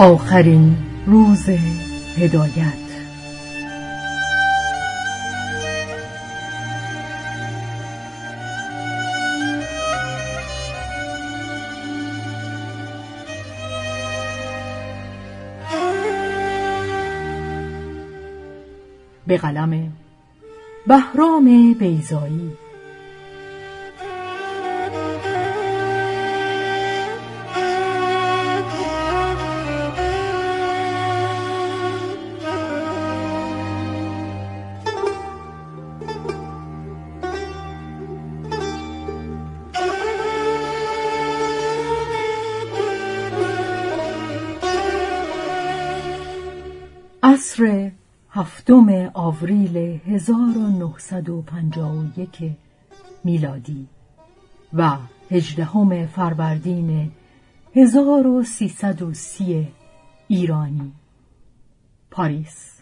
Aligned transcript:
آخرین 0.00 0.76
روز 1.06 1.48
هدایت. 2.16 2.72
به 19.26 19.36
قلم 19.36 19.92
بهرام 20.86 21.74
بیزایی 21.78 22.52
آوریل 49.30 50.00
1951 50.06 52.56
میلادی 53.24 53.86
و 54.74 54.96
هجدهم 55.30 56.06
فروردین 56.06 57.12
1330 57.76 59.68
ایرانی. 60.28 60.92
پاریس. 62.10 62.80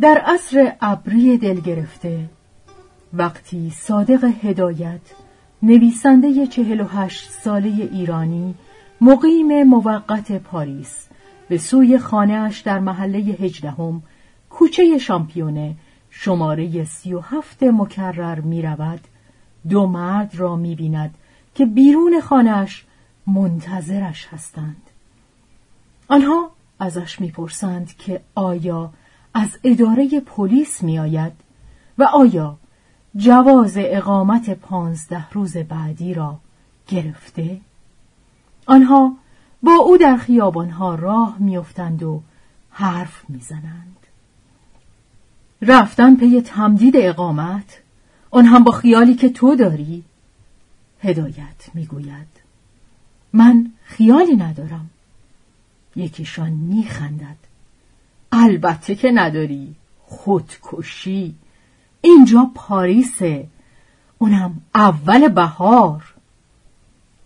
در 0.00 0.22
عصر 0.26 0.72
ابری 0.80 1.38
دل 1.38 1.60
گرفته 1.60 2.37
وقتی 3.12 3.70
صادق 3.70 4.24
هدایت 4.42 5.00
نویسنده 5.62 6.46
چهل 6.46 6.80
و 6.80 6.84
هشت 6.84 7.30
ساله 7.30 7.88
ایرانی 7.92 8.54
مقیم 9.00 9.62
موقت 9.62 10.32
پاریس 10.32 11.08
به 11.48 11.58
سوی 11.58 11.98
خانهاش 11.98 12.60
در 12.60 12.78
محله 12.78 13.18
هجدهم 13.18 14.02
کوچه 14.50 14.98
شامپیونه 14.98 15.74
شماره 16.10 16.84
سی 16.84 17.14
و 17.14 17.20
هفت 17.20 17.62
مکرر 17.62 18.40
می 18.40 18.62
رود 18.62 19.00
دو 19.68 19.86
مرد 19.86 20.34
را 20.34 20.56
می 20.56 20.74
بیند 20.74 21.14
که 21.54 21.66
بیرون 21.66 22.20
خانهاش 22.20 22.84
منتظرش 23.26 24.26
هستند. 24.30 24.82
آنها 26.08 26.50
ازش 26.78 27.20
می‌پرسند 27.20 27.96
که 27.96 28.20
آیا 28.34 28.92
از 29.34 29.58
اداره 29.64 30.20
پلیس 30.20 30.82
می 30.82 30.98
آید 30.98 31.32
و 31.98 32.02
آیا 32.02 32.58
جواز 33.18 33.72
اقامت 33.76 34.50
پانزده 34.50 35.30
روز 35.30 35.56
بعدی 35.56 36.14
را 36.14 36.38
گرفته؟ 36.88 37.60
آنها 38.66 39.16
با 39.62 39.72
او 39.72 39.96
در 39.96 40.16
خیابانها 40.16 40.94
راه 40.94 41.36
میافتند 41.38 42.02
و 42.02 42.22
حرف 42.70 43.24
می‌زنند. 43.28 43.96
رفتن 45.62 46.16
پی 46.16 46.40
تمدید 46.40 46.94
اقامت 46.96 47.80
آن 48.30 48.44
هم 48.44 48.64
با 48.64 48.72
خیالی 48.72 49.14
که 49.14 49.28
تو 49.28 49.54
داری 49.54 50.04
هدایت 51.02 51.70
می‌گوید 51.74 52.28
من 53.32 53.72
خیالی 53.84 54.36
ندارم 54.36 54.90
یکیشان 55.96 56.50
میخندد 56.50 57.36
البته 58.32 58.94
که 58.94 59.10
نداری 59.10 59.74
خودکشی 60.04 61.34
اینجا 62.08 62.50
پاریسه. 62.54 63.46
اونم 64.18 64.62
اول 64.74 65.28
بهار. 65.28 66.14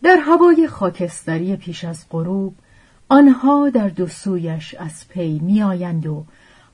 در 0.03 0.17
هوای 0.17 0.69
خاکستری 0.69 1.57
پیش 1.57 1.85
از 1.85 2.05
غروب 2.11 2.55
آنها 3.09 3.71
در 3.71 3.89
دو 3.89 4.07
سویش 4.07 4.75
از 4.75 5.09
پی 5.09 5.39
میآیند 5.39 6.07
و 6.07 6.25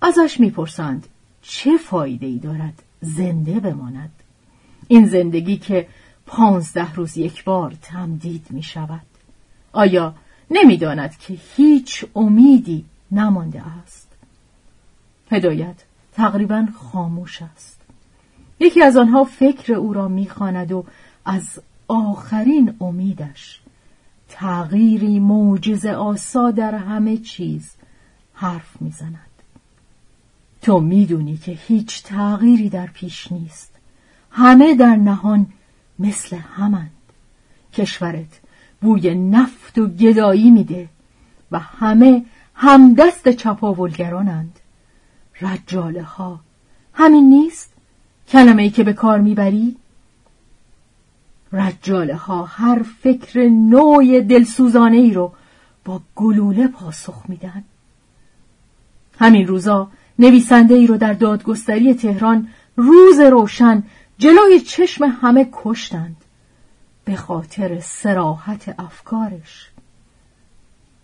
ازش 0.02 0.40
می‌پرسند 0.40 1.06
چه 1.42 1.76
فایده 1.76 2.26
ای 2.26 2.38
دارد 2.38 2.82
زنده 3.00 3.60
بماند. 3.60 4.12
این 4.88 5.06
زندگی 5.06 5.56
که 5.56 5.88
پانزده 6.26 6.94
روز 6.94 7.16
یک 7.16 7.44
بار 7.44 7.74
تمدید 7.82 8.46
می 8.50 8.62
شود 8.62 9.06
آیا 9.72 10.14
نمی‌داند 10.50 11.18
که 11.18 11.38
هیچ 11.56 12.04
امیدی 12.16 12.84
نمانده 13.10 13.62
است؟ 13.82 14.08
هدایت 15.30 15.76
تقریبا 16.12 16.66
خاموش 16.74 17.42
است. 17.42 17.77
یکی 18.60 18.82
از 18.82 18.96
آنها 18.96 19.24
فکر 19.24 19.72
او 19.72 19.92
را 19.92 20.08
می‌خواند 20.08 20.72
و 20.72 20.84
از 21.24 21.60
آخرین 21.88 22.74
امیدش 22.80 23.60
تغییری 24.28 25.18
موجز 25.18 25.86
آسا 25.86 26.50
در 26.50 26.74
همه 26.74 27.16
چیز 27.16 27.74
حرف 28.34 28.82
می‌زند. 28.82 29.14
تو 30.62 30.80
می‌دونی 30.80 31.36
که 31.36 31.52
هیچ 31.52 32.02
تغییری 32.02 32.68
در 32.68 32.86
پیش 32.86 33.32
نیست. 33.32 33.72
همه 34.30 34.74
در 34.74 34.96
نهان 34.96 35.46
مثل 35.98 36.36
همند. 36.36 36.90
کشورت 37.72 38.40
بوی 38.80 39.14
نفت 39.14 39.78
و 39.78 39.86
گدایی 39.86 40.50
میده 40.50 40.88
و 41.52 41.58
همه 41.58 42.24
همدست 42.54 43.28
چپاولگرانند. 43.28 44.60
رجاله 45.40 46.02
ها 46.02 46.40
همین 46.92 47.28
نیست؟ 47.28 47.72
کلمه 48.28 48.62
ای 48.62 48.70
که 48.70 48.84
به 48.84 48.92
کار 48.92 49.20
می‌بری؟ 49.20 49.76
رجاله 51.52 52.14
ها 52.14 52.44
هر 52.44 52.82
فکر 53.02 53.48
نوع 53.48 54.20
دلسوزانه 54.20 54.96
ای 54.96 55.12
رو 55.12 55.32
با 55.84 56.00
گلوله 56.16 56.68
پاسخ 56.68 57.22
میدن. 57.28 57.64
همین 59.18 59.46
روزا 59.46 59.90
نویسنده 60.18 60.74
ای 60.74 60.86
رو 60.86 60.96
در 60.96 61.12
دادگستری 61.12 61.94
تهران 61.94 62.48
روز 62.76 63.20
روشن 63.20 63.82
جلوی 64.18 64.60
چشم 64.60 65.04
همه 65.04 65.48
کشتند 65.52 66.16
به 67.04 67.16
خاطر 67.16 67.80
سراحت 67.80 68.74
افکارش. 68.78 69.70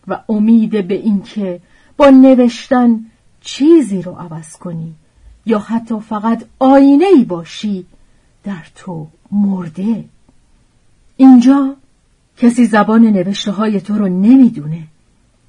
و 0.08 0.20
امید 0.28 0.88
به 0.88 0.94
اینکه 0.94 1.60
با 1.96 2.10
نوشتن 2.10 3.00
چیزی 3.40 4.02
رو 4.02 4.12
عوض 4.12 4.56
کنی. 4.56 4.94
یا 5.47 5.59
حتی 5.59 6.00
فقط 6.00 6.44
آینه 6.59 7.06
ای 7.06 7.25
باشی 7.25 7.87
در 8.44 8.66
تو 8.75 9.06
مرده 9.31 10.05
اینجا 11.16 11.77
کسی 12.37 12.66
زبان 12.66 13.03
نوشته 13.03 13.53
های 13.53 13.81
تو 13.81 13.94
رو 13.94 14.09
نمی‌دونه 14.09 14.82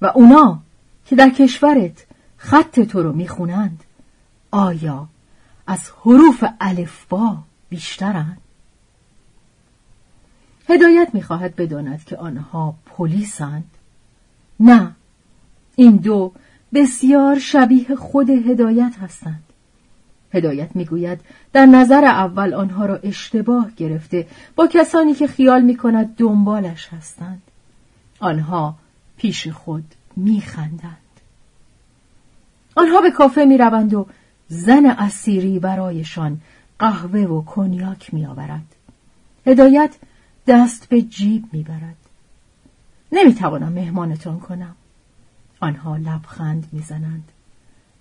و 0.01 0.11
اونا 0.15 0.59
که 1.05 1.15
در 1.15 1.29
کشورت 1.29 2.05
خط 2.37 2.79
تو 2.79 3.03
رو 3.03 3.13
می‌خونند 3.13 3.83
آیا 4.51 5.07
از 5.67 5.91
حروف 6.01 6.43
الفبا 6.59 7.37
بیشترند؟ 7.69 8.37
هدایت 10.69 11.09
می‌خواهد 11.13 11.55
بداند 11.55 12.03
که 12.03 12.17
آنها 12.17 12.75
پلیسند؟ 12.85 13.71
نه 14.59 14.91
این 15.75 15.95
دو 15.95 16.31
بسیار 16.73 17.39
شبیه 17.39 17.95
خود 17.95 18.29
هدایت 18.29 18.93
هستند. 19.01 19.43
هدایت 20.35 20.75
می‌گوید 20.75 21.21
در 21.53 21.65
نظر 21.65 22.05
اول 22.05 22.53
آنها 22.53 22.85
را 22.85 22.95
اشتباه 22.95 23.71
گرفته 23.77 24.27
با 24.55 24.67
کسانی 24.67 25.13
که 25.13 25.27
خیال 25.27 25.61
می 25.61 25.77
کند 25.77 26.15
دنبالش 26.15 26.87
هستند. 26.87 27.41
آنها 28.19 28.75
پیش 29.17 29.47
خود 29.47 29.85
میخندند. 30.15 30.97
آنها 32.75 33.01
به 33.01 33.11
کافه 33.11 33.45
می 33.45 33.57
روند 33.57 33.93
و 33.93 34.07
زن 34.47 34.85
اسیری 34.85 35.59
برایشان 35.59 36.41
قهوه 36.79 37.19
و 37.19 37.41
کنیاک 37.41 38.13
می 38.13 38.25
آورد. 38.25 38.75
هدایت 39.47 39.95
دست 40.47 40.89
به 40.89 41.01
جیب 41.01 41.45
می 41.51 41.63
برد. 41.63 41.95
نمی 43.11 43.33
توانم 43.33 43.71
مهمانتان 43.73 44.39
کنم. 44.39 44.75
آنها 45.59 45.97
لبخند 45.97 46.67
می‌زنند 46.71 47.31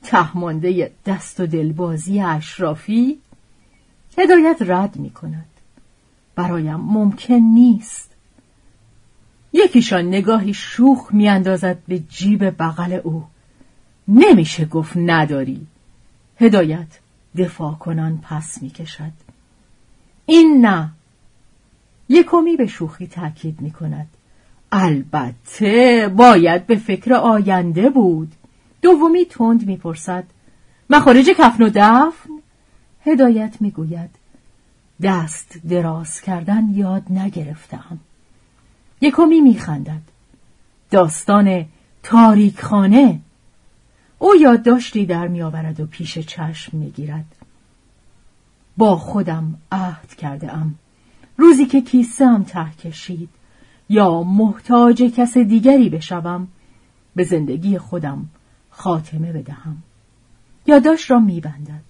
تهمانده 0.05 0.93
دست 1.07 1.41
و 1.41 1.47
دلبازی 1.47 2.21
اشرافی 2.21 3.19
هدایت 4.19 4.57
رد 4.61 4.97
می 4.97 5.11
کند 5.11 5.47
برایم 6.35 6.81
ممکن 6.81 7.35
نیست. 7.35 8.11
یکیشان 9.53 10.09
نگاهی 10.09 10.55
شوخ 10.55 11.09
میاندازد 11.13 11.79
به 11.89 11.99
جیب 11.99 12.63
بغل 12.63 13.01
او. 13.05 13.25
نمیشه 14.09 14.65
گفت 14.65 14.97
نداری. 14.97 15.67
هدایت 16.41 16.99
دفاع 17.37 17.75
کنان 17.75 18.19
پس 18.23 18.63
می‌کشد. 18.63 19.13
این 20.27 20.67
نه. 20.67 20.91
یکمی 22.09 22.57
به 22.57 22.67
شوخی 22.67 23.07
تاکید 23.07 23.61
می 23.61 23.71
کند 23.71 24.09
البته 24.73 26.09
باید 26.17 26.67
به 26.67 26.77
فکر 26.77 27.15
آینده 27.15 27.91
بود. 27.91 28.33
دومی 28.85 29.25
تند 29.25 29.67
می‌پرسد. 29.67 30.25
مخارج 30.91 31.31
کفن 31.31 31.63
و 31.65 31.71
دفن؟ 31.75 32.31
هدایت 33.07 33.55
می‌گوید. 33.61 34.11
دست 35.03 35.59
دراز 35.69 36.21
کردن 36.21 36.69
یاد 36.71 37.03
نگرفتم. 37.11 37.99
یکمی 39.01 39.41
میخندد. 39.41 40.01
داستان 40.91 41.67
تاریک 42.03 42.61
خانه 42.61 43.21
او 44.19 44.37
یادداشتی 44.37 45.07
در 45.07 45.29
میآورد 45.29 45.81
و 45.81 45.87
پیش 45.87 46.19
چشم 46.19 46.79
می‌گیرد. 46.79 47.37
با 48.77 48.97
خودم 48.97 49.55
عهد 49.73 50.15
کرده 50.15 50.53
ام 50.53 50.75
روزی 51.37 51.67
که 51.67 51.81
کیسه 51.81 52.27
هم 52.27 52.45
ته 52.45 52.71
کشید. 52.71 53.29
یا 53.89 54.23
محتاج 54.23 55.03
کس 55.03 55.39
دیگری 55.39 55.89
بشوم 55.89 56.49
به 57.17 57.25
زندگی 57.25 57.79
خودم 57.79 58.29
خاتمه 58.77 59.33
بدهم 59.33 59.83
یادداشت 60.67 61.11
را 61.11 61.19
میبندد 61.19 61.85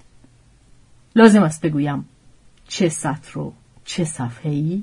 لازم 1.16 1.42
است 1.42 1.60
بگویم 1.60 2.08
چه 2.68 2.88
سطر 2.88 3.38
و 3.38 3.52
چه 3.84 4.04
صفحه 4.04 4.52
ای؟ 4.52 4.82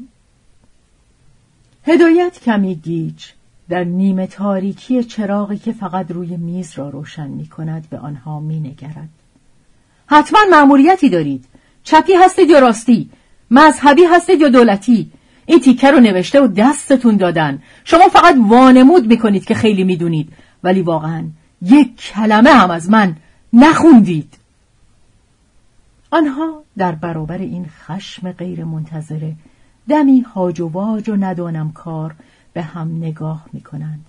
هدایت 1.83 2.39
کمی 2.39 2.75
گیج 2.75 3.25
در 3.69 3.83
نیمه 3.83 4.27
تاریکی 4.27 5.03
چراغی 5.03 5.57
که 5.57 5.71
فقط 5.71 6.11
روی 6.11 6.37
میز 6.37 6.77
را 6.77 6.89
روشن 6.89 7.27
می 7.27 7.47
کند 7.47 7.89
به 7.89 7.97
آنها 7.97 8.39
می 8.39 8.59
نگرد. 8.59 9.09
حتما 10.07 10.39
مأموریتی 10.51 11.09
دارید. 11.09 11.45
چپی 11.83 12.13
هستید 12.13 12.49
یا 12.49 12.59
راستی؟ 12.59 13.09
مذهبی 13.51 14.03
هستید 14.03 14.41
یا 14.41 14.49
دولتی؟ 14.49 15.11
این 15.45 15.59
تیکه 15.59 15.91
رو 15.91 15.99
نوشته 15.99 16.41
و 16.41 16.47
دستتون 16.47 17.17
دادن. 17.17 17.61
شما 17.83 18.09
فقط 18.09 18.35
وانمود 18.49 19.07
می‌کنید 19.07 19.45
که 19.45 19.53
خیلی 19.53 19.83
می‌دونید 19.83 20.33
ولی 20.63 20.81
واقعا 20.81 21.23
یک 21.61 21.97
کلمه 21.97 22.49
هم 22.49 22.71
از 22.71 22.89
من 22.89 23.15
نخوندید. 23.53 24.37
آنها 26.11 26.63
در 26.77 26.91
برابر 26.91 27.37
این 27.37 27.69
خشم 27.69 28.31
غیر 28.31 28.63
منتظره 28.63 29.35
دمی 29.89 30.21
هاج 30.21 30.59
و 30.59 30.67
واج 30.67 31.09
و 31.09 31.15
ندانم 31.15 31.71
کار 31.71 32.15
به 32.53 32.61
هم 32.61 32.97
نگاه 32.97 33.45
می 33.53 33.61
کنند 33.61 34.05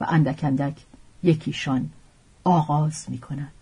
و 0.00 0.06
اندک 0.08 0.40
اندک 0.42 0.74
یکیشان 1.22 1.90
آغاز 2.44 3.06
می 3.08 3.18
کند. 3.18 3.52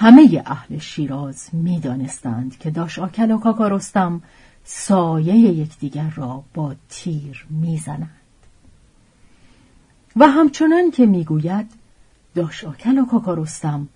همه 0.00 0.42
اهل 0.46 0.78
شیراز 0.78 1.48
می‌دانستند 1.52 2.58
که 2.58 2.70
داش 2.70 2.98
آکل 2.98 3.30
و 3.30 3.38
کاکا 3.38 3.68
رستم 3.68 4.22
سایه 4.64 5.34
یکدیگر 5.34 6.10
را 6.10 6.44
با 6.54 6.74
تیر 6.88 7.46
می‌زنند. 7.50 8.10
و 10.16 10.26
همچنان 10.26 10.90
که 10.90 11.06
می‌گوید 11.06 11.66
داش 12.34 12.64
آکل 12.64 12.98
و 12.98 13.06
کاکا 13.06 13.34
رستم 13.34 13.88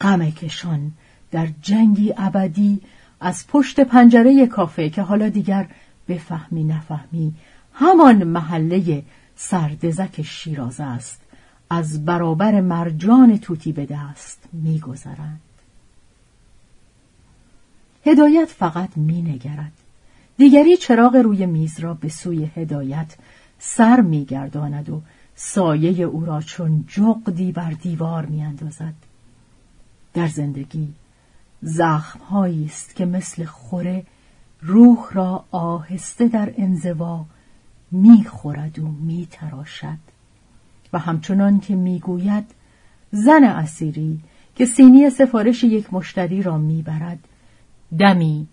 غم 0.00 0.30
کشان 0.30 0.92
در 1.30 1.48
جنگی 1.62 2.14
ابدی 2.16 2.80
از 3.20 3.46
پشت 3.46 3.80
پنجره 3.80 4.46
کافه 4.46 4.90
که 4.90 5.02
حالا 5.02 5.28
دیگر 5.28 5.68
بفهمی 6.08 6.64
نفهمی 6.64 7.34
همان 7.72 8.24
محله 8.24 9.02
سردزک 9.36 10.22
شیراز 10.22 10.80
است 10.80 11.20
از 11.70 12.04
برابر 12.04 12.60
مرجان 12.60 13.38
توتی 13.38 13.72
به 13.72 13.86
دست 13.86 14.48
میگذرند. 14.52 15.40
هدایت 18.06 18.48
فقط 18.48 18.90
مینگرد. 18.96 19.72
دیگری 20.38 20.76
چراغ 20.76 21.16
روی 21.16 21.46
میز 21.46 21.80
را 21.80 21.94
به 21.94 22.08
سوی 22.08 22.44
هدایت 22.44 23.16
سر 23.58 24.00
میگرداند 24.00 24.90
و 24.90 25.02
سایه 25.34 26.04
او 26.04 26.24
را 26.24 26.40
چون 26.40 26.84
جغدی 26.88 27.52
بر 27.52 27.70
دیوار 27.70 28.26
میاندازد. 28.26 28.94
در 30.14 30.26
زندگی 30.26 30.88
زخمهایی 31.62 32.64
است 32.64 32.96
که 32.96 33.06
مثل 33.06 33.44
خوره 33.44 34.04
روح 34.60 34.98
را 35.12 35.44
آهسته 35.50 36.28
در 36.28 36.54
انزوا 36.56 37.24
می‌خورد 37.90 38.78
و 38.78 38.88
میتراشد. 38.88 39.98
و 40.92 40.98
همچنان 40.98 41.60
که 41.60 41.74
می‌گوید 41.74 42.44
زن 43.10 43.44
اسیری 43.44 44.20
که 44.56 44.66
سینی 44.66 45.10
سفارش 45.10 45.64
یک 45.64 45.94
مشتری 45.94 46.42
را 46.42 46.58
می‌برد 46.58 47.18
دمی. 47.98 48.46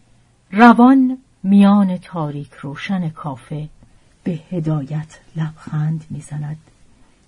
روان 0.52 1.18
میان 1.44 1.98
تاریک 1.98 2.52
روشن 2.62 3.10
کافه 3.10 3.70
به 4.24 4.40
هدایت 4.52 5.20
لبخند 5.36 6.06
می‌زند. 6.10 6.58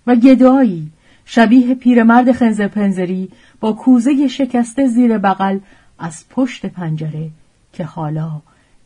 و 0.07 0.15
گدایی 0.15 0.91
شبیه 1.25 1.75
پیرمرد 1.75 2.31
خنزر 2.31 2.67
پنزری 2.67 3.29
با 3.59 3.73
کوزه 3.73 4.27
شکسته 4.27 4.87
زیر 4.87 5.17
بغل 5.17 5.59
از 5.99 6.25
پشت 6.29 6.65
پنجره 6.65 7.29
که 7.73 7.83
حالا 7.83 8.41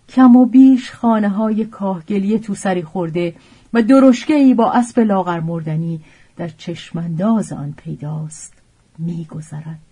کم 0.10 0.36
و 0.36 0.46
بیش 0.46 0.91
خانه 0.91 1.29
های 1.29 1.65
کاهگلی 1.65 2.39
تو 2.39 2.55
سری 2.55 2.84
خورده 2.84 3.36
و 3.74 3.82
درشکه 3.82 4.34
ای 4.34 4.53
با 4.53 4.72
اسب 4.72 5.00
لاغر 5.00 5.39
مردنی 5.39 6.00
در 6.38 6.48
چشمانداز 6.48 7.53
آن 7.53 7.74
پیداست 7.77 8.53
میگذرد. 8.98 9.88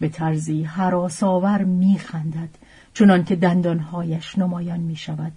به 0.00 0.08
طرزی 0.08 0.62
حراساور 0.62 1.64
میخندد 1.64 2.48
چنان 2.94 3.24
که 3.24 3.36
دندانهایش 3.36 4.38
نمایان 4.38 4.80
می 4.80 4.96
شود. 4.96 5.32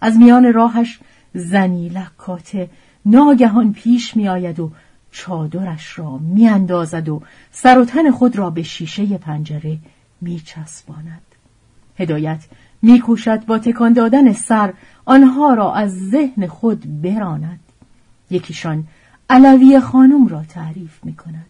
از 0.00 0.16
میان 0.16 0.52
راهش 0.52 0.98
زنی 1.34 1.88
لکاته 1.88 2.70
ناگهان 3.06 3.72
پیش 3.72 4.16
می 4.16 4.28
آید 4.28 4.60
و 4.60 4.70
چادرش 5.10 5.98
را 5.98 6.18
می 6.18 6.48
اندازد 6.48 7.08
و 7.08 7.22
سر 7.50 7.78
و 7.78 7.84
تن 7.84 8.10
خود 8.10 8.36
را 8.36 8.50
به 8.50 8.62
شیشه 8.62 9.18
پنجره 9.18 9.78
می 10.20 10.40
چسباند. 10.40 11.22
هدایت 11.98 12.44
می 12.82 13.00
کوشد 13.00 13.44
با 13.44 13.58
تکان 13.58 13.92
دادن 13.92 14.32
سر 14.32 14.74
آنها 15.04 15.54
را 15.54 15.74
از 15.74 16.10
ذهن 16.10 16.46
خود 16.46 17.02
براند. 17.02 17.60
یکیشان 18.30 18.84
علوی 19.30 19.80
خانم 19.80 20.26
را 20.26 20.42
تعریف 20.42 21.04
می 21.04 21.16
کند. 21.16 21.46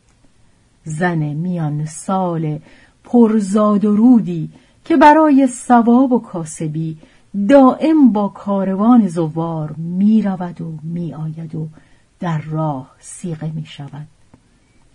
زن 0.86 1.18
میان 1.18 1.84
سال 1.84 2.58
پرزاد 3.04 3.84
و 3.84 3.96
رودی 3.96 4.50
که 4.84 4.96
برای 4.96 5.46
ثواب 5.46 6.12
و 6.12 6.18
کاسبی 6.18 6.98
دائم 7.48 8.12
با 8.12 8.28
کاروان 8.28 9.08
زوار 9.08 9.72
می 9.72 10.22
رود 10.22 10.60
و 10.60 10.74
می 10.82 11.14
آید 11.14 11.54
و 11.54 11.68
در 12.20 12.38
راه 12.38 12.90
سیغه 12.98 13.52
می 13.54 13.66
شود 13.66 14.06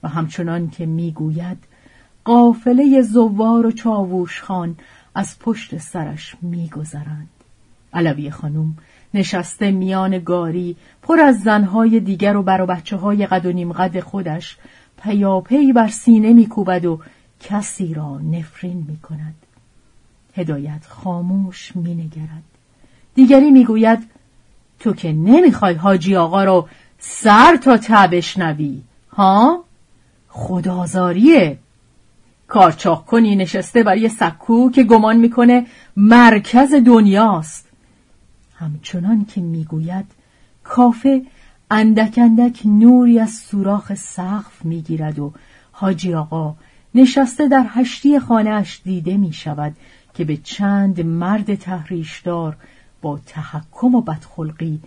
و 0.04 0.08
همچنان 0.08 0.70
که 0.70 0.86
می 0.86 1.12
گوید 1.12 1.58
قافله 2.26 3.02
زوار 3.02 3.66
و 3.66 3.72
چاووش 3.72 4.42
خان 4.42 4.76
از 5.16 5.40
پشت 5.40 5.78
سرش 5.78 6.36
می 6.42 6.70
گذرند. 6.70 7.30
علوی 7.94 8.32
خانم 8.32 8.78
نشسته 9.14 9.72
میان 9.72 10.20
گاری 10.20 10.76
پر 11.02 11.20
از 11.20 11.40
زنهای 11.40 12.00
دیگر 12.00 12.36
و 12.36 12.44
بر 12.44 12.66
بچه 12.66 12.98
های 12.98 13.26
قد 13.26 13.46
و 13.46 13.52
نیم 13.52 13.74
قد 13.74 14.00
خودش 14.00 14.58
پیاپی 15.04 15.74
بر 15.74 15.88
سینه 15.88 16.34
میکوبد 16.34 16.86
و 16.86 17.00
کسی 17.40 17.94
را 17.94 18.20
نفرین 18.20 18.86
می 18.88 18.98
کند. 18.98 19.36
هدایت 20.36 20.86
خاموش 20.88 21.76
مینگرد. 21.76 22.44
دیگری 23.16 23.52
می‌گوید 23.52 24.00
تو 24.80 24.94
که 24.94 25.12
نمی‌خوای 25.12 25.74
حاجی 25.74 26.16
آقا 26.16 26.44
رو 26.44 26.68
سر 27.00 27.56
تا 27.56 27.78
تبش 27.78 28.38
نوی 28.38 28.82
ها؟ 29.12 29.64
خدازاریه. 30.30 31.58
کارچاخ 32.48 33.06
کنی 33.06 33.36
نشسته 33.36 33.84
بر 33.84 33.98
یه 33.98 34.10
سکو 34.10 34.72
که 34.72 34.84
گمان 34.84 35.18
می‌کنه 35.18 35.66
مرکز 35.98 36.74
دنیاست. 36.74 37.68
همچنان 38.56 39.26
که 39.26 39.42
می‌گوید 39.42 40.06
کافه 40.64 41.22
اندک 41.74 42.14
اندک 42.18 42.62
نوری 42.66 43.20
از 43.20 43.36
سوراخ 43.36 43.94
سقف 43.94 44.66
می‌گیرد 44.66 45.20
و 45.20 45.34
حاجی 45.72 46.14
آقا 46.14 46.56
نشسته 46.96 47.48
در 47.48 47.66
هشتی 47.70 48.20
خانهاش 48.20 48.82
دیده 48.84 49.18
می 49.18 49.34
شود 49.34 49.76
که 50.14 50.26
به 50.26 50.38
چند 50.38 51.02
مرد 51.02 51.56
تحریشدار 51.56 52.58
با 53.02 53.20
تحکم 53.26 53.96
و 53.96 54.02
بدخلقی 54.02 54.80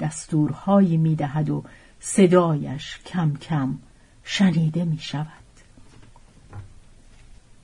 دستورهایی 0.00 0.96
می 0.96 1.14
دهد 1.14 1.50
و 1.50 1.64
صدایش 2.00 2.98
کم 3.06 3.36
کم 3.36 3.74
شنیده 4.24 4.84
می 4.84 4.98
شود. 4.98 5.26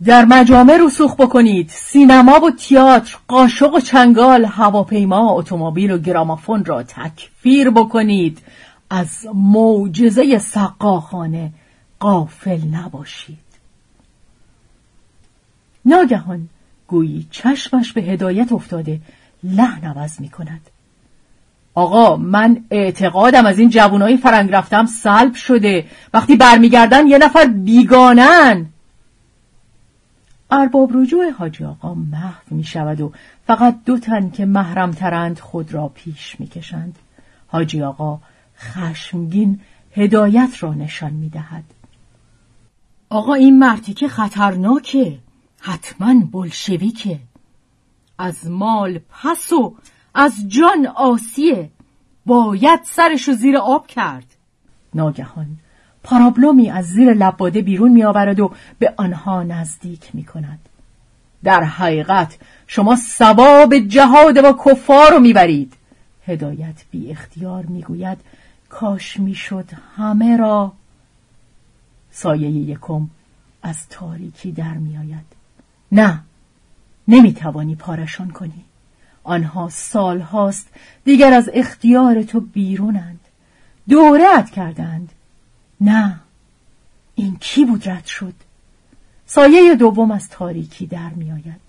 در 0.05 0.25
مجامع 0.25 0.79
رسوخ 0.87 1.15
بکنید 1.21 1.69
سینما 1.69 2.41
و 2.41 2.51
تئاتر 2.51 3.17
قاشق 3.29 3.75
و 3.75 3.81
چنگال 3.81 4.45
هواپیما 4.45 5.31
اتومبیل 5.31 5.91
و 5.91 5.99
گرامافون 5.99 6.65
را 6.65 6.83
تکفیر 6.83 7.71
بکنید 7.71 8.39
از 8.91 9.27
معجزه 9.35 10.39
سقاخانه 10.39 11.53
قافل 12.01 12.61
نباشید. 12.61 13.39
ناگهان 15.85 16.49
گویی 16.87 17.27
چشمش 17.31 17.93
به 17.93 18.03
هدایت 18.03 18.53
افتاده 18.53 19.01
لحن 19.43 19.85
عوض 19.85 20.21
می 20.21 20.29
کند. 20.29 20.61
آقا 21.75 22.17
من 22.17 22.65
اعتقادم 22.71 23.47
از 23.47 23.59
این 23.59 23.71
جوانای 23.71 24.17
فرنگ 24.17 24.51
رفتم 24.53 24.87
سلب 24.87 25.35
شده. 25.35 25.87
وقتی 26.15 26.37
برمیگردن 26.37 27.07
یه 27.07 27.19
نفر 27.19 27.47
بیگانن. 27.47 28.67
ارباب 30.51 30.91
رجوع 30.95 31.31
حاجی 31.31 31.65
آقا 31.65 31.95
محو 31.95 32.43
می 32.51 32.65
شود 32.65 33.01
و 33.01 33.13
فقط 33.47 33.77
دو 33.85 33.99
تن 33.99 34.31
که 34.31 34.47
محرم 34.47 34.91
ترند 34.91 35.39
خود 35.39 35.75
را 35.75 35.89
پیش 35.89 36.41
می 36.41 36.47
کشند. 36.47 36.99
حاجی 37.47 37.83
آقا 37.83 38.19
خشمگین 38.59 39.61
هدایت 39.93 40.51
را 40.61 40.75
نشان 40.75 41.13
می 41.13 41.29
دهد. 41.29 41.65
آقا 43.11 43.35
این 43.35 43.59
مرتی 43.59 43.95
که 43.95 44.09
خطرناکه 44.09 45.19
حتما 45.61 46.15
بلشویکه. 46.33 47.19
از 48.19 48.51
مال 48.51 49.01
پس 49.11 49.53
و 49.53 49.77
از 50.15 50.49
جان 50.49 50.87
آسیه. 50.87 51.71
باید 52.27 52.81
سرشو 52.85 53.33
زیر 53.33 53.57
آب 53.57 53.87
کرد. 53.87 54.25
ناگهان 54.95 55.47
پارابلومی 56.03 56.71
از 56.71 56.85
زیر 56.85 57.15
لباده 57.15 57.63
بیرون 57.63 57.93
می 57.93 58.05
آورد 58.05 58.41
و 58.41 58.53
به 58.79 58.95
آنها 58.97 59.43
نزدیک 59.43 60.11
می 60.15 60.25
کند. 60.25 60.59
در 61.45 61.63
حقیقت 61.63 62.39
شما 62.67 62.97
سباب 62.97 63.79
جهاد 63.79 64.37
و 64.37 64.53
کفار 64.65 65.11
رو 65.11 65.19
می‌برید. 65.19 65.73
هدایت 66.27 66.85
بی 66.91 67.11
اختیار 67.11 67.67
می‌گوید. 67.67 68.19
کاش 68.69 69.21
می‌شد 69.21 69.71
همه 69.97 70.37
را 70.37 70.73
سایه 72.11 72.51
یکم 72.51 73.09
از 73.63 73.89
تاریکی 73.89 74.53
در 74.53 74.75
میآید. 74.75 75.27
نه 75.93 76.21
نمی‌توانی 77.09 77.75
پارشان 77.75 78.31
کنی. 78.31 78.65
آنها 79.25 79.69
سال 79.69 80.21
هاست 80.21 80.69
دیگر 81.05 81.33
از 81.33 81.51
اختیار 81.55 82.23
تو 82.23 82.41
بیرونند. 82.41 83.21
دورت 83.89 84.51
کردند. 84.51 85.13
نه 85.81 86.21
این 87.15 87.37
کی 87.37 87.65
بود 87.65 87.89
رد 87.89 88.05
شد؟ 88.05 88.35
سایه 89.27 89.75
دوم 89.75 90.11
از 90.11 90.29
تاریکی 90.29 90.87
در 90.87 91.11
میآید. 91.11 91.61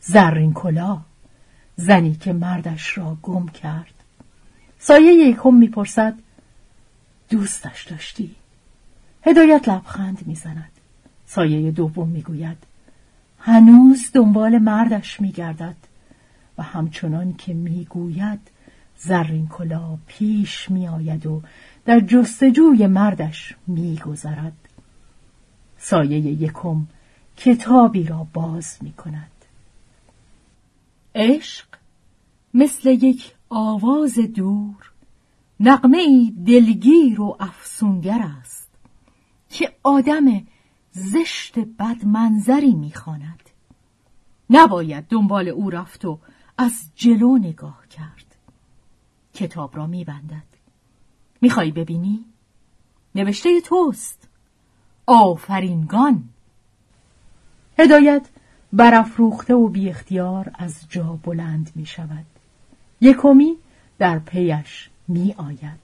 زرین 0.00 0.52
کلا 0.52 1.00
زنی 1.76 2.14
که 2.14 2.32
مردش 2.32 2.98
را 2.98 3.16
گم 3.22 3.48
کرد. 3.48 3.99
سایه 4.82 5.12
یکم 5.12 5.54
می‌پرسد 5.54 6.14
دوستش 7.30 7.84
داشتی؟ 7.84 8.34
هدایت 9.22 9.68
لبخند 9.68 10.26
می‌زند. 10.26 10.70
سایه 11.26 11.70
دوم 11.70 12.08
می‌گوید 12.08 12.56
هنوز 13.38 14.10
دنبال 14.14 14.58
مردش 14.58 15.20
میگردد. 15.20 15.76
و 16.58 16.62
همچنان 16.62 17.34
که 17.34 17.54
می‌گوید 17.54 18.40
زرین 18.98 19.48
کلا 19.48 19.98
پیش 20.06 20.70
میآید 20.70 21.26
و 21.26 21.42
در 21.84 22.00
جستجوی 22.00 22.86
مردش 22.86 23.56
میگذرد. 23.66 24.68
سایه 25.78 26.18
یکم 26.18 26.86
کتابی 27.36 28.04
را 28.04 28.26
باز 28.32 28.76
می 28.80 28.92
کند 28.92 29.30
عشق 31.14 31.66
مثل 32.54 32.88
یک 32.88 33.34
آواز 33.50 34.18
دور. 34.18 34.92
نقمه 35.60 36.32
دلگیر 36.46 37.20
و 37.20 37.36
افسونگر 37.40 38.22
است 38.40 38.70
که 39.48 39.72
آدم 39.82 40.46
زشت 40.92 41.58
بدمنظری 41.58 42.74
می‌خواند. 42.74 43.50
نباید 44.50 45.04
دنبال 45.04 45.48
او 45.48 45.70
رفت 45.70 46.04
و 46.04 46.18
از 46.58 46.90
جلو 46.94 47.38
نگاه 47.38 47.88
کرد. 47.88 48.36
کتاب 49.34 49.76
را 49.76 49.86
میبندد. 49.86 50.50
میخوایی 51.40 51.72
ببینی؟ 51.72 52.24
نوشته 53.14 53.60
توست. 53.60 54.28
آفرینگان. 55.06 56.24
هدایت 57.78 58.28
برافروخته 58.72 59.54
و 59.54 59.68
بی 59.68 59.90
اختیار 59.90 60.50
از 60.54 60.86
جا 60.88 61.18
بلند 61.22 61.72
می 61.74 61.86
شود 61.86 62.26
یکمی 63.00 63.56
در 63.98 64.18
پیش 64.18 64.88
می 65.08 65.34
آید. 65.38 65.80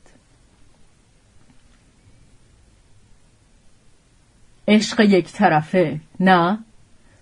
عشق 4.68 5.00
یک 5.00 5.32
طرفه 5.32 6.00
نه؟ 6.20 6.58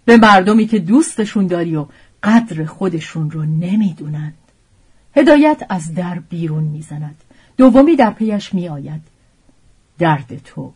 به 0.04 0.16
مردمی 0.16 0.66
که 0.66 0.78
دوستشون 0.78 1.46
داری 1.46 1.76
و 1.76 1.86
قدر 2.22 2.64
خودشون 2.64 3.30
رو 3.30 3.42
نمی‌دونند. 3.44 4.38
هدایت 5.16 5.66
از 5.68 5.94
در 5.94 6.18
بیرون 6.18 6.64
می‌زند. 6.64 7.24
دومی 7.56 7.96
در 7.96 8.10
پیش 8.10 8.54
می 8.54 8.68
آید. 8.68 9.02
درد 9.98 10.42
تو. 10.44 10.72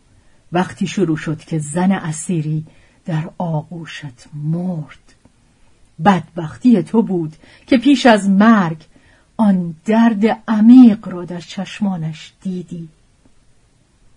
وقتی 0.51 0.87
شروع 0.87 1.17
شد 1.17 1.39
که 1.39 1.59
زن 1.59 1.91
اسیری 1.91 2.65
در 3.05 3.29
آغوشت 3.37 4.27
مرد. 4.33 5.13
بدبختی 6.05 6.83
تو 6.83 7.01
بود 7.01 7.35
که 7.67 7.77
پیش 7.77 8.05
از 8.05 8.29
مرگ 8.29 8.77
آن 9.39 9.75
درد 9.85 10.25
عمیق 10.47 11.07
را 11.07 11.25
در 11.25 11.39
چشمانش 11.39 12.33
دیدی 12.41 12.89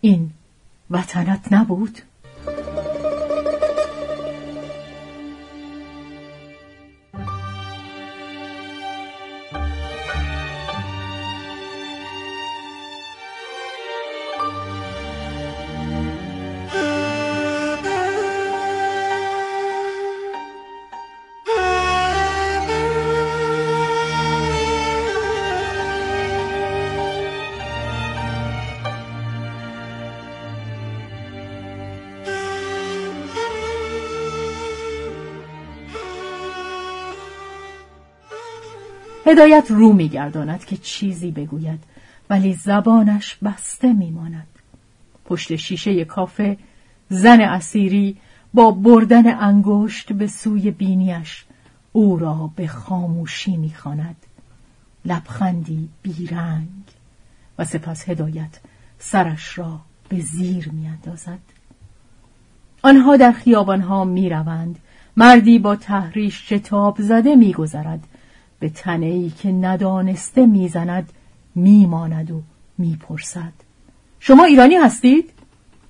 این 0.00 0.30
وطنت 0.90 1.52
نبود؟ 1.52 1.98
هدایت 39.32 39.66
رو 39.68 39.92
میگرداند 39.92 40.64
که 40.64 40.76
چیزی 40.76 41.30
بگوید 41.30 41.80
ولی 42.30 42.54
زبانش 42.54 43.36
بسته 43.36 43.92
میماند. 43.92 44.46
پشت 45.24 45.56
شیشه 45.56 46.04
کافه 46.04 46.56
زن 47.08 47.40
اسیری 47.40 48.16
با 48.54 48.70
بردن 48.70 49.38
انگشت 49.40 50.12
به 50.12 50.26
سوی 50.26 50.70
بینیش 50.70 51.44
او 51.92 52.16
را 52.16 52.50
به 52.56 52.66
خاموشی 52.66 53.56
می‌خواند. 53.56 54.16
لبخندی 55.04 55.88
بیرنگ 56.02 56.68
و 57.58 57.64
سپس 57.64 58.08
هدایت 58.08 58.60
سرش 58.98 59.58
را 59.58 59.80
به 60.08 60.20
زیر 60.20 60.68
میاندازد. 60.68 61.38
آنها 62.82 63.16
در 63.16 63.32
خیابانها 63.32 64.04
می‌روند. 64.04 64.78
مردی 65.16 65.58
با 65.58 65.76
تحریش 65.76 66.52
شتاب 66.52 66.96
زده 67.00 67.36
میگذرد. 67.36 68.06
به 68.62 68.68
تنه 68.68 69.06
ای 69.06 69.30
که 69.30 69.52
ندانسته 69.52 70.46
می‌زند 70.46 71.08
میماند 71.54 72.30
و 72.30 72.42
می‌پرسد. 72.78 73.52
شما 74.20 74.44
ایرانی 74.44 74.74
هستید؟ 74.74 75.30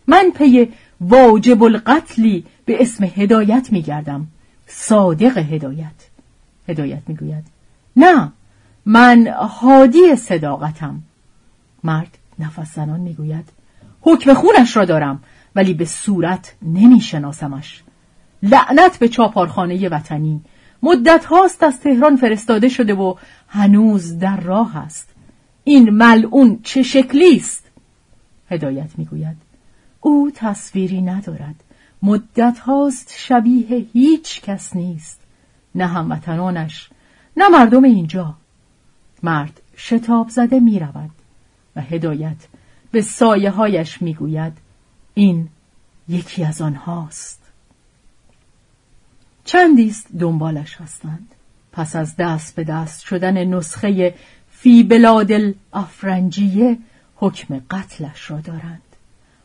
من 0.06 0.30
پی 0.34 0.68
واجب 1.00 1.62
القتلی 1.62 2.44
به 2.64 2.82
اسم 2.82 3.04
هدایت 3.04 3.68
میگردم. 3.72 4.26
صادق 4.66 5.38
هدایت. 5.38 6.10
هدایت 6.68 7.02
می‌گوید. 7.06 7.44
نه 7.96 8.32
من 8.86 9.28
حادی 9.28 10.16
صداقتم. 10.16 11.02
مرد 11.84 12.18
نفس 12.38 12.74
زنان 12.74 13.00
می‌گوید. 13.00 13.48
حکم 14.00 14.34
خونش 14.34 14.76
را 14.76 14.84
دارم 14.84 15.22
ولی 15.54 15.74
به 15.74 15.84
صورت 15.84 16.54
نمیشناسمش. 16.62 17.82
لعنت 18.42 18.98
به 18.98 19.08
چاپارخانه 19.08 19.88
وطنی. 19.88 20.40
مدت 20.82 21.24
هاست 21.24 21.62
از 21.62 21.80
تهران 21.80 22.16
فرستاده 22.16 22.68
شده 22.68 22.94
و 22.94 23.14
هنوز 23.48 24.18
در 24.18 24.40
راه 24.40 24.76
است. 24.76 25.08
این 25.64 25.90
ملعون 25.90 26.58
چه 26.62 26.82
شکلی 26.82 27.36
است؟ 27.36 27.64
هدایت 28.50 28.90
می‌گوید. 28.98 29.36
او 30.00 30.30
تصویری 30.34 31.02
ندارد. 31.02 31.54
مدت 32.02 32.58
هاست 32.58 33.14
شبیه 33.16 33.86
هیچ 33.92 34.40
کس 34.42 34.76
نیست. 34.76 35.20
نه 35.74 35.86
هموطنانش 35.86 36.90
نه 37.36 37.48
مردم 37.48 37.84
اینجا. 37.84 38.34
مرد 39.22 39.60
شتاب 39.76 40.28
زده 40.28 40.60
می 40.60 40.78
رود 40.78 41.10
و 41.76 41.80
هدایت 41.80 42.36
به 42.92 43.02
سایه 43.02 43.50
هایش 43.50 44.02
می 44.02 44.14
گوید 44.14 44.52
این 45.14 45.48
یکی 46.08 46.44
از 46.44 46.62
آنهاست. 46.62 47.41
چندیست 49.44 50.06
دنبالش 50.18 50.80
هستند؟ 50.80 51.28
پس 51.72 51.96
از 51.96 52.16
دست 52.16 52.54
به 52.54 52.64
دست 52.64 53.04
شدن 53.04 53.44
نسخه 53.44 54.14
فی 54.50 54.82
بلادل 54.82 55.52
افرنجیه 55.72 56.78
حکم 57.16 57.60
قتلش 57.70 58.30
را 58.30 58.40
دارند. 58.40 58.82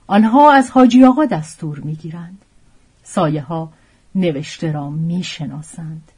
آنها 0.08 0.52
از 0.52 0.72
حاجی 0.72 1.06
آقا 1.06 1.26
دستور 1.26 1.80
می‌گیرند. 1.80 2.42
سایه 3.04 3.42
ها 3.42 3.74
نوشته 4.16 4.72
را 4.72 4.90
می‌شناسند. 4.90 6.12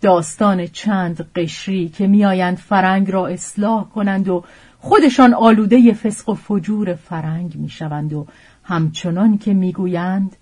داستان 0.00 0.66
چند 0.66 1.30
قشری 1.34 1.88
که 1.88 2.06
میآیند 2.06 2.56
فرنگ 2.56 3.10
را 3.10 3.26
اصلاح 3.26 3.84
کنند 3.84 4.28
و 4.28 4.44
خودشان 4.80 5.34
آلوده 5.34 5.92
فسق 5.92 6.28
و 6.28 6.34
فجور 6.34 6.94
فرنگ 6.94 7.56
می‌شوند 7.56 8.12
و 8.12 8.26
همچنان 8.64 9.38
که 9.38 9.54
می‌گویند 9.54 10.36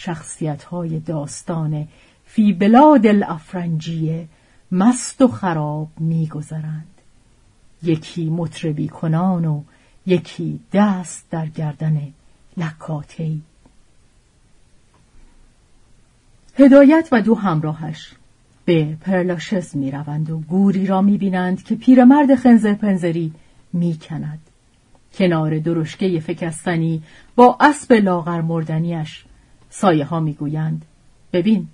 شخصیت 0.00 0.64
های 0.64 1.00
داستان 1.00 1.88
فی 2.26 2.52
بلاد 2.52 3.06
الافرنجیه 3.06 4.28
مست 4.72 5.22
و 5.22 5.28
خراب 5.28 5.88
میگذرند 6.00 6.88
یکی 7.82 8.30
مطربی 8.30 8.88
کنان 8.88 9.44
و 9.44 9.62
یکی 10.06 10.60
دست 10.72 11.26
در 11.30 11.46
گردن 11.46 12.02
لکاتی 12.56 13.42
هدایت 16.58 17.08
و 17.12 17.22
دو 17.22 17.34
همراهش 17.34 18.12
به 18.64 18.96
پرلاشز 19.00 19.76
می 19.76 19.90
روند 19.90 20.30
و 20.30 20.38
گوری 20.38 20.86
را 20.86 21.02
می 21.02 21.18
بینند 21.18 21.62
که 21.62 21.74
پیرمرد 21.74 22.34
خنزر 22.34 22.74
پنزری 22.74 23.32
می 23.72 23.98
کند. 24.02 24.38
کنار 25.14 25.58
درشکه 25.58 26.20
فکستنی 26.20 27.02
با 27.36 27.56
اسب 27.60 27.92
لاغر 27.92 28.40
مردنیش 28.40 29.24
سایه 29.70 30.04
ها 30.04 30.20
می 30.20 30.32
گویند 30.32 30.82
ببین 31.32 31.68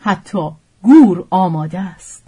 حتی 0.00 0.50
گور 0.82 1.26
آماده 1.30 1.80
است. 1.80 2.24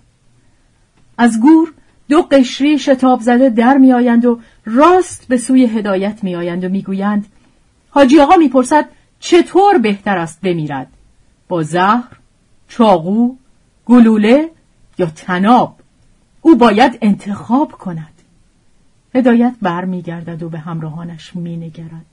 از 1.18 1.40
گور 1.40 1.72
دو 2.08 2.22
قشری 2.22 2.78
شتاب 2.78 3.20
زده 3.20 3.50
در 3.50 3.78
می 3.78 3.92
آیند 3.92 4.24
و 4.24 4.40
راست 4.64 5.28
به 5.28 5.36
سوی 5.36 5.66
هدایت 5.66 6.24
می 6.24 6.36
آیند 6.36 6.64
و 6.64 6.68
می 6.68 6.82
گویند 6.82 7.26
حاجی 7.90 8.20
آقا 8.20 8.36
می 8.36 8.48
پرسد 8.48 8.88
چطور 9.20 9.78
بهتر 9.78 10.18
است 10.18 10.40
بمیرد؟ 10.40 10.88
با 11.48 11.62
زهر، 11.62 12.16
چاقو، 12.68 13.34
گلوله 13.86 14.50
یا 14.98 15.06
تناب 15.06 15.76
او 16.40 16.56
باید 16.56 16.98
انتخاب 17.02 17.72
کند. 17.72 18.12
هدایت 19.14 19.54
برمیگردد 19.62 20.42
و 20.42 20.48
به 20.48 20.58
همراهانش 20.58 21.36
مینگرد. 21.36 22.06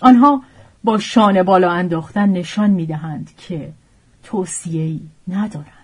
آنها 0.00 0.42
با 0.84 0.98
شانه 0.98 1.42
بالا 1.42 1.70
انداختن 1.70 2.28
نشان 2.28 2.70
می‌دهند 2.70 3.30
که 3.36 3.72
توصیه‌ای 4.22 5.00
ندارند 5.28 5.76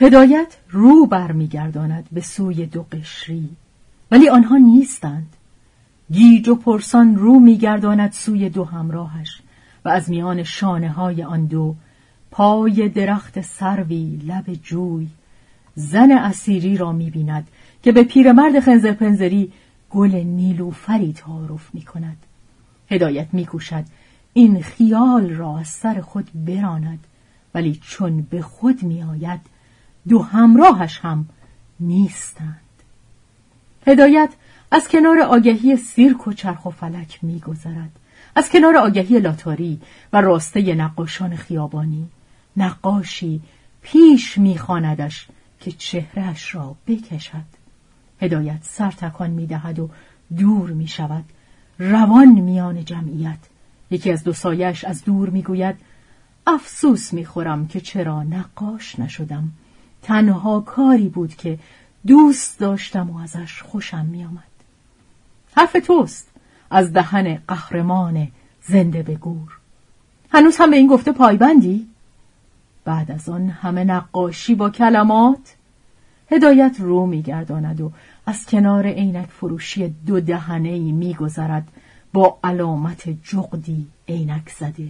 هدایت 0.00 0.56
رو 0.70 1.06
برمیگرداند 1.06 2.08
به 2.12 2.20
سوی 2.20 2.66
دو 2.66 2.86
قشری 2.92 3.48
ولی 4.10 4.28
آنها 4.28 4.56
نیستند 4.56 5.36
گیج 6.12 6.48
و 6.48 6.54
پرسان 6.54 7.16
رو 7.16 7.38
میگرداند 7.38 8.12
سوی 8.12 8.48
دو 8.50 8.64
همراهش 8.64 9.42
و 9.84 9.88
از 9.88 10.10
میان 10.10 10.42
شانه 10.42 10.88
های 10.88 11.22
آن 11.22 11.46
دو 11.46 11.74
پای 12.30 12.88
درخت 12.88 13.40
سروی 13.40 14.20
لب 14.26 14.54
جوی 14.54 15.08
زن 15.74 16.12
اسیری 16.12 16.76
را 16.76 16.92
می‌بیند 16.92 17.48
که 17.82 17.92
به 17.92 18.02
پیرمرد 18.02 18.60
خنزر 18.60 18.92
پنزری 18.92 19.52
گل 19.90 20.14
نیلوفری 20.14 21.12
تعارف 21.12 21.74
می 21.74 21.82
کند. 21.82 22.16
هدایت 22.90 23.28
میکوشد. 23.32 23.84
این 24.32 24.62
خیال 24.62 25.30
را 25.30 25.58
از 25.58 25.68
سر 25.68 26.00
خود 26.00 26.30
براند. 26.34 27.04
ولی 27.54 27.80
چون 27.82 28.22
به 28.22 28.42
خود 28.42 28.82
میآید 28.82 29.40
دو 30.08 30.22
همراهش 30.22 30.98
هم 31.02 31.28
نیستند. 31.80 32.60
هدایت 33.86 34.30
از 34.70 34.88
کنار 34.88 35.18
آگهی 35.18 35.76
سیرک 35.76 36.26
و 36.26 36.32
چرخ 36.32 36.66
و 36.66 36.70
فلک 36.70 37.18
میگذرد. 37.22 37.90
از 38.34 38.50
کنار 38.50 38.76
آگهی 38.76 39.20
لاتاری 39.20 39.80
و 40.12 40.20
راسته 40.20 40.74
نقاشان 40.74 41.36
خیابانی. 41.36 42.08
نقاشی 42.56 43.40
پیش 43.82 44.38
میخواندش 44.38 45.28
که 45.60 45.72
چهرهش 45.72 46.54
را 46.54 46.76
بکشد. 46.86 47.58
هدایت 48.20 48.58
سر 48.62 48.90
تکان 48.90 49.30
می‌دهد 49.30 49.78
و 49.78 49.90
دور 50.36 50.70
می‌شود. 50.70 51.24
روان 51.78 52.28
میان 52.28 52.84
جمعیت. 52.84 53.38
یکی 53.90 54.12
از 54.12 54.24
دو 54.24 54.32
سایش 54.32 54.84
از 54.84 55.04
دور 55.04 55.30
می‌گوید 55.30 55.76
افسوس 56.46 57.12
می‌خورم 57.12 57.66
که 57.66 57.80
چرا 57.80 58.22
نقاش 58.22 58.98
نشدم. 58.98 59.52
تنها 60.02 60.60
کاری 60.60 61.08
بود 61.08 61.34
که 61.34 61.58
دوست 62.06 62.58
داشتم 62.58 63.10
و 63.10 63.18
ازش 63.18 63.62
خوشم 63.62 64.06
میآمد 64.06 64.42
حرف 65.56 65.72
توست. 65.86 66.28
از 66.70 66.92
دهن 66.92 67.38
قهرمان 67.48 68.28
زنده 68.62 69.02
به 69.02 69.14
گور. 69.14 69.58
هنوز 70.32 70.56
هم 70.56 70.70
به 70.70 70.76
این 70.76 70.86
گفته 70.86 71.12
پایبندی؟ 71.12 71.88
بعد 72.84 73.10
از 73.10 73.28
آن 73.28 73.48
همه 73.48 73.84
نقاشی 73.84 74.54
با 74.54 74.70
کلمات 74.70 75.56
هدایت 76.30 76.76
رو 76.78 77.06
میگرداند 77.06 77.80
و 77.80 77.92
از 78.28 78.46
کنار 78.46 78.86
عینک 78.86 79.26
فروشی 79.26 79.88
دو 80.06 80.20
دهنه 80.20 80.68
ای 80.68 80.92
میگذرد 80.92 81.68
با 82.12 82.38
علامت 82.44 83.08
جغدی 83.22 83.86
عینک 84.08 84.48
زده. 84.48 84.88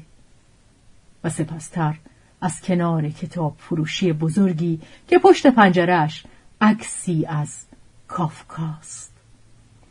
و 1.24 1.30
سپستر 1.30 1.94
از 2.40 2.60
کنار 2.60 3.08
کتاب 3.08 3.54
فروشی 3.58 4.12
بزرگی 4.12 4.80
که 5.08 5.18
پشت 5.18 5.46
پنجرش 5.46 6.24
عکسی 6.60 7.26
از 7.26 7.64
کافکاست. 8.08 9.12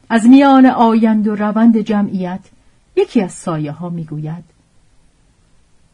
از 0.10 0.26
میان 0.26 0.66
آیند 0.66 1.28
و 1.28 1.36
روند 1.36 1.78
جمعیت 1.78 2.42
یکی 2.96 3.22
از 3.22 3.32
سایه 3.32 3.72
ها 3.72 3.90
می‌گوید 3.90 4.44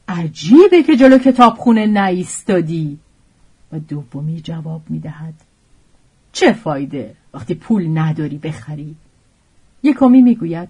عجیبه 0.08 0.84
که 0.88 0.96
جلو 0.96 1.18
کتابخونه 1.18 1.86
نایستادی. 1.86 3.00
و 3.72 3.80
دومی 3.80 4.42
جواب 4.42 4.82
می‌دهد 4.90 5.34
چه 6.34 6.54
فایده 6.54 7.16
وقتی 7.34 7.56
پول 7.56 7.98
نداری 7.98 8.38
بخری؟ 8.38 8.96
یکمی 9.84 10.22
می‌گوید 10.22 10.70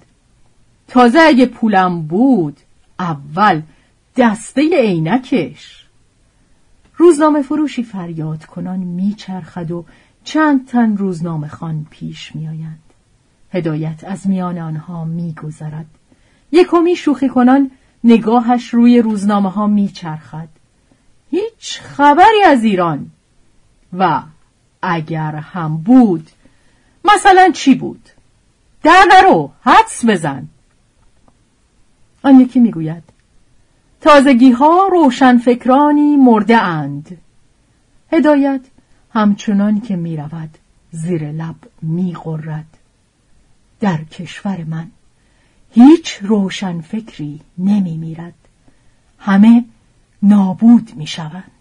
تازه 0.87 1.19
اگه 1.19 1.45
پولم 1.45 2.01
بود 2.01 2.57
اول 2.99 3.61
دسته 4.17 4.61
عینکش. 4.81 5.85
روزنامه 6.97 7.41
فروشی 7.41 7.83
فریاد 7.83 8.45
کنان 8.45 8.79
میچرخد 8.79 9.71
و 9.71 9.85
چند 10.23 10.67
تن 10.67 10.97
روزنامه 10.97 11.47
خان 11.47 11.85
پیش 11.89 12.35
میآیند. 12.35 12.79
هدایت 13.53 14.03
از 14.03 14.27
میان 14.27 14.57
آنها 14.57 15.05
میگذرد. 15.05 15.85
یکمی 16.51 16.95
شوخی 16.95 17.29
کنان 17.29 17.71
نگاهش 18.03 18.69
روی 18.69 19.01
روزنامه 19.01 19.49
ها 19.49 19.67
میچرخد. 19.67 20.49
هیچ 21.31 21.79
خبری 21.81 22.43
از 22.45 22.63
ایران 22.63 23.11
و 23.93 24.21
اگر 24.83 25.35
هم 25.35 25.77
بود. 25.77 26.29
مثلا 27.05 27.51
چی 27.53 27.75
بود؟ 27.75 28.09
در 28.83 29.05
نرو 29.11 29.51
حدس 29.61 30.05
بزن. 30.05 30.47
آن 32.23 32.39
یکی 32.39 32.59
می‌گوید 32.59 33.03
تازگی 34.01 34.51
ها 34.51 34.87
روشن 34.91 35.37
فکرانی 35.37 36.17
مرده 36.17 36.57
اند 36.57 37.17
هدایت 38.11 38.61
همچنان 39.13 39.81
که 39.81 39.95
می‌رود 39.95 40.57
زیر 40.91 41.31
لب 41.31 41.55
میغرد 41.81 42.77
در 43.79 44.03
کشور 44.03 44.63
من 44.63 44.91
هیچ 45.71 46.17
روشن 46.21 46.81
فکری 46.81 47.41
نمی 47.57 47.97
میرد. 47.97 48.33
همه 49.19 49.65
نابود 50.23 50.91
می 50.95 51.07
شوند. 51.07 51.52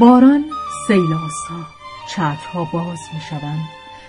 باران 0.00 0.44
سیلاسا 0.86 1.66
چترها 2.08 2.64
باز 2.72 2.98
می 3.14 3.20
شوند 3.30 3.68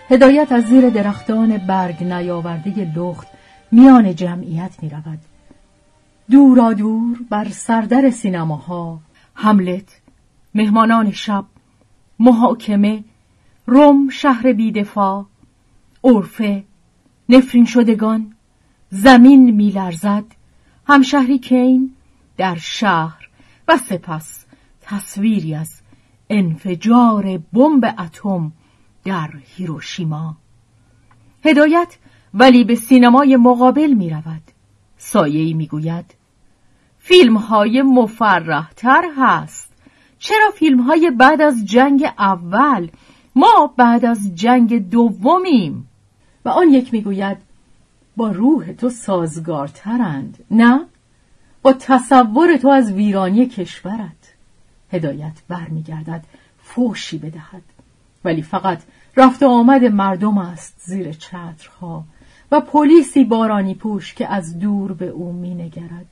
هدایت 0.10 0.52
از 0.52 0.64
زیر 0.64 0.90
درختان 0.90 1.58
برگ 1.58 2.04
نیاورده 2.04 2.92
لخت 2.96 3.28
میان 3.72 4.16
جمعیت 4.16 4.72
می 4.82 4.90
رود 4.90 5.20
دورا 6.32 6.74
دور 6.74 7.18
بر 7.30 7.50
سردر 7.50 8.10
سینماها 8.10 9.00
هملت 9.36 10.02
مهمانان 10.56 11.12
شب 11.12 11.46
محاکمه 12.20 13.04
روم 13.66 14.10
شهر 14.10 14.54
بیدفاع 14.54 15.26
عرفه 16.04 16.64
نفرین 17.30 17.66
شدگان 17.66 18.34
زمین 18.90 19.52
میلرزد. 19.52 20.24
همشهری 20.88 21.40
کین 21.40 21.96
در 22.38 22.56
شهر 22.56 23.30
و 23.68 23.78
سپس 23.78 24.46
تصویری 24.82 25.56
از 25.56 25.79
انفجار 26.30 27.38
بمب 27.54 27.96
اتم 28.00 28.52
در 29.06 29.30
هیروشیما. 29.56 30.38
هدایت 31.46 31.98
ولی 32.34 32.64
به 32.64 32.76
سینمای 32.76 33.36
مقابل 33.36 33.94
می 33.94 34.10
رود 34.10 34.42
سایه 34.98 35.54
می 35.54 35.68
گوید 35.68 36.06
فیلم 37.00 37.38
های 37.38 37.82
مفرح 37.82 38.72
تر 38.76 39.06
هست. 39.18 39.74
چرا 40.20 40.52
فیلم 40.56 40.82
های 40.82 41.12
بعد 41.12 41.42
از 41.42 41.66
جنگ 41.66 42.06
اول 42.18 42.90
ما 43.36 43.74
بعد 43.78 44.06
از 44.06 44.36
جنگ 44.36 44.90
دومیم؟ 44.90 45.88
و 46.46 46.50
آن 46.50 46.70
یک 46.70 46.94
می‌گوید 46.94 47.38
با 48.18 48.32
روح 48.32 48.72
تو 48.72 48.90
سازگارترند 48.90 50.46
نه؟ 50.52 50.86
با 51.62 51.74
تصور 51.74 52.58
تو 52.58 52.68
از 52.68 52.92
ویرانی 52.92 53.46
کشورت. 53.46 54.19
هدایت 54.92 55.34
برمیگردد 55.48 56.24
فوشی 56.64 57.18
بدهد. 57.18 57.62
ولی 58.24 58.42
فقط 58.42 58.82
رفت 59.18 59.44
آمد 59.44 59.86
مردم 59.86 60.38
است 60.38 60.74
زیر 60.86 61.12
چترها 61.14 62.04
و 62.52 62.62
پلیسی 62.62 63.24
بارانی 63.24 63.76
پوش 63.76 64.14
که 64.14 64.28
از 64.28 64.60
دور 64.60 64.94
به 64.94 65.08
او 65.08 65.34
مینگرد. 65.34 66.06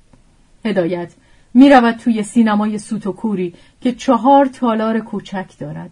هدایت 0.65 1.13
می‌رود 1.53 1.95
توی 1.95 2.23
سینمای 2.23 2.77
سوتوکوری 2.77 3.53
که 3.81 3.91
چهار 3.91 4.45
تالار 4.45 4.99
کوچک 4.99 5.57
دارد. 5.59 5.91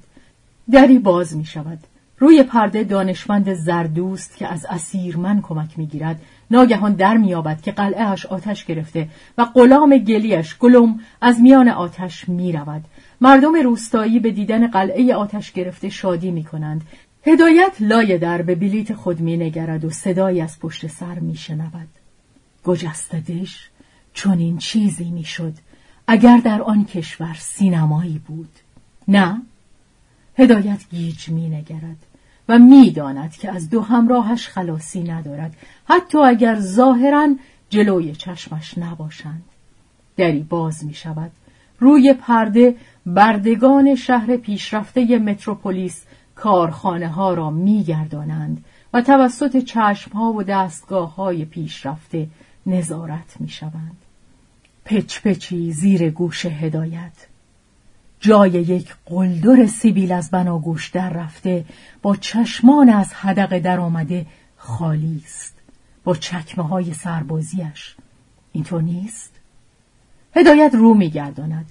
دری 0.72 1.00
باز 1.00 1.38
می 1.38 1.46
شود 1.46 1.80
روی 2.20 2.44
پرده 2.44 2.84
دانشمند 2.84 3.54
زردوست 3.54 4.38
که 4.38 4.48
از 4.48 4.66
اسیرمن 4.70 5.42
کمک 5.42 5.80
می‌گیرد. 5.80 6.22
ناگهان 6.52 6.94
در 6.94 7.18
مییابد 7.18 7.62
که 7.62 7.72
قلعهاش 7.72 8.26
آتش 8.26 8.66
گرفته 8.66 9.10
و 9.38 9.46
غلام 9.46 9.98
گلیش 9.98 10.58
گلوم 10.58 11.00
از 11.22 11.42
میان 11.42 11.70
آتش 11.70 12.30
می‌رود 12.30 12.84
مردم 13.22 13.56
روستایی 13.56 14.20
به 14.20 14.32
دیدن 14.32 14.68
قلعه 14.68 15.16
آتش 15.16 15.52
گرفته 15.52 15.90
شادی 15.90 16.32
می 16.32 16.44
کنند. 16.44 16.82
هدایت 17.26 17.76
لای 17.80 18.18
در 18.18 18.42
به 18.42 18.56
بلیت 18.56 18.94
خود 18.94 19.20
می 19.20 19.38
نگرد 19.38 19.86
و 19.86 19.90
صدایی 19.90 20.42
از 20.42 20.60
پشت 20.60 20.88
سر 20.88 21.20
می 21.20 21.36
شنود. 21.36 21.88
گجستدش 22.64 23.70
چون 24.14 24.40
این 24.40 24.58
چیزی 24.58 25.12
می 25.12 25.26
اگر 26.08 26.38
در 26.38 26.62
آن 26.62 26.86
کشور 26.86 27.36
سینمایی 27.40 28.22
بود. 28.28 28.50
نه؟ 29.08 29.42
هدایت 30.38 30.80
گیج 30.92 31.30
می 31.30 31.50
نگرد 31.50 31.98
و 32.50 32.60
می‌داند 32.60 33.32
که 33.32 33.52
از 33.52 33.70
دو 33.70 33.82
همراهش 33.82 34.48
خلاصی 34.48 35.04
ندارد 35.04 35.56
حتی 35.86 36.18
اگر 36.18 36.60
ظاهرا 36.60 37.36
جلوی 37.70 38.16
چشمش 38.16 38.78
نباشند. 38.78 39.44
دری 40.18 40.44
باز 40.44 40.86
می 40.86 40.94
شود. 40.94 41.32
روی 41.80 42.14
پرده 42.14 42.76
بردگان 43.06 43.96
شهر 43.96 44.38
پیشرفته 44.38 45.20
متروپولیس 45.20 46.04
کارخانه 46.36 47.08
ها 47.08 47.34
را 47.34 47.50
میگردانند 47.50 48.66
و 48.94 49.02
توسط 49.02 49.58
چشم 49.58 50.12
ها 50.12 50.34
و 50.34 50.44
دستگاه 50.44 51.16
های 51.16 51.46
پیشرفته 51.46 52.28
نظارت 52.66 53.36
می 53.40 53.50
شوند. 53.50 53.98
پچ 54.86 55.22
پچی 55.22 55.72
زیر 55.72 56.10
گوش 56.10 56.46
هدایت 56.46 57.28
جای 58.26 58.52
یک 58.52 58.96
قلدر 59.06 59.66
سیبیل 59.66 60.12
از 60.12 60.32
بناگوش 60.32 60.90
در 60.90 61.10
رفته 61.10 61.66
با 62.02 62.16
چشمان 62.16 62.90
از 62.90 63.08
هدق 63.14 63.60
در 63.60 63.80
آمده 63.80 64.26
خالی 64.58 65.22
است 65.26 65.56
با 66.04 66.16
چکمه 66.16 66.68
های 66.68 66.94
سربازیش 66.94 67.96
اینطور 68.52 68.82
نیست؟ 68.82 69.32
هدایت 70.36 70.72
رو 70.74 70.94
میگرداند 70.94 71.66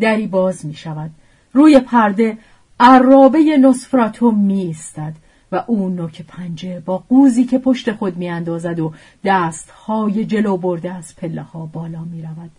دری 0.00 0.26
باز 0.26 0.66
می 0.66 0.74
شود 0.74 1.10
روی 1.52 1.80
پرده 1.80 2.38
عرابه 2.80 3.38
نصفراتو 3.60 4.30
می 4.30 4.60
ایستد 4.60 5.14
و 5.52 5.64
او 5.66 5.88
نوک 5.88 6.22
پنجه 6.22 6.80
با 6.80 6.98
قوزی 6.98 7.44
که 7.44 7.58
پشت 7.58 7.92
خود 7.92 8.16
می 8.16 8.28
اندازد 8.28 8.80
و 8.80 8.92
دستهای 9.24 10.24
جلو 10.24 10.56
برده 10.56 10.92
از 10.92 11.16
پله 11.16 11.42
ها 11.42 11.66
بالا 11.66 12.04
می 12.04 12.22
رود. 12.22 12.50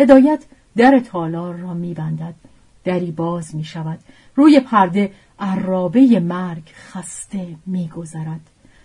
هدایت 0.00 0.44
در 0.76 1.00
تالار 1.00 1.54
را 1.54 1.74
می 1.74 1.94
بندد. 1.94 2.34
دری 2.84 3.10
باز 3.12 3.54
می 3.54 3.64
شود. 3.64 3.98
روی 4.34 4.60
پرده 4.60 5.12
عرابه 5.38 6.20
مرگ 6.20 6.72
خسته 6.74 7.56
می 7.66 7.88
گذرد. 7.88 8.40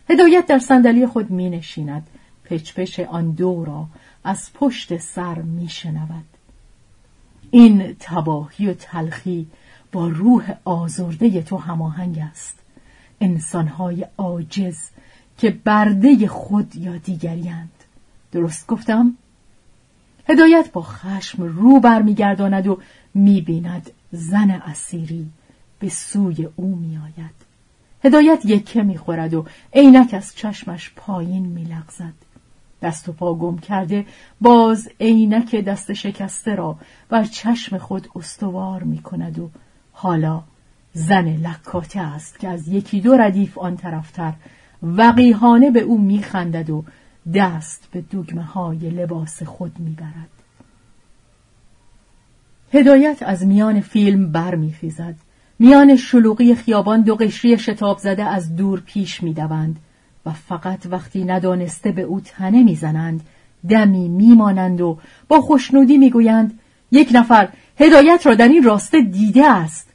هدایت 0.09 0.45
در 0.45 0.59
صندلی 0.59 1.07
خود 1.07 1.29
می 1.29 1.49
نشیند. 1.49 2.07
پچپش 2.43 2.99
آن 2.99 3.31
دو 3.31 3.65
را 3.65 3.87
از 4.23 4.53
پشت 4.53 4.97
سر 4.97 5.41
می 5.41 5.69
شنود. 5.69 6.25
این 7.51 7.95
تباهی 7.99 8.67
و 8.67 8.73
تلخی 8.73 9.47
با 9.91 10.07
روح 10.07 10.53
آزرده 10.65 11.41
تو 11.41 11.57
هماهنگ 11.57 12.19
است 12.31 12.59
انسانهای 13.21 14.05
عاجز 14.17 14.77
که 15.37 15.49
برده 15.49 16.27
خود 16.27 16.75
یا 16.75 16.97
دیگریند 16.97 17.71
درست 18.31 18.67
گفتم؟ 18.67 19.17
هدایت 20.29 20.69
با 20.73 20.81
خشم 20.81 21.43
رو 21.43 21.79
برمیگرداند 21.79 22.67
و 22.67 22.79
می‌بیند 23.13 23.91
زن 24.11 24.51
اسیری 24.51 25.29
به 25.79 25.89
سوی 25.89 26.49
او 26.55 26.75
میآید 26.75 27.39
هدایت 28.03 28.45
یکه 28.45 28.83
می‌خورد 28.83 29.33
و 29.33 29.45
عینک 29.73 30.13
از 30.13 30.35
چشمش 30.35 30.91
پایین 30.95 31.45
میلغزد 31.45 32.13
دست 32.81 33.09
و 33.09 33.13
پا 33.13 33.33
گم 33.33 33.57
کرده 33.57 34.05
باز 34.41 34.89
عینک 34.99 35.55
دست 35.55 35.93
شکسته 35.93 36.55
را 36.55 36.77
بر 37.09 37.23
چشم 37.23 37.77
خود 37.77 38.07
استوار 38.15 38.83
می 38.83 38.97
کند 38.97 39.39
و 39.39 39.49
حالا 39.91 40.43
زن 40.93 41.27
لکاته 41.27 41.99
است 41.99 42.39
که 42.39 42.47
از 42.47 42.67
یکی 42.67 43.01
دو 43.01 43.13
ردیف 43.13 43.57
آن 43.57 43.77
طرفتر 43.77 44.33
وقیهانه 44.83 45.71
به 45.71 45.79
او 45.79 46.01
میخندد 46.01 46.69
و 46.69 46.83
دست 47.33 47.87
به 47.91 48.01
دگمه 48.01 48.43
های 48.43 48.89
لباس 48.89 49.43
خود 49.43 49.79
می‌برد. 49.79 50.38
هدایت 52.73 53.17
از 53.21 53.45
میان 53.45 53.81
فیلم 53.81 54.31
برمیخیزد. 54.31 55.15
میان 55.59 55.95
شلوغی 55.95 56.55
خیابان 56.55 57.01
دو 57.01 57.15
قشری 57.15 57.57
شتاب 57.57 57.97
زده 57.97 58.23
از 58.23 58.55
دور 58.55 58.79
پیش 58.79 59.23
می‌دوند 59.23 59.79
و 60.25 60.31
فقط 60.31 60.85
وقتی 60.85 61.23
ندانسته 61.23 61.91
به 61.91 62.01
او 62.01 62.21
تنه 62.21 62.63
می‌زنند 62.63 63.21
دمی 63.69 64.07
میمانند 64.07 64.81
و 64.81 64.97
با 65.27 65.41
خوشنودی 65.41 65.97
می‌گویند 65.97 66.59
یک 66.91 67.09
نفر 67.13 67.49
هدایت 67.79 68.21
را 68.25 68.35
در 68.35 68.47
این 68.47 68.63
راسته 68.63 69.01
دیده 69.01 69.51
است 69.51 69.89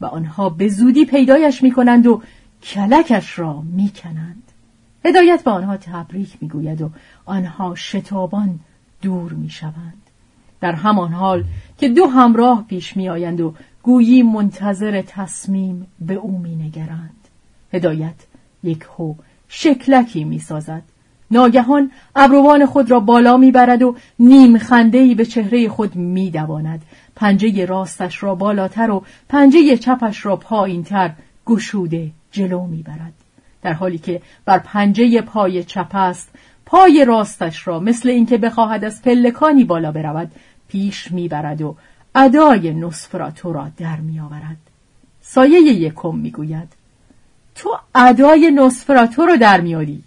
و 0.00 0.06
آنها 0.06 0.48
به 0.48 0.68
زودی 0.68 1.04
پیدایش 1.04 1.62
می‌کنند 1.62 2.06
و 2.06 2.22
کلکش 2.62 3.38
را 3.38 3.62
می‌کنند 3.72 4.42
هدایت 5.04 5.44
به 5.44 5.50
آنها 5.50 5.76
تبریک 5.76 6.36
می‌گوید 6.40 6.82
و 6.82 6.90
آنها 7.24 7.74
شتابان 7.74 8.60
دور 9.02 9.32
می‌شوند 9.32 10.09
در 10.60 10.72
همان 10.72 11.12
حال 11.12 11.44
که 11.78 11.88
دو 11.88 12.06
همراه 12.06 12.64
پیش 12.68 12.96
میآیند 12.96 13.40
و 13.40 13.54
گویی 13.82 14.22
منتظر 14.22 15.02
تصمیم 15.02 15.86
به 16.00 16.14
او 16.14 16.38
مینگرند. 16.38 17.28
هدایت 17.72 18.14
یک 18.62 18.86
هو 18.96 19.14
شکلکی 19.48 20.24
می‌سازد. 20.24 20.82
ناگهان 21.30 21.90
ابروان 22.16 22.66
خود 22.66 22.90
را 22.90 23.00
بالا 23.00 23.36
می‌برد 23.36 23.82
و 23.82 23.96
نیم 24.18 24.58
خندهای 24.58 25.14
به 25.14 25.24
چهره 25.24 25.68
خود 25.68 25.96
میدواند. 25.96 26.82
پنجه 27.16 27.66
راستش 27.66 28.22
را 28.22 28.34
بالاتر 28.34 28.90
و 28.90 29.04
پنجه 29.28 29.76
چپش 29.76 30.26
را 30.26 30.36
پایینتر 30.36 31.10
گشوده 31.46 32.10
جلو 32.32 32.66
می‌برد. 32.66 33.12
در 33.62 33.72
حالی 33.72 33.98
که 33.98 34.22
بر 34.44 34.58
پنجه 34.58 35.20
پای 35.20 35.64
چپ 35.64 35.94
است 35.94 36.30
پای 36.66 37.04
راستش 37.04 37.68
را 37.68 37.80
مثل 37.80 38.08
اینکه 38.08 38.38
بخواهد 38.38 38.84
از 38.84 39.02
پلکانی 39.02 39.64
بالا 39.64 39.92
برود 39.92 40.30
پیش 40.70 41.12
می‌برد 41.12 41.62
و 41.62 41.76
ادای 42.14 42.74
نصفراتو 42.74 43.52
را 43.52 43.70
در 43.76 43.96
میآورد. 43.96 44.56
سایه 45.22 45.60
یکم 45.60 46.14
می‌گوید 46.14 46.68
تو 47.54 47.78
ادای 47.94 48.50
نصفراتو 48.50 49.26
رو 49.26 49.36
در 49.36 49.60
میاری 49.60 50.02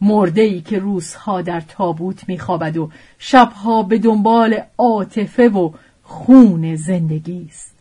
مرده 0.00 0.40
ای 0.40 0.60
که 0.60 0.78
روزها 0.78 1.42
در 1.42 1.60
تابوت 1.60 2.28
میخوابد 2.28 2.76
و 2.76 2.90
شبها 3.18 3.82
به 3.82 3.98
دنبال 3.98 4.62
عاطفه 4.78 5.48
و 5.48 5.70
خون 6.02 6.76
زندگی 6.76 7.46
است. 7.50 7.74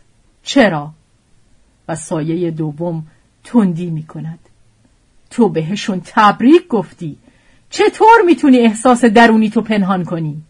چرا؟ 0.43 0.91
و 1.87 1.95
سایه 1.95 2.51
دوم 2.51 3.07
تندی 3.43 3.89
می 3.89 4.03
کند 4.03 4.39
تو 5.29 5.49
بهشون 5.49 6.01
تبریک 6.05 6.67
گفتی. 6.67 7.17
چطور 7.69 8.21
می‌تونی 8.25 8.57
احساس 8.57 9.05
درونی 9.05 9.49
تو 9.49 9.61
پنهان 9.61 10.05
کنی؟ 10.05 10.41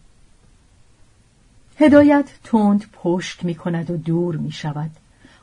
هدایت 1.78 2.30
تند 2.44 2.84
پشت 2.92 3.44
می 3.44 3.54
کند 3.54 3.90
و 3.90 3.96
دور 3.96 4.36
می 4.36 4.52
شود. 4.52 4.90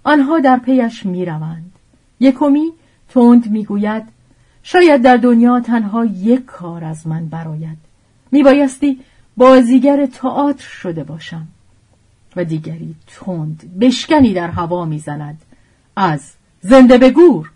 آنها 0.04 0.40
در 0.40 0.58
پیش 0.58 1.06
می 1.06 1.26
روند. 1.26 1.72
یکمی 2.20 2.72
تند 3.10 3.52
می 3.52 3.66
گوید 3.66 4.04
شاید 4.64 5.02
در 5.02 5.18
دنیا 5.18 5.60
تنها 5.60 6.06
یک 6.06 6.46
کار 6.46 6.84
از 6.84 7.08
من 7.08 7.26
براید. 7.26 7.78
می 8.32 8.44
بایستی 8.44 9.00
بازیگر 9.38 10.06
تئاتر 10.06 10.64
شده 10.68 11.04
باشم. 11.04 11.48
و 12.36 12.44
دیگری 12.44 12.96
تند 13.08 13.80
بشکنی 13.80 14.34
در 14.34 14.48
هوا 14.48 14.86
می‌زند 14.86 15.42
از 15.96 16.34
زنده 16.62 16.98
به 16.98 17.10
گور 17.10 17.52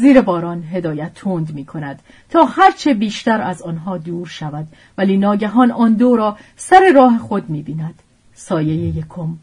زیر 0.00 0.20
باران 0.20 0.62
هدایت 0.62 1.14
تند 1.14 1.54
می 1.54 1.64
کند 1.64 2.02
تا 2.30 2.44
هرچه 2.44 2.94
بیشتر 2.94 3.40
از 3.40 3.62
آنها 3.62 3.98
دور 3.98 4.26
شود 4.26 4.66
ولی 4.98 5.16
ناگهان 5.16 5.70
آن 5.70 5.94
دو 5.94 6.16
را 6.16 6.36
سر 6.56 6.92
راه 6.94 7.18
خود 7.18 7.50
می 7.50 7.62
بیند 7.62 7.94
سایه 8.34 8.74
یکم. 8.74 9.38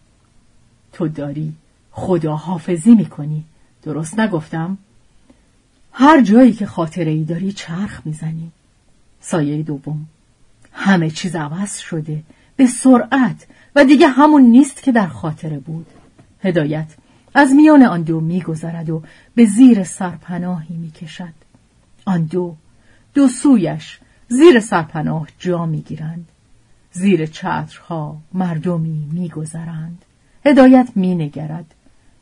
تو 0.93 1.07
داری 1.07 1.53
خدا 1.91 2.35
حافظی 2.35 2.95
می 2.95 3.05
کنی 3.05 3.43
درست 3.83 4.19
نگفتم؟ 4.19 4.77
هر 5.91 6.21
جایی 6.21 6.53
که 6.53 6.65
خاطره 6.65 7.11
ای 7.11 7.23
داری 7.23 7.51
چرخ 7.51 8.01
می‌زنی. 8.05 8.51
سایه 9.21 9.63
دوم. 9.63 10.05
همه 10.71 11.09
چیز 11.09 11.35
عوض 11.35 11.77
شده. 11.77 12.23
به 12.55 12.65
سرعت. 12.67 13.47
و 13.75 13.85
دیگه 13.85 14.07
همون 14.07 14.41
نیست 14.41 14.83
که 14.83 14.91
در 14.91 15.07
خاطره 15.07 15.59
بود. 15.59 15.85
هدایت. 16.43 16.87
از 17.37 17.53
میان 17.53 17.83
آن 17.83 18.01
دو 18.01 18.19
میگذرد 18.19 18.89
و 18.89 19.03
به 19.35 19.45
زیر 19.45 19.83
سرپناهی 19.83 20.75
می‌کشد. 20.75 21.33
آن 22.05 22.23
دو 22.23 22.55
دو 23.13 23.27
سویش 23.27 23.99
زیر 24.27 24.59
سرپناه 24.59 25.27
جا 25.39 25.65
می‌گیرند. 25.65 26.27
زیر 26.91 27.25
چترها 27.25 28.17
مردمی 28.33 29.07
میگذرند. 29.11 30.05
هدایت 30.45 30.89
مینگرد. 30.95 31.65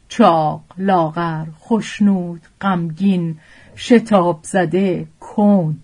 چاق 0.08 0.64
لاغر 0.78 1.46
خشنود 1.60 2.42
غمگین 2.62 3.40
شتاب 3.76 4.40
زده 4.44 5.08
کند. 5.20 5.83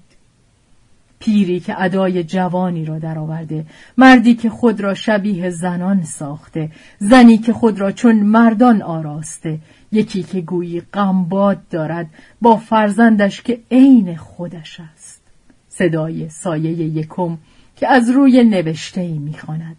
پیری 1.20 1.60
که 1.60 1.82
ادای 1.84 2.24
جوانی 2.24 2.86
را 2.86 3.00
درآورده 3.00 3.66
مردی 3.98 4.36
که 4.36 4.50
خود 4.50 4.82
را 4.82 4.94
شبیه 4.94 5.50
زنان 5.50 6.04
ساخته 6.04 6.72
زنی 7.00 7.38
که 7.38 7.54
خود 7.54 7.80
را 7.80 7.92
چون 7.92 8.16
مردان 8.16 8.82
آراسته 8.82 9.60
یکی 9.92 10.24
که 10.24 10.42
گویی 10.42 10.82
غمباد 10.82 11.68
دارد 11.70 12.08
با 12.42 12.58
فرزندش 12.58 13.42
که 13.42 13.60
عین 13.72 14.16
خودش 14.16 14.80
است. 14.94 15.22
صدای 15.70 16.30
سایه 16.30 16.72
یکم 16.72 17.38
که 17.76 17.88
از 17.88 18.10
روی 18.10 18.44
نوشته 18.44 19.02
ای 19.02 19.18
می‌خواند. 19.18 19.78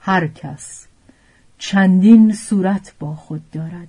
هر 0.00 0.26
کس 0.26 0.86
چندین 1.58 2.32
صورت 2.32 2.94
با 2.98 3.14
خود 3.14 3.50
دارد. 3.52 3.88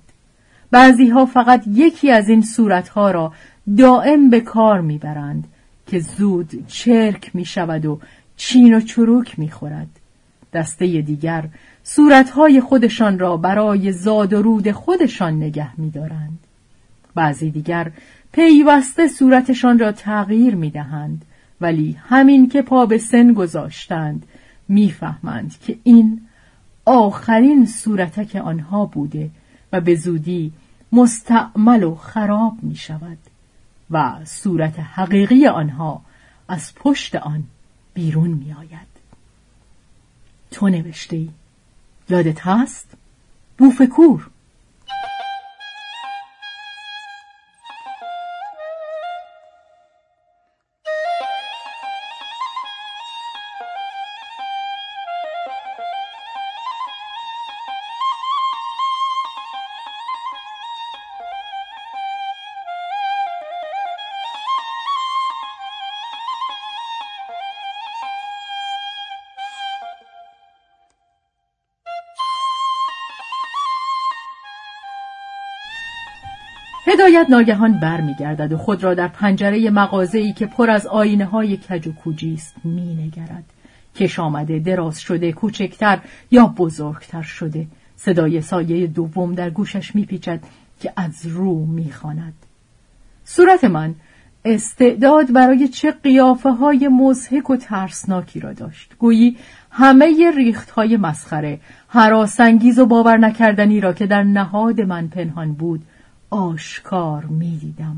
بعضی 0.70 1.08
ها 1.08 1.26
فقط 1.26 1.64
یکی 1.66 2.10
از 2.10 2.28
این 2.28 2.42
صورتها 2.42 3.10
را 3.10 3.32
دائم 3.78 4.30
به 4.30 4.40
کار 4.40 4.80
می‌برند. 4.80 5.44
که 5.88 6.00
زود 6.00 6.66
چرک 6.66 7.30
می 7.34 7.44
شود 7.44 7.86
و 7.86 8.00
چین 8.36 8.74
و 8.74 8.80
چروک 8.80 9.38
می 9.38 9.50
خورد. 9.50 9.88
دسته 10.52 10.86
دیگر 10.86 11.48
صورتهای 11.82 12.60
خودشان 12.60 13.18
را 13.18 13.36
برای 13.36 13.92
زاد 13.92 14.32
و 14.32 14.42
رود 14.42 14.70
خودشان 14.70 15.36
نگه 15.36 15.80
می 15.80 15.90
دارند. 15.90 16.38
بعضی 17.14 17.50
دیگر 17.50 17.92
پیوسته 18.32 19.08
صورتشان 19.08 19.78
را 19.78 19.92
تغییر 19.92 20.54
می 20.54 20.70
دهند 20.70 21.24
ولی 21.60 21.96
همین 22.08 22.48
که 22.48 22.62
پا 22.62 22.86
به 22.86 22.98
سن 22.98 23.32
گذاشتند 23.32 24.26
می‌فهمند 24.68 25.54
که 25.60 25.78
این 25.84 26.20
آخرین 26.84 27.66
صورتک 27.66 28.36
آنها 28.36 28.86
بوده 28.86 29.30
و 29.72 29.80
به 29.80 29.94
زودی 29.94 30.52
مستعمل 30.92 31.82
و 31.82 31.94
خراب 31.94 32.56
می 32.62 32.76
شود. 32.76 33.18
و 33.90 34.24
صورت 34.24 34.78
حقیقی 34.78 35.46
آنها 35.46 36.02
از 36.48 36.74
پشت 36.74 37.14
آن 37.14 37.44
بیرون 37.94 38.30
می 38.30 38.52
آید. 38.52 38.88
تو 40.50 40.68
نوشته 40.68 41.28
یادت 42.08 42.46
هست؟ 42.46 42.94
بوفکور 43.58 44.30
ناگهان 77.28 77.80
برمیگردد 77.80 78.52
و 78.52 78.56
خود 78.56 78.84
را 78.84 78.94
در 78.94 79.08
پنجره 79.08 79.70
مغازه‌ای 79.70 80.32
که 80.32 80.46
پر 80.46 80.70
از 80.70 80.86
آینه 80.86 81.24
های 81.24 81.56
کج 81.56 81.86
و 81.86 81.92
کوجی 81.92 82.34
است 82.34 82.54
مینگرد. 82.64 83.44
کش 83.96 84.18
آمده 84.18 84.58
دراز 84.58 85.00
شده 85.00 85.32
کوچکتر 85.32 85.98
یا 86.30 86.46
بزرگتر 86.46 87.22
شده. 87.22 87.66
صدای 87.96 88.40
سایه 88.40 88.86
دوم 88.86 89.34
در 89.34 89.50
گوشش 89.50 89.94
میپیچد 89.94 90.40
که 90.80 90.92
از 90.96 91.26
رو 91.26 91.66
می‌خواند. 91.66 92.34
صورت 93.24 93.64
من 93.64 93.94
استعداد 94.44 95.32
برای 95.32 95.68
چه 95.68 95.90
قیافه 95.90 96.50
های 96.50 96.88
مزهک 96.88 97.50
و 97.50 97.56
ترسناکی 97.56 98.40
را 98.40 98.52
داشت. 98.52 98.94
گویی 98.98 99.36
همه 99.70 100.30
ریخت 100.36 100.70
های 100.70 100.96
مسخره 100.96 101.60
حراسنگیز 101.88 102.78
و 102.78 102.86
باور 102.86 103.16
نکردنی 103.16 103.80
را 103.80 103.92
که 103.92 104.06
در 104.06 104.22
نهاد 104.22 104.80
من 104.80 105.08
پنهان 105.08 105.52
بود 105.52 105.82
آشکار 106.30 107.24
می 107.24 107.56
دیدم. 107.56 107.96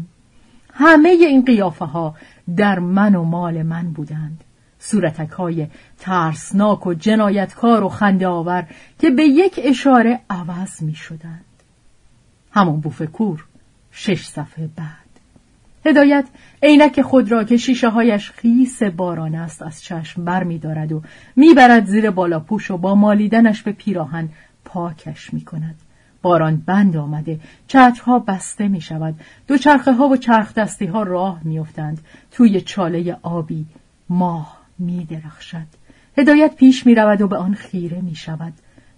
همه 0.73 1.09
این 1.09 1.45
قیافه 1.45 1.85
ها 1.85 2.15
در 2.57 2.79
من 2.79 3.15
و 3.15 3.25
مال 3.25 3.63
من 3.63 3.93
بودند. 3.93 4.45
صورتک 4.79 5.31
های 5.31 5.67
ترسناک 5.99 6.87
و 6.87 6.95
جنایتکار 6.95 7.85
و 7.85 7.89
خنده 7.89 8.27
آور 8.27 8.67
که 8.99 9.11
به 9.11 9.23
یک 9.25 9.61
اشاره 9.63 10.21
عوض 10.31 10.83
می 10.83 10.95
شدند. 10.95 11.45
همون 12.53 12.81
بوفکور 12.81 13.45
شش 13.93 14.27
صفحه 14.27 14.69
بعد. 14.77 15.11
هدایت 15.87 16.25
عینک 16.63 17.03
خود 17.03 17.33
را 17.33 17.45
که 17.45 17.57
شیشه 17.57 17.89
هایش 17.89 18.31
خیس 18.31 18.83
باران 18.83 19.35
است 19.35 19.63
از 19.63 19.83
چشم 19.83 20.25
بر 20.25 20.45
می 20.45 20.59
دارد 20.59 20.93
و 20.93 21.03
می‌برد 21.37 21.87
زیر 21.87 22.11
بالاپوش 22.11 22.71
و 22.71 22.77
با 22.77 22.95
مالیدنش 22.95 23.63
به 23.63 23.73
پیراهن 23.73 24.29
پاکش 24.65 25.35
می 25.35 25.41
کند. 25.41 25.75
باران 26.23 26.57
بند 26.57 26.97
آمده. 26.97 27.41
چترها 27.67 28.19
بسته 28.19 28.69
می 28.69 28.81
شود 28.81 29.15
دو 29.47 29.59
چرخه 29.59 29.93
ها 29.93 30.09
و 30.09 30.17
چرخ 30.17 30.55
دستی 30.55 30.87
ها 30.87 31.03
راه 31.03 31.41
می 31.45 31.59
افتند. 31.59 32.01
توی 32.31 32.61
چاله 32.61 33.17
آبی 33.23 33.67
ماه 34.09 34.61
می 34.79 35.05
درخشد 35.05 35.67
هدایت 36.19 36.55
پیش 36.57 36.87
می 36.87 36.95
رود 36.95 37.21
و 37.21 37.29
به 37.29 37.37
آن 37.37 37.55
خیره 37.55 38.01
می 38.01 38.15
شود 38.15 38.53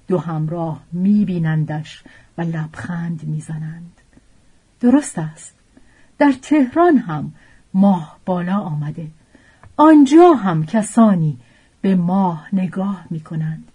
دو 0.09 0.19
همراه 0.19 0.81
می 0.93 1.25
بینندش 1.25 2.05
و 2.39 2.43
لبخند 2.43 3.25
می 3.25 3.41
زنند 3.41 3.93
درست 4.81 5.19
است. 5.19 5.55
در 6.19 6.33
تهران 6.33 6.97
هم 6.97 7.33
ماه 7.75 8.19
بالا 8.27 8.59
آمده. 8.59 9.07
آنجا 9.77 10.33
هم 10.33 10.67
کسانی 10.67 11.39
به 11.81 11.95
ماه 11.95 12.49
نگاه 12.53 13.05
می 13.11 13.21
کنند 13.21 13.69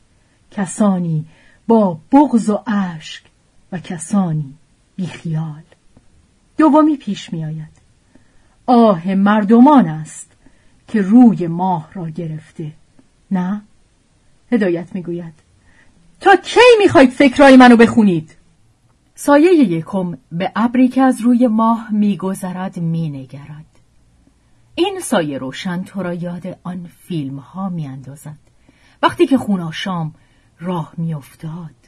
کسانی 0.51 1.25
با 1.67 1.99
بغض 2.11 2.49
و 2.49 2.63
اشک 2.67 3.23
و 3.71 3.79
کسانی 3.79 4.53
بیخیال 4.95 5.63
دومی 6.57 6.97
پیش 6.97 7.33
می 7.33 7.45
آید. 7.45 7.77
آه 8.65 9.13
مردمان 9.13 9.87
است 9.87 10.31
که 10.87 11.01
روی 11.01 11.47
ماه 11.47 11.89
را 11.93 12.09
گرفته. 12.09 12.71
نه؟ 13.31 13.61
هدایت 14.51 14.95
می‌گوید 14.95 15.33
تا 16.19 16.35
کی 16.35 16.59
می‌خواید 16.79 17.09
فکرای 17.09 17.57
منو 17.57 17.77
بخونید؟ 17.77 18.35
سایه 19.15 19.53
یکم 19.53 20.17
به 20.31 20.51
ابری 20.55 20.87
که 20.87 21.01
از 21.01 21.21
روی 21.21 21.47
ماه 21.47 21.91
میگذرد 21.91 22.79
مینگرد 22.79 23.65
این 24.75 24.99
سایه 24.99 25.37
روشن 25.37 25.83
تو 25.83 26.03
را 26.03 26.13
یاد 26.13 26.59
آن 26.63 26.89
فیلم 26.99 27.37
ها 27.39 27.69
میاندازد 27.69 28.37
وقتی 29.03 29.27
که 29.27 29.37
خوناشام 29.37 30.13
راه 30.59 30.93
میافتاد 30.97 31.86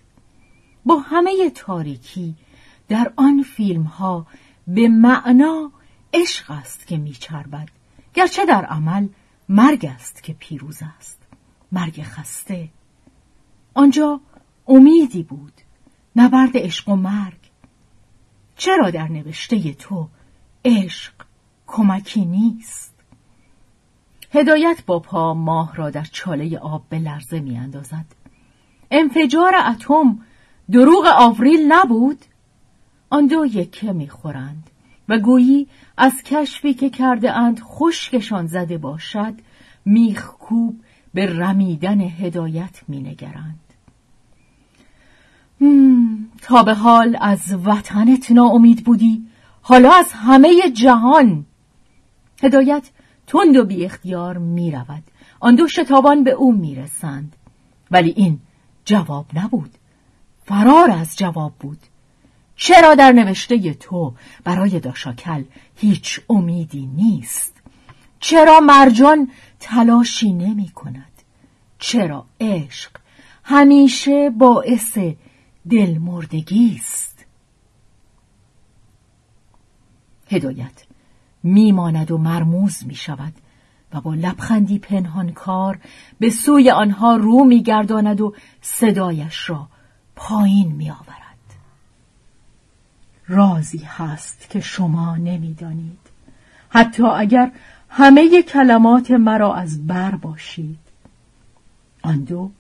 با 0.89 0.99
همه 0.99 1.49
تاریکی 1.49 2.35
در 2.87 3.13
آن 3.15 3.43
فیلم 3.43 3.83
ها 3.83 4.27
به 4.67 4.87
معنا 4.87 5.71
عشق 6.13 6.51
است 6.51 6.87
که 6.87 6.97
میچربد. 6.97 7.69
گرچه 8.13 8.45
در 8.45 8.65
عمل 8.65 9.07
مرگ 9.49 9.85
است 9.85 10.23
که 10.23 10.33
پیروز 10.33 10.79
است. 10.97 11.21
مرگ 11.71 12.01
خسته. 12.03 12.69
آنجا 13.73 14.21
امیدی 14.67 15.23
بود. 15.23 15.53
نبرد 16.15 16.57
عشق 16.57 16.89
و 16.89 16.95
مرگ. 16.95 17.39
چرا 18.55 18.89
در 18.89 19.07
نوشته 19.07 19.73
تو 19.73 20.07
عشق 20.65 21.13
کمکی 21.67 22.25
نیست؟ 22.25 22.93
هدایت 24.31 24.83
با 24.85 24.99
پا 24.99 25.33
ماه 25.33 25.75
را 25.75 25.89
در 25.89 26.03
چاله 26.03 26.57
آب 26.57 26.83
به 26.89 26.99
لرزه 26.99 27.39
می 27.39 27.57
اندازد. 27.57 28.05
انفجار 28.91 29.55
اتم 29.55 30.19
دروغ 30.71 31.05
آوریل 31.17 31.71
نبود؟ 31.71 32.25
آن 33.09 33.27
دو 33.27 33.45
یکه 33.45 33.93
می‌خورند 33.93 34.69
و 35.09 35.19
گویی 35.19 35.67
از 35.97 36.23
کشفی 36.23 36.73
که 36.73 36.89
کرده 36.89 37.31
اند 37.31 37.59
خشکشان 37.59 38.47
زده 38.47 38.77
باشد 38.77 39.33
میخکوب 39.85 40.79
به 41.13 41.39
رمیدن 41.39 42.01
هدایت 42.01 42.81
مینگرند. 42.87 43.59
تا 46.41 46.63
به 46.63 46.73
حال 46.73 47.17
از 47.21 47.53
وطنت 47.65 48.31
ناامید 48.31 48.83
بودی 48.83 49.27
حالا 49.61 49.91
از 49.91 50.11
همه 50.13 50.71
جهان 50.73 51.45
هدایت 52.43 52.89
تند 53.27 53.55
و 53.57 53.65
بی 53.65 53.85
اختیار 53.85 54.37
می 54.37 54.71
رود. 54.71 55.03
آن 55.39 55.55
دو 55.55 55.67
شتابان 55.67 56.23
به 56.23 56.31
او 56.31 56.53
می 56.53 56.75
رسند. 56.75 57.35
ولی 57.91 58.09
این 58.09 58.39
جواب 58.85 59.25
نبود. 59.33 59.78
فرار 60.49 60.91
از 60.91 61.15
جواب 61.17 61.53
بود. 61.59 61.79
چرا 62.55 62.95
در 62.95 63.11
نوشته 63.11 63.73
تو 63.73 64.13
برای 64.43 64.79
داشاکل 64.79 65.43
هیچ 65.75 66.21
امیدی 66.29 66.85
نیست؟ 66.85 67.53
چرا 68.19 68.59
مرجان 68.59 69.31
تلاشی 69.59 70.33
نمی 70.33 70.69
کند؟ 70.69 71.21
چرا 71.79 72.25
عشق 72.39 72.91
همیشه 73.43 74.29
باعث 74.29 74.97
دلمردگی 75.69 76.75
است؟ 76.75 77.25
هدایت 80.27 80.83
میماند 81.43 82.11
و 82.11 82.17
مرموز 82.17 82.85
می 82.85 82.95
شود 82.95 83.33
و 83.93 84.01
با 84.01 84.13
لبخندی 84.13 84.79
پنهانکار 84.79 85.79
به 86.19 86.29
سوی 86.29 86.71
آنها 86.71 87.15
رو 87.15 87.43
میگرداند 87.43 88.21
و 88.21 88.33
صدایش 88.61 89.49
را 89.49 89.67
پایین 90.21 90.71
می 90.71 90.89
آورد. 90.89 91.55
رازی 93.27 93.77
هست 93.77 94.49
که 94.49 94.59
شما 94.59 95.15
نمی‌دانید. 95.15 95.99
حتی 96.69 97.03
اگر 97.03 97.51
همه 97.89 98.41
کلمات 98.41 99.11
مرا 99.11 99.55
از 99.55 99.87
بر 99.87 100.15
باشید. 100.15 100.79
آن 102.01 102.17
دو 102.23 102.51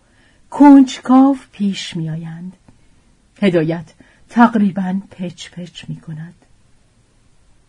کنجکاو 0.49 1.37
پیش 1.51 1.95
میآیند. 1.95 2.53
هدایت 3.41 3.93
تقریبا 4.29 5.01
پچ 5.11 5.49
پچ 5.49 5.85
می 5.87 5.95
کند 5.95 6.35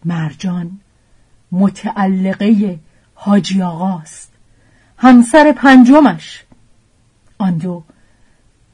مرجان 0.05 0.81
متعلقه 1.53 2.79
حاجی 3.14 3.62
آقاست. 3.62 4.33
همسر 4.98 5.53
پنجمش. 5.53 6.44
آن 7.38 7.59
دو 7.59 7.85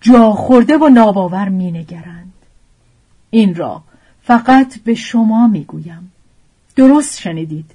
جا 0.07 0.33
خورده 0.33 0.79
و 0.79 0.88
ناباور 0.88 1.49
مینگرند 1.49 2.33
این 3.31 3.55
را 3.55 3.83
فقط 4.23 4.79
به 4.79 4.95
شما 4.95 5.47
می‌گویم 5.47 6.12
درست 6.77 7.21
شنیدید. 7.21 7.71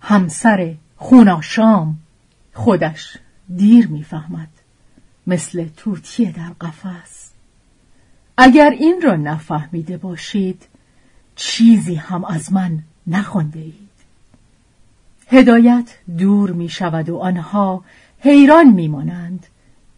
همسر 0.00 0.74
خوناشام 0.96 1.98
خودش 2.54 3.18
دیر 3.56 3.88
می‌فهمد 3.88 4.48
مثل 5.26 5.68
توتی 5.76 6.26
در 6.26 6.50
قفس. 6.60 7.30
اگر 8.36 8.70
این 8.70 9.00
را 9.02 9.16
نفهمیده 9.16 9.96
باشید 9.96 10.62
چیزی 11.36 11.94
هم 11.94 12.24
از 12.24 12.52
من 12.52 12.78
نخونده 13.06 13.60
اید. 13.60 13.88
هدایت 15.28 15.94
دور 16.18 16.50
می 16.50 16.68
شود 16.68 17.08
و 17.08 17.18
آنها 17.18 17.84
حیران 18.18 18.66
میمانند 18.66 19.46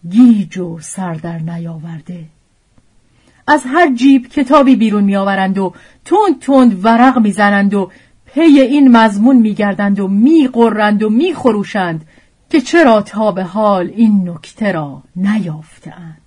گیج 0.09 0.59
و 0.59 0.79
سر 0.81 1.15
در 1.15 1.39
نیاورده. 1.39 2.25
از 3.47 3.63
هر 3.67 3.95
جیب 3.95 4.29
کتابی 4.29 4.77
بیرون 4.77 5.05
میآورند 5.05 5.59
و 5.59 5.75
تند 6.05 6.41
تند 6.41 6.85
ورق 6.85 7.19
می‌زنند 7.19 7.75
و 7.75 7.91
پی 8.27 8.41
این 8.41 8.97
مضمون 8.97 9.37
میگردند 9.37 10.01
و 10.01 10.09
میقرند 10.09 11.03
و 11.03 11.11
میخروشند 11.11 12.07
که 12.51 12.61
چرا 12.61 13.03
تا 13.03 13.33
به 13.33 13.45
حال 13.45 13.91
این 13.97 14.29
نکته 14.29 14.73
را 14.73 15.03
نیافتند 15.17 16.20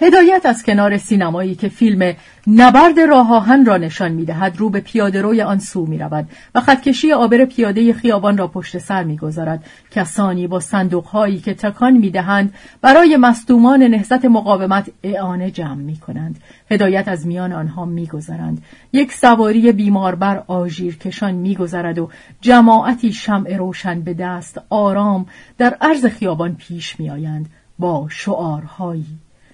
هدایت 0.00 0.46
از 0.46 0.62
کنار 0.62 0.98
سینمایی 0.98 1.54
که 1.54 1.68
فیلم 1.68 2.14
نبرد 2.46 3.00
راه 3.00 3.64
را 3.64 3.76
نشان 3.76 4.12
می‌دهد 4.12 4.56
رو 4.56 4.70
به 4.70 4.80
پیاده 4.80 5.22
روی 5.22 5.42
آن 5.42 5.58
سو 5.58 5.86
می 5.86 5.98
رود 5.98 6.28
و 6.54 6.60
خطکشی 6.60 7.12
آبر 7.12 7.44
پیاده 7.44 7.92
خیابان 7.92 8.38
را 8.38 8.48
پشت 8.48 8.78
سر 8.78 9.04
می‌گذارد. 9.04 9.64
کسانی 9.90 10.46
با 10.46 10.60
صندوقهایی 10.60 11.38
که 11.38 11.54
تکان 11.54 11.92
می‌دهند 11.92 12.54
برای 12.80 13.16
مصدومان 13.16 13.82
نهضت 13.82 14.24
مقاومت 14.24 14.90
اعانه 15.02 15.50
جمع 15.50 15.74
می 15.74 15.96
کنند 15.96 16.40
هدایت 16.70 17.08
از 17.08 17.26
میان 17.26 17.52
آنها 17.52 17.84
میگذرند. 17.84 18.62
یک 18.92 19.12
سواری 19.12 19.72
بیمار 19.72 20.14
بر 20.14 20.42
آژیر 20.46 20.98
کشان 20.98 21.34
میگذرد 21.34 21.98
و 21.98 22.10
جماعتی 22.40 23.12
شمع 23.12 23.56
روشن 23.56 24.00
به 24.00 24.14
دست 24.14 24.60
آرام 24.70 25.26
در 25.58 25.76
عرض 25.80 26.06
خیابان 26.06 26.54
پیش 26.54 27.00
میآیند. 27.00 27.46
با 27.78 28.06
شعارهایی 28.10 29.06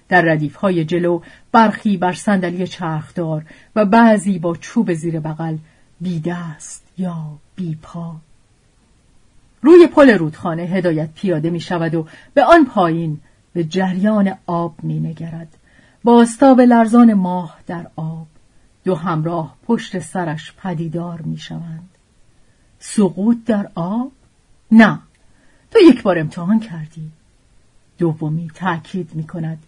در 0.09 0.23
ردیف 0.23 0.57
های 0.57 0.85
جلو 0.85 1.21
برخی 1.53 1.97
بر 1.97 2.13
صندلی 2.13 2.67
چرخدار 2.67 3.45
و 3.77 3.85
بعضی 3.85 4.39
با 4.39 4.57
چوب 4.57 4.95
زیر 4.95 5.21
بغل 5.21 5.57
بی 6.01 6.21
دست 6.21 6.85
یا 6.99 7.39
بی 7.57 7.79
پا 7.83 8.17
روی 9.63 9.87
پل 9.87 10.11
رودخانه 10.11 10.63
هدایت 10.63 11.11
پیاده 11.15 11.51
می 11.51 11.61
شود 11.61 11.95
و 11.95 12.07
به 12.35 12.45
آن 12.45 12.65
پایین 12.65 13.21
به 13.55 13.65
جریان 13.65 14.35
آب 14.47 14.75
می 14.83 15.01
نگرد. 15.01 15.57
با 16.05 16.23
استاب 16.23 16.61
لرزان 16.61 17.15
ماه 17.15 17.59
در 17.67 17.87
آب 17.97 18.27
دو 18.85 18.95
همراه 18.95 19.57
پشت 19.67 19.99
سرش 19.99 20.53
پدیدار 20.53 21.21
می 21.21 21.39
شوند. 21.39 21.89
سقوط 22.79 23.37
در 23.47 23.69
آب؟ 23.75 24.13
نه 24.73 24.99
تو 25.71 25.79
یک 25.89 26.03
بار 26.03 26.19
امتحان 26.19 26.61
کردی 26.61 27.11
دومی 27.99 28.51
تأکید 28.55 29.15
می 29.15 29.27
کند 29.27 29.59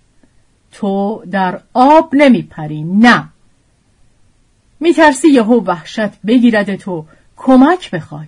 تو 0.72 1.22
در 1.30 1.60
آب 1.74 2.10
نمیپری 2.12 2.82
نه. 2.84 3.28
میترسی 4.80 5.28
یهو 5.28 5.60
وحشت 5.60 6.20
بگیرد 6.26 6.76
تو 6.76 7.06
کمک 7.36 7.90
بخوای. 7.90 8.26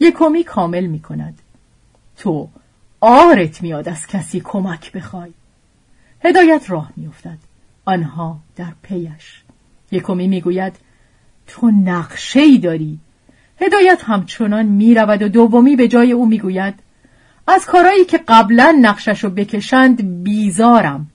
یکمی 0.00 0.44
کامل 0.44 0.86
می‌کند. 0.86 1.38
تو 2.16 2.48
آرت 3.00 3.62
میاد 3.62 3.88
از 3.88 4.06
کسی 4.06 4.40
کمک 4.44 4.92
بخوای. 4.92 5.32
هدایت 6.24 6.70
راه 6.70 6.92
میافتد 6.96 7.38
آنها 7.84 8.38
در 8.56 8.72
پیش. 8.82 9.42
یکمی 9.90 10.28
می‌گوید 10.28 10.76
تو 11.46 11.70
نقشه 11.70 12.40
ای 12.40 12.58
داری. 12.58 12.98
هدایت 13.60 14.02
همچنان 14.04 14.66
می‌رود 14.66 15.22
و 15.22 15.28
دومی 15.28 15.76
به 15.76 15.88
جای 15.88 16.12
او 16.12 16.26
می‌گوید 16.26 16.74
از 17.46 17.66
کارایی 17.66 18.04
که 18.04 18.20
قبلا 18.28 18.78
نقشش 18.80 19.24
رو 19.24 19.30
بکشند 19.30 20.22
بیزارم 20.22 21.10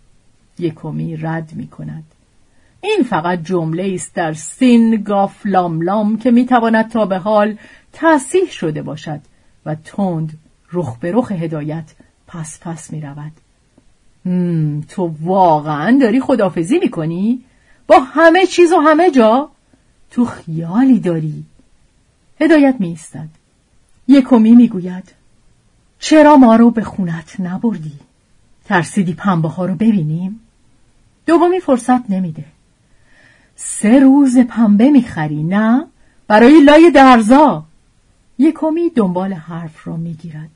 یکمی 0.60 1.18
رد 1.18 1.52
می 1.54 1.68
کند. 1.68 2.04
این 2.82 3.04
فقط 3.10 3.44
جمله 3.44 3.92
است 3.94 4.16
در 4.16 4.34
سین 4.34 5.04
گاف 5.04 5.46
لام 5.46 5.82
لام 5.82 6.18
که 6.18 6.32
می 6.32 6.46
تواند 6.46 6.90
تا 6.92 7.06
به 7.06 7.18
حال 7.18 7.58
تصیح 7.94 8.50
شده 8.50 8.82
باشد 8.82 9.20
و 9.66 9.76
تند 9.76 10.38
رخ 10.74 10.98
به 10.98 11.12
رخ 11.12 11.32
هدایت 11.32 11.94
پس 12.28 12.60
پس 12.62 12.94
می 12.94 13.02
رود. 13.02 13.32
تو 14.90 15.16
واقعا 15.22 15.98
داری 16.02 16.20
خدافزی 16.20 16.80
می 16.80 16.90
کنی؟ 16.90 17.44
با 17.88 18.00
همه 18.00 18.46
چیز 18.46 18.72
و 18.72 18.78
همه 18.78 19.12
جا؟ 19.12 19.50
تو 20.12 20.26
خیالی 20.26 21.00
داری؟ 21.00 21.44
هدایت 22.42 22.76
می 22.80 22.88
ایستد. 22.88 23.30
یکمی 24.08 24.52
می 24.52 24.68
گوید 24.68 25.21
چرا 26.02 26.38
ما 26.38 26.56
رو 26.56 26.72
به 26.72 26.84
خونت 26.84 27.40
نبردی؟ 27.40 28.00
ترسیدی 28.66 29.14
پنبه 29.14 29.50
ها 29.50 29.66
رو 29.66 29.76
ببینیم؟ 29.76 30.40
دومی 31.26 31.60
فرصت 31.60 32.10
نمیده. 32.10 32.46
سه 33.56 34.00
روز 34.00 34.38
پنبه 34.38 34.90
می‌خری 34.90 35.44
نه؟ 35.44 35.88
برای 36.28 36.62
لای 36.62 36.92
درزا 36.92 37.66
یکمی 38.38 38.90
دنبال 38.90 39.34
حرف 39.34 39.88
را 39.88 39.98
می‌گیرد. 39.98 40.50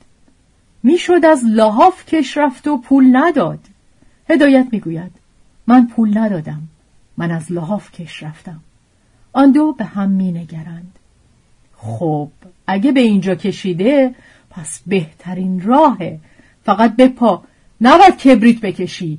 می‌شد 0.82 1.24
از 1.24 1.44
لاحاف 1.44 2.06
کش 2.06 2.36
رفت 2.36 2.68
و 2.68 2.76
پول 2.76 3.16
نداد. 3.16 3.60
هدایت 4.30 4.66
می‌گوید 4.72 5.12
من 5.66 5.86
پول 5.86 6.18
ندادم 6.18 6.62
من 7.16 7.30
از 7.30 7.52
لحاف 7.52 7.92
کش 7.92 8.22
رفتم 8.22 8.60
آن 9.32 9.52
دو 9.52 9.72
به 9.72 9.84
هم 9.84 10.10
می 10.10 10.32
نگرند 10.32 10.98
خب 11.76 12.28
اگه 12.66 12.92
به 12.92 13.00
اینجا 13.00 13.34
کشیده 13.34 14.14
پس 14.56 14.80
بهترین 14.86 15.62
راهه 15.62 16.20
فقط 16.64 16.96
بپا 16.96 17.42
نباید 17.80 18.16
کبریت 18.16 18.60
بکشی. 18.60 19.18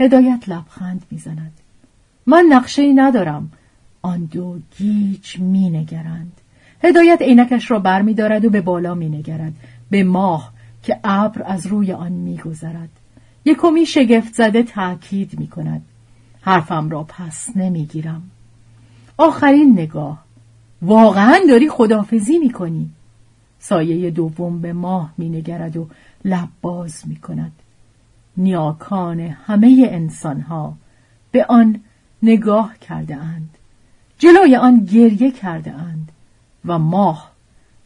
هدایت 0.00 0.48
لبخند 0.48 1.02
می‌زند. 1.10 1.52
من 2.26 2.44
نقشه 2.48 2.82
ای 2.82 2.94
ندارم. 2.94 3.52
آن 4.02 4.24
دو 4.24 4.58
گیج 4.78 5.38
می 5.38 5.70
نگرند 5.70 6.32
هدایت 6.82 7.22
عینکش 7.22 7.70
را 7.70 7.78
بر 7.78 8.02
می 8.02 8.14
دارد 8.14 8.44
و 8.44 8.50
به 8.50 8.60
بالا 8.60 8.94
می 8.94 9.08
نگرد 9.08 9.52
به 9.90 10.04
ماه 10.04 10.52
که 10.82 11.00
ابر 11.04 11.42
از 11.46 11.66
روی 11.66 11.92
آن 11.92 12.12
می 12.12 12.38
گذرد 12.38 12.88
یکمی 13.44 13.86
شگفت 13.86 14.34
زده 14.34 14.62
تأکید 14.62 15.40
می 15.40 15.48
کند 15.48 15.82
حرفم 16.40 16.90
را 16.90 17.02
پس 17.02 17.56
نمی 17.56 17.86
گیرم 17.86 18.22
آخرین 19.16 19.72
نگاه. 19.72 20.24
واقعا 20.82 21.40
داری 21.48 21.68
خدافزی 21.68 22.38
می 22.38 22.50
کنی 22.50 22.90
سایه 23.64 24.10
دوم 24.10 24.60
به 24.60 24.72
ماه 24.72 25.14
می 25.18 25.28
نگرد 25.28 25.76
و 25.76 25.88
لب 26.24 26.48
باز 26.62 27.02
می 27.06 27.16
کند 27.16 27.52
نیاکان 28.36 29.20
همه 29.20 29.88
انسانها 29.90 30.76
به 31.30 31.44
آن 31.44 31.80
نگاه 32.22 32.78
کرده 32.78 33.16
اند 33.16 33.58
جلوی 34.18 34.56
آن 34.56 34.84
گریه 34.84 35.30
کرده 35.30 35.72
اند 35.72 36.12
و 36.64 36.78
ماه 36.78 37.32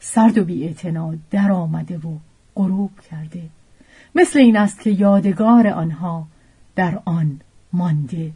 سرد 0.01 0.39
و 0.39 0.45
بی 0.45 0.77
در 1.31 1.53
آمده 1.53 1.99
و 1.99 2.19
غروب 2.55 3.01
کرده. 3.11 3.43
مثل 4.15 4.39
این 4.39 4.57
است 4.57 4.81
که 4.81 4.91
یادگار 4.91 5.67
آنها 5.67 6.27
در 6.77 7.03
آن 7.05 7.41
مانده. 7.73 8.33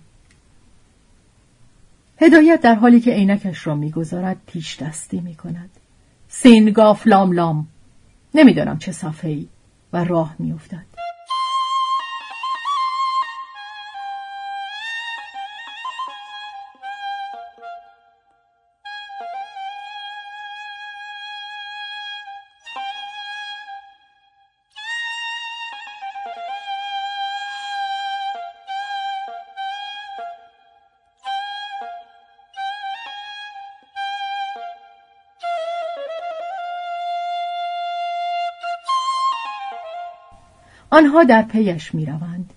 هدایت 2.19 2.61
در 2.61 2.75
حالی 2.75 3.01
که 3.01 3.11
عینکش 3.11 3.67
را 3.67 3.75
می‌گذارد 3.75 4.37
پیش 4.47 4.83
دستی 4.83 5.21
می 5.21 5.35
کند 5.35 5.71
سینگاف 6.33 7.07
لام 7.07 7.33
لام. 7.33 7.69
نمی‌دانم 8.35 8.79
چه 8.79 8.93
صفحه 8.93 9.31
ای 9.31 9.49
و 9.93 10.05
راه 10.05 10.37
میافتد. 10.39 10.87
آنها 41.01 41.25
در 41.25 41.43
پیش 41.43 41.95
می 41.95 42.07
روند. 42.07 42.53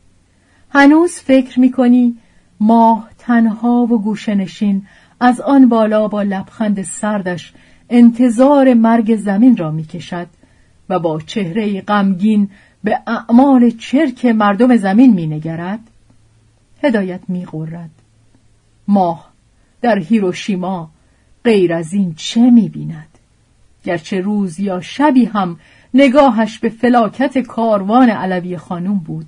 هنوز 0.70 1.12
فکر 1.12 1.60
می 1.60 1.72
کنی 1.72 2.18
ماه 2.60 3.10
تنها 3.18 3.88
و 3.91 4.02
گوشنشین 4.02 4.88
از 5.20 5.41
آن 5.41 5.70
بالا 5.70 6.08
با 6.08 6.24
لبخند 6.24 6.82
سردش 6.82 7.54
انتظار 7.89 8.74
مرگ 8.74 9.16
زمین 9.16 9.58
را 9.58 9.72
می 9.72 9.84
کشد 9.84 10.28
و 10.89 11.00
با 11.00 11.20
چهره 11.20 11.82
غمگین 11.82 12.50
به 12.84 13.00
اعمال 13.08 13.70
چرک 13.70 14.26
مردم 14.26 14.76
زمین 14.78 15.14
می 15.14 15.28
نگرد؟ 15.28 15.80
هدایت 16.84 17.22
می 17.28 17.46
غرد. 17.46 17.91
ماه 18.88 19.32
در 19.82 20.00
هیروشیما 20.00 20.89
غیر 21.44 21.74
از 21.74 21.94
این 21.94 22.14
چه 22.14 22.50
می 22.52 22.70
بیند؟ 22.70 23.08
گرچه 23.84 24.22
روز 24.22 24.60
یا 24.60 24.82
شبی 24.82 25.26
هم 25.26 25.60
نگاهش 25.94 26.60
به 26.60 26.70
فلاکت 26.70 27.38
کاروان 27.38 28.10
علوی 28.10 28.58
خانم 28.58 29.00
بود 29.00 29.26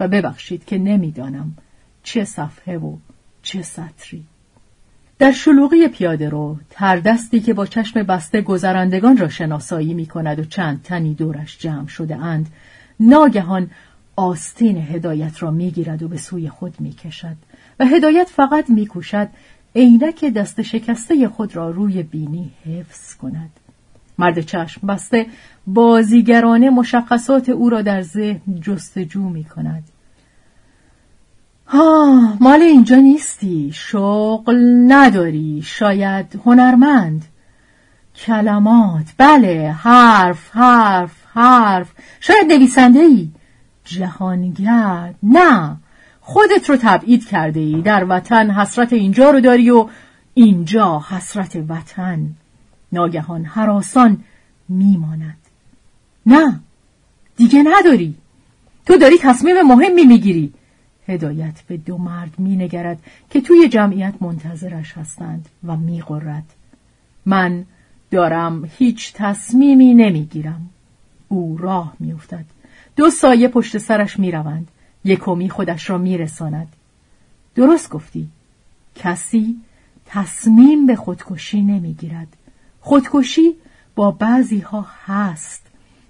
و 0.00 0.08
ببخشید 0.08 0.64
که 0.64 0.78
نمی‌دانم 0.78 1.56
چه 2.02 2.24
صفحه 2.24 2.78
و 2.78 2.96
چه 3.42 3.62
سطری. 3.62 4.24
در 5.18 5.32
شلوغی 5.32 5.88
پیاده 5.88 6.28
رو 6.28 6.56
تردستی 6.70 7.40
که 7.40 7.54
با 7.54 7.66
چشم 7.66 8.02
بسته 8.02 8.40
گذرندگان 8.40 9.16
را 9.16 9.28
شناسایی 9.28 9.94
می 9.94 10.06
کند 10.06 10.38
و 10.38 10.44
چند 10.44 10.82
تنی 10.82 11.14
دورش 11.14 11.58
جمع 11.58 11.86
شده 11.86 12.16
اند 12.16 12.46
ناگهان 13.00 13.70
آستین 14.16 14.76
هدایت 14.76 15.42
را 15.42 15.50
می‌گیرد 15.50 16.02
و 16.02 16.08
به 16.08 16.16
سوی 16.16 16.48
خود 16.48 16.80
می‌کشد 16.80 17.36
و 17.80 17.86
هدایت 17.86 18.28
فقط 18.28 18.70
میکوشد 18.70 19.28
عینک 19.76 20.24
دست 20.24 20.62
شکسته 20.62 21.28
خود 21.28 21.56
را 21.56 21.70
روی 21.70 22.02
بینی 22.02 22.50
حفظ 22.64 23.14
کند. 23.14 23.50
مرد 24.18 24.40
چشم 24.40 24.86
بسته 24.86 25.26
بازیگرانه 25.66 26.70
مشخصات 26.70 27.48
او 27.48 27.70
را 27.70 27.82
در 27.82 28.02
ذهن 28.02 28.60
جستجو 28.60 29.20
می 29.20 29.44
کند. 29.44 29.84
ها 31.66 32.36
مال 32.40 32.62
اینجا 32.62 32.96
نیستی 32.96 33.70
شغل 33.74 34.56
نداری 34.88 35.62
شاید 35.64 36.40
هنرمند. 36.44 37.24
کلمات 38.16 39.04
بله 39.18 39.76
حرف 39.82 40.50
حرف 40.56 41.12
حرف. 41.34 41.92
شاید 42.20 42.52
نویسنده 42.52 42.98
ای 42.98 43.30
جهانگرد 43.84 45.14
نه. 45.22 45.76
خودت 46.20 46.70
رو 46.70 46.76
تبعید 46.76 47.26
کرده 47.26 47.60
ای. 47.60 47.82
در 47.82 48.06
وطن 48.08 48.50
حسرت 48.50 48.92
اینجا 48.92 49.30
رو 49.30 49.40
داری 49.40 49.70
و 49.70 49.88
اینجا 50.34 51.04
حسرت 51.08 51.56
وطن. 51.68 52.34
ناگهان 52.92 53.44
حراسان 53.44 54.24
میماند. 54.68 55.36
نه 56.26 56.60
دیگه 57.36 57.64
نداری. 57.66 58.14
تو 58.86 58.96
داری 58.96 59.18
تصمیم 59.18 59.62
مهمی 59.62 60.04
می‌گیری. 60.04 60.52
هدایت 61.08 61.62
به 61.62 61.76
دو 61.76 61.98
مرد 61.98 62.34
مینگرد 62.38 62.98
که 63.30 63.40
توی 63.40 63.68
جمعیت 63.68 64.14
منتظرش 64.20 64.92
هستند 64.92 65.48
و 65.64 65.76
میقرد 65.76 66.44
من 67.26 67.64
دارم 68.10 68.70
هیچ 68.78 69.12
تصمیمی 69.14 69.94
نمی‌گیرم. 69.94 70.70
او 71.28 71.58
راه 71.58 71.94
میافتد. 71.98 72.44
دو 72.96 73.10
سایه 73.10 73.48
پشت 73.48 73.78
سرش 73.78 74.18
می‌روند. 74.18 74.68
یکمی 75.04 75.50
خودش 75.50 75.90
را 75.90 75.98
میرساند. 75.98 76.68
درست 77.54 77.90
گفتی. 77.90 78.28
کسی 78.94 79.56
تصمیم 80.06 80.86
به 80.86 80.96
خودکشی 80.96 81.62
نمی‌گیرد. 81.62 82.28
خودکشی 82.88 83.56
با 83.94 84.10
بعضی 84.10 84.58
ها 84.58 84.86
هست. 85.06 85.66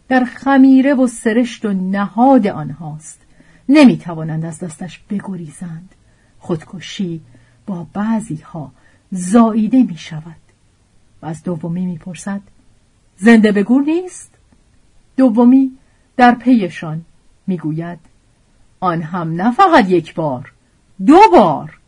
در 0.09 0.25
خمیره 0.25 0.95
و 0.95 1.07
سرشت 1.07 1.65
و 1.65 1.73
نهاد 1.73 2.47
آنهاست. 2.47 3.21
نمی 3.69 3.97
توانند 3.97 4.45
از 4.45 4.59
دستش 4.59 4.99
بگریزند. 5.11 5.95
خودکشی 6.39 7.21
با 7.67 7.87
بعضی 7.93 8.37
ها 8.37 8.73
زاییده 9.13 9.83
می 9.83 9.97
شود 9.97 10.37
و 11.23 11.27
از 11.27 11.43
دومی 11.43 11.87
می 11.87 11.99
پرسد 11.99 12.41
زنده 13.17 13.53
بگور 13.53 13.83
نیست؟ 13.83 14.35
دومی 15.17 15.73
در 16.17 16.35
پیشان 16.35 17.05
می‌گوید 17.47 17.99
آن 18.81 19.03
هم 19.03 19.43
نه 19.43 19.53
فقط 19.53 19.91
یک 19.91 20.15
بار 20.15 20.53
دو 21.07 21.21
بار. 21.33 21.79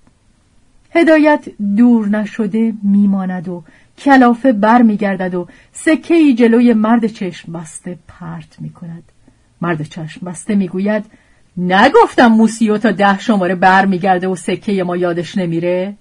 هدایت 0.90 1.48
دور 1.76 2.08
نشده 2.08 2.74
میماند 2.82 3.48
و 3.48 3.64
کلافه 4.00 4.52
بر 4.52 4.82
میگردد 4.82 5.34
و 5.34 5.48
سکه 5.72 6.14
ای 6.14 6.34
جلوی 6.34 6.72
مرد 6.72 7.06
چشم 7.06 7.52
بسته 7.52 7.98
پرت 8.08 8.60
می 8.60 8.70
کند. 8.70 9.02
مرد 9.60 9.82
چشم 9.82 10.26
بسته 10.26 10.54
می‌گوید 10.54 11.04
نگفتم 11.56 12.26
موسیو 12.26 12.78
تا 12.78 12.90
ده 12.90 13.18
شماره 13.18 13.54
بر 13.54 13.86
میگرده 13.86 14.28
و 14.28 14.36
سکه 14.36 14.84
ما 14.84 14.96
یادش 14.96 15.38
نمیره؟ 15.38 15.96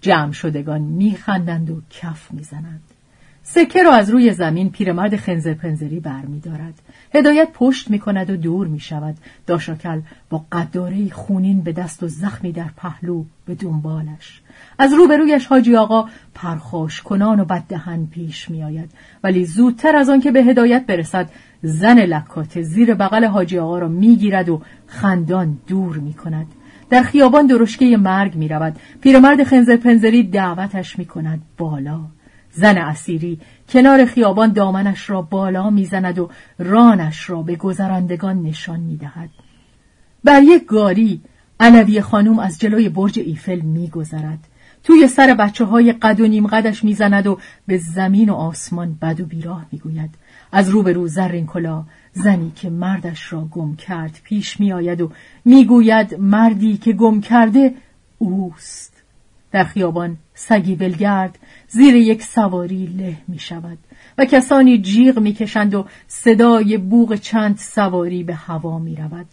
جمع 0.00 0.32
شدگان 0.32 0.80
میخندند 0.80 1.70
و 1.70 1.82
کف 1.90 2.32
می‌زنند. 2.32 2.89
سکه 3.54 3.82
را 3.82 3.92
از 3.92 4.10
روی 4.10 4.32
زمین 4.32 4.70
پیرمرد 4.70 5.16
خنزر 5.16 5.54
پنزری 5.54 6.00
بر 6.00 6.22
می 6.22 6.40
دارد. 6.40 6.74
هدایت 7.14 7.48
پشت 7.54 7.90
می 7.90 7.98
کند 7.98 8.30
و 8.30 8.36
دور 8.36 8.66
می 8.66 8.80
شود. 8.80 9.16
داشاکل 9.46 10.00
با 10.30 10.44
قداره 10.52 11.10
خونین 11.10 11.60
به 11.60 11.72
دست 11.72 12.02
و 12.02 12.08
زخمی 12.08 12.52
در 12.52 12.70
پهلو 12.76 13.24
به 13.46 13.54
دنبالش. 13.54 14.40
از 14.78 14.92
روبرویش 14.92 15.46
حاجی 15.46 15.76
آقا 15.76 16.08
پرخوش 16.34 17.02
کنان 17.02 17.40
و 17.40 17.44
بددهن 17.44 18.06
پیش 18.06 18.50
می 18.50 18.64
آید. 18.64 18.90
ولی 19.24 19.44
زودتر 19.44 19.96
از 19.96 20.08
آن 20.08 20.20
که 20.20 20.32
به 20.32 20.42
هدایت 20.42 20.86
برسد 20.86 21.30
زن 21.62 21.98
لکات 21.98 22.62
زیر 22.62 22.94
بغل 22.94 23.24
حاجی 23.24 23.58
آقا 23.58 23.78
را 23.78 23.88
می 23.88 24.16
گیرد 24.16 24.48
و 24.48 24.62
خندان 24.86 25.58
دور 25.66 25.96
می 25.96 26.14
کند. 26.14 26.46
در 26.90 27.02
خیابان 27.02 27.46
درشکه 27.46 27.96
مرگ 27.96 28.34
می 28.34 28.48
رود. 28.48 28.76
پیرمرد 29.00 29.42
خنزر 29.42 29.76
پنزری 29.76 30.22
دعوتش 30.22 30.98
می 30.98 31.04
کند 31.04 31.42
بالا. 31.58 32.00
زن 32.52 32.78
اسیری 32.78 33.40
کنار 33.68 34.04
خیابان 34.04 34.52
دامنش 34.52 35.10
را 35.10 35.22
بالا 35.22 35.70
می‌زند 35.70 36.18
و 36.18 36.30
رانش 36.58 37.30
را 37.30 37.42
به 37.42 37.56
گذرندگان 37.56 38.42
نشان 38.42 38.80
می‌دهد. 38.80 39.30
بر 40.24 40.42
یک 40.42 40.66
گاری 40.66 41.20
علوی 41.60 42.00
خانم 42.00 42.38
از 42.38 42.58
جلوی 42.58 42.88
برج 42.88 43.18
ایفل 43.18 43.60
میگذرد. 43.60 44.38
توی 44.84 45.08
سر 45.08 45.34
بچه 45.34 45.64
های 45.64 45.92
قد 45.92 46.20
و 46.20 46.26
نیم 46.26 46.46
قدش 46.46 46.84
می‌زند 46.84 47.26
و 47.26 47.38
به 47.66 47.76
زمین 47.78 48.30
و 48.30 48.34
آسمان 48.34 48.98
بد 49.02 49.20
و 49.20 49.24
بیراه 49.24 49.66
می‌گوید. 49.72 50.10
از 50.52 50.68
روبرو 50.68 51.08
زرین 51.08 51.46
کلا 51.46 51.84
زنی 52.12 52.52
که 52.56 52.70
مردش 52.70 53.32
را 53.32 53.44
گم 53.44 53.76
کرد 53.76 54.20
پیش 54.24 54.60
میآید 54.60 55.00
و 55.00 55.10
می‌گوید 55.44 56.14
مردی 56.14 56.76
که 56.76 56.92
گم 56.92 57.20
کرده 57.20 57.74
اوست. 58.18 58.99
در 59.52 59.64
خیابان 59.64 60.16
سگی 60.34 60.76
بلگرد 60.76 61.38
زیر 61.68 61.94
یک 61.94 62.22
سواری 62.22 62.86
له 62.86 63.16
می 63.28 63.38
شود 63.38 63.78
و 64.18 64.24
کسانی 64.24 64.78
جیغ 64.78 65.18
می‌کشند 65.18 65.74
و 65.74 65.86
صدای 66.08 66.78
بوغ 66.78 67.14
چند 67.14 67.56
سواری 67.56 68.24
به 68.24 68.34
هوا 68.34 68.78
می 68.78 68.96
رود. 68.96 69.26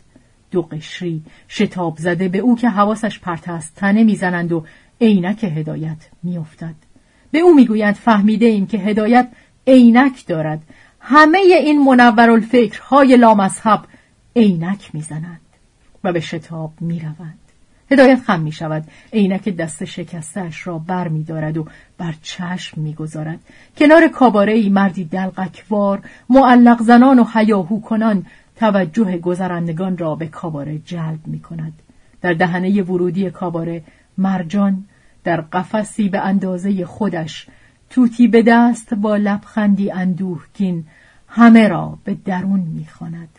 دو 0.51 0.61
قشری 0.61 1.21
شتاب 1.47 1.97
زده 1.97 2.27
به 2.27 2.37
او 2.37 2.55
که 2.55 2.69
حواسش 2.69 3.19
پرت 3.19 3.49
است 3.49 3.75
تنه 3.75 4.03
می‌زنند 4.03 4.51
و 4.51 4.65
عینک 5.01 5.43
هدایت 5.43 6.09
میافتد 6.23 6.75
به 7.31 7.39
او 7.39 7.55
می‌گویند 7.55 7.95
فهمیده 7.95 8.45
ایم 8.45 8.67
که 8.67 8.77
هدایت 8.77 9.29
عینک 9.67 10.27
دارد. 10.27 10.61
همه 10.99 11.37
این 11.37 11.83
منور 11.83 12.29
الفکرهای 12.29 13.17
لامذهب 13.17 13.81
عینک 14.35 14.89
می‌زنند 14.93 15.41
و 16.03 16.13
به 16.13 16.19
شتاب 16.19 16.73
می‌روند 16.81 17.46
هدایت 17.91 18.19
خم 18.19 18.39
می 18.39 18.51
شود 18.51 18.83
عینک 19.13 19.49
دست 19.49 19.85
شکستش 19.85 20.67
را 20.67 20.77
بر 20.77 21.07
می 21.07 21.23
دارد 21.23 21.57
و 21.57 21.67
بر 21.97 22.13
چشم 22.21 22.81
می 22.81 22.93
گذارد. 22.93 23.39
کنار 23.77 24.07
کاباره 24.07 24.53
ای 24.53 24.69
مردی 24.69 25.05
دلقکوار 25.05 26.01
معلق 26.29 26.81
زنان 26.81 27.19
و 27.19 27.23
حیاهو 27.23 27.81
کنان 27.81 28.25
توجه 28.55 29.17
گذرندگان 29.17 29.97
را 29.97 30.15
به 30.15 30.27
کاباره 30.27 30.77
جلب 30.77 31.19
می 31.27 31.39
کند. 31.39 31.73
در 32.21 32.33
دهنه 32.33 32.81
ورودی 32.81 33.31
کاباره 33.31 33.83
مرجان 34.17 34.85
در 35.23 35.41
قفسی 35.41 36.09
به 36.09 36.19
اندازه 36.19 36.85
خودش 36.85 37.47
توتی 37.89 38.27
به 38.27 38.41
دست 38.41 38.93
با 38.93 39.15
لبخندی 39.15 39.91
اندوهگین 39.91 40.85
همه 41.27 41.67
را 41.67 41.97
به 42.03 42.17
درون 42.25 42.59
می‌خواند 42.59 43.29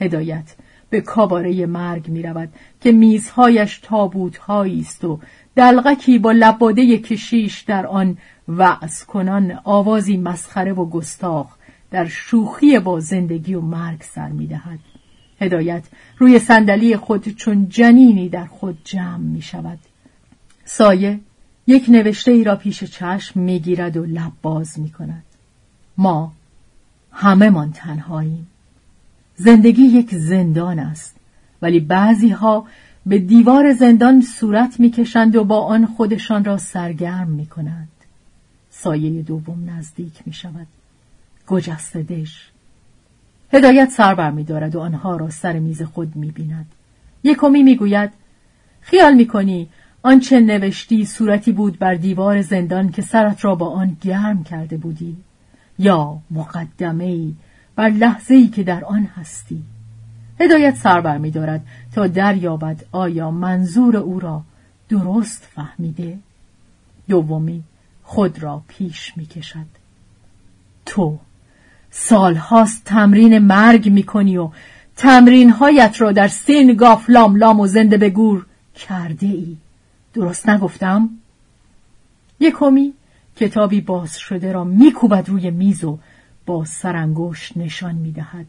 هدایت 0.00 0.54
به 0.90 1.00
کاباره 1.00 1.66
مرگ 1.66 2.08
می 2.08 2.22
رود 2.22 2.48
که 2.80 2.92
میزهایش 2.92 3.78
تابوتهایی 3.78 4.80
است 4.80 5.04
و 5.04 5.20
دلغکی 5.56 6.18
با 6.18 6.32
لباده 6.32 6.98
کشیش 6.98 7.60
در 7.60 7.86
آن 7.86 8.18
وعظ 8.48 9.04
کنان 9.04 9.60
آوازی 9.64 10.16
مسخره 10.16 10.72
و 10.72 10.84
گستاخ 10.84 11.46
در 11.90 12.04
شوخی 12.04 12.78
با 12.78 13.00
زندگی 13.00 13.54
و 13.54 13.60
مرگ 13.60 14.02
سر 14.02 14.28
می 14.28 14.46
دهد. 14.46 14.78
هدایت 15.40 15.84
روی 16.18 16.38
صندلی 16.38 16.96
خود 16.96 17.28
چون 17.28 17.68
جنینی 17.68 18.28
در 18.28 18.46
خود 18.46 18.78
جمع 18.84 19.16
می 19.16 19.42
شود. 19.42 19.78
سایه 20.64 21.20
یک 21.66 21.86
نوشته 21.88 22.30
ای 22.32 22.44
را 22.44 22.56
پیش 22.56 22.84
چشم 22.84 23.40
می 23.40 23.60
گیرد 23.60 23.96
و 23.96 24.04
لب 24.04 24.32
باز 24.42 24.80
می 24.80 24.90
کند. 24.90 25.22
ما 25.98 26.32
همه 27.12 27.50
من 27.50 27.72
تنهاییم. 27.72 28.46
زندگی 29.36 29.82
یک 29.82 30.14
زندان 30.14 30.78
است 30.78 31.16
ولی 31.62 31.80
بعضی 31.80 32.28
ها 32.28 32.66
به 33.06 33.18
دیوار 33.18 33.72
زندان 33.72 34.20
صورت 34.20 34.80
می‌کشند 34.80 35.36
و 35.36 35.44
با 35.44 35.60
آن 35.60 35.86
خودشان 35.86 36.44
را 36.44 36.56
سرگرم 36.56 37.28
می 37.28 37.46
کنند. 37.46 37.88
سایه 38.70 39.22
دوم 39.22 39.70
نزدیک 39.70 40.12
می 40.26 40.32
شود. 40.32 40.66
گجست 41.46 41.96
دش. 41.96 42.50
هدایت 43.52 43.90
سر 43.90 44.14
بر 44.14 44.30
می 44.30 44.44
دارد 44.44 44.76
و 44.76 44.80
آنها 44.80 45.16
را 45.16 45.30
سر 45.30 45.58
میز 45.58 45.82
خود 45.82 46.16
می 46.16 46.30
بیند. 46.30 46.66
یکمی 47.24 47.62
می 47.62 47.76
گوید 47.76 48.10
خیال 48.80 49.14
می 49.14 49.26
کنی 49.26 49.68
آنچه 50.02 50.40
نوشتی 50.40 51.04
صورتی 51.04 51.52
بود 51.52 51.78
بر 51.78 51.94
دیوار 51.94 52.42
زندان 52.42 52.90
که 52.90 53.02
سرت 53.02 53.44
را 53.44 53.54
با 53.54 53.70
آن 53.70 53.96
گرم 54.00 54.44
کرده 54.44 54.76
بودی 54.76 55.16
یا 55.78 56.18
مقدمه 56.30 57.04
ای 57.04 57.34
بر 57.76 57.88
لحظه 57.88 58.34
ای 58.34 58.48
که 58.48 58.62
در 58.62 58.84
آن 58.84 59.08
هستی. 59.16 59.62
هدایت 60.40 60.76
سر 60.76 61.00
بر 61.00 61.18
می 61.18 61.30
دارد 61.30 61.66
تا 61.94 62.06
دریابد 62.06 62.84
آیا 62.92 63.30
منظور 63.30 63.96
او 63.96 64.20
را 64.20 64.42
درست 64.88 65.48
فهمیده؟ 65.54 66.18
دومی 67.08 67.62
خود 68.02 68.42
را 68.42 68.62
پیش 68.68 69.12
می 69.16 69.26
کشد. 69.26 69.66
تو 70.86 71.18
سالهاست 71.90 72.84
تمرین 72.84 73.38
مرگ 73.38 73.88
می 73.88 74.02
کنی 74.02 74.36
و 74.36 74.50
تمرینهایت 74.96 76.00
را 76.00 76.12
در 76.12 76.28
سین 76.28 76.74
گافلام 76.74 77.36
لام 77.36 77.60
و 77.60 77.66
زنده 77.66 77.96
به 77.96 78.10
گور 78.10 78.46
کرده 78.74 79.26
ای. 79.26 79.56
درست 80.14 80.48
نگفتم؟ 80.48 81.10
یکمی 82.40 82.92
کتابی 83.36 83.80
باز 83.80 84.18
شده 84.18 84.52
را 84.52 84.64
میکوبد 84.64 85.28
روی 85.28 85.50
میز 85.50 85.84
و 85.84 85.98
با 86.46 86.64
سرانگشت 86.64 87.56
نشان 87.56 87.94
می‌دهد 87.94 88.46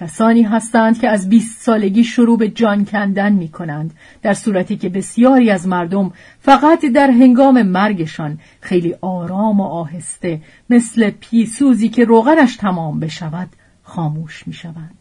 کسانی 0.00 0.42
هستند 0.42 1.00
که 1.00 1.08
از 1.08 1.28
بیست 1.28 1.62
سالگی 1.62 2.04
شروع 2.04 2.38
به 2.38 2.48
جان 2.48 2.84
کندن 2.84 3.32
می 3.32 3.48
کنند 3.48 3.94
در 4.22 4.34
صورتی 4.34 4.76
که 4.76 4.88
بسیاری 4.88 5.50
از 5.50 5.68
مردم 5.68 6.12
فقط 6.40 6.84
در 6.84 7.10
هنگام 7.10 7.62
مرگشان 7.62 8.38
خیلی 8.60 8.94
آرام 9.00 9.60
و 9.60 9.64
آهسته 9.64 10.40
مثل 10.70 11.10
پیسوزی 11.10 11.88
که 11.88 12.04
روغنش 12.04 12.56
تمام 12.56 13.00
بشود 13.00 13.48
خاموش 13.82 14.46
می 14.46 14.52
شوند. 14.52 14.98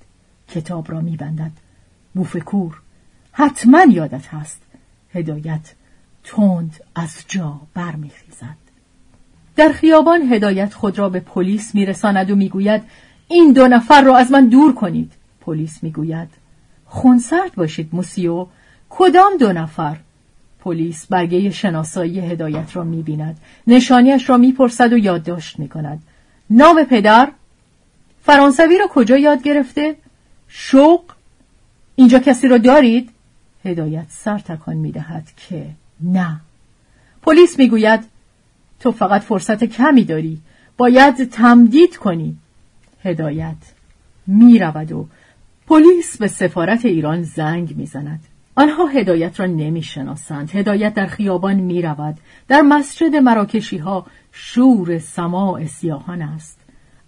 کتاب 0.47 0.91
را 0.91 1.01
می 1.01 1.18
بندد. 1.18 1.51
بوفکور 2.14 2.82
حتما 3.32 3.84
یادت 3.89 4.28
هست 4.28 4.62
هدایت 5.14 5.74
تند 6.24 6.80
از 6.95 7.24
جا 7.28 7.62
برمیخیزد 7.74 8.62
در 9.56 9.72
خیابان 9.72 10.34
هدایت 10.34 10.74
خود 10.74 10.99
را 10.99 11.10
به 11.10 11.20
پلیس 11.20 11.76
میرساند 11.76 12.32
و 12.32 12.36
می‌گوید 12.36 12.84
این 13.28 13.54
دو 13.54 13.68
نفر 13.68 14.01
را 14.01 14.18
از 14.18 14.32
من 14.32 14.47
دور 14.47 14.74
کنید. 14.74 15.12
پلیس 15.41 15.84
می‌گوید 15.84 16.30
خونسرد 16.86 17.56
باشید 17.56 17.89
موسیو 17.93 18.47
کدام 18.89 19.38
دو 19.39 19.54
نفر؟ 19.54 19.97
پلیس 20.60 21.06
برگه 21.06 21.49
شناسایی 21.49 22.20
هدایت 22.20 22.76
را 22.76 22.84
می‌بیند. 22.84 23.38
نشانیش 23.68 24.30
را 24.30 24.38
می‌پرسد 24.38 24.93
و 24.93 24.97
یادداشت 24.97 25.60
می‌کند. 25.60 26.04
نام 26.49 26.84
پدر؟ 26.84 27.32
فرانسوی 28.26 28.78
را 28.78 28.88
کجا 28.88 29.18
یاد 29.18 29.43
گرفته؟ 29.43 29.95
شوق؟ 30.47 31.01
اینجا 31.95 32.20
کسی 32.20 32.47
را 32.47 32.58
دارید؟ 32.58 33.10
هدایت 33.66 34.06
سر 34.10 34.39
تکان 34.39 34.76
می‌دهد 34.76 35.28
که 35.38 35.66
نه. 36.01 36.39
پلیس 37.22 37.60
می‌گوید 37.60 38.12
تو 38.84 38.91
فقط 38.91 39.21
فرصت 39.21 39.63
کمی 39.63 40.03
داری. 40.03 40.39
باید 40.77 41.29
تمدید 41.29 41.97
کنی. 41.97 42.38
هدایت 43.03 43.55
می‌رود 44.27 44.91
و 44.91 45.07
پلیس 45.67 46.17
به 46.17 46.27
سفارت 46.27 46.86
ایران 46.86 47.23
زنگ 47.23 47.77
می‌زند. 47.77 48.19
آنها 48.55 48.86
هدایت 48.86 49.39
را 49.39 49.45
نمی‌شناسند. 49.45 50.51
هدایت 50.51 50.93
در 50.93 51.05
خیابان 51.05 51.55
می‌رود. 51.55 52.17
در 52.47 52.61
مسجد 52.61 53.15
مراکشی 53.15 53.77
ها 53.77 54.05
شور 54.31 54.99
سماع 54.99 55.65
سیاهان 55.65 56.21
است. 56.21 56.59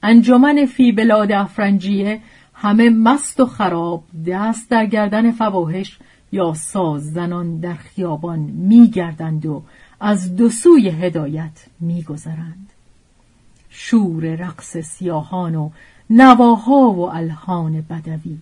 انجمن 0.04 0.66
فی 0.66 0.92
بلاد 0.92 1.32
افرنجیه 1.32 2.20
همه 2.54 2.90
مست 2.90 3.40
و 3.40 3.46
خراب 3.46 4.04
دست 4.28 4.70
در 4.70 4.86
گردن 4.86 5.32
فواهش 5.32 6.00
یا 6.32 6.54
ساز 6.54 7.14
زنان 7.14 7.60
در 7.60 7.74
خیابان 7.74 8.40
میگردند 8.40 9.46
و 9.46 9.64
از 10.00 10.36
دو 10.36 10.50
سوی 10.50 10.90
هدایت 10.90 11.66
میگذرند. 11.80 12.70
شور 13.70 14.24
رقص 14.36 14.78
سیاهان 14.78 15.56
و 15.56 15.70
نواها 16.10 16.92
و 16.92 17.00
الهان 17.00 17.82
بدوی. 17.82 18.38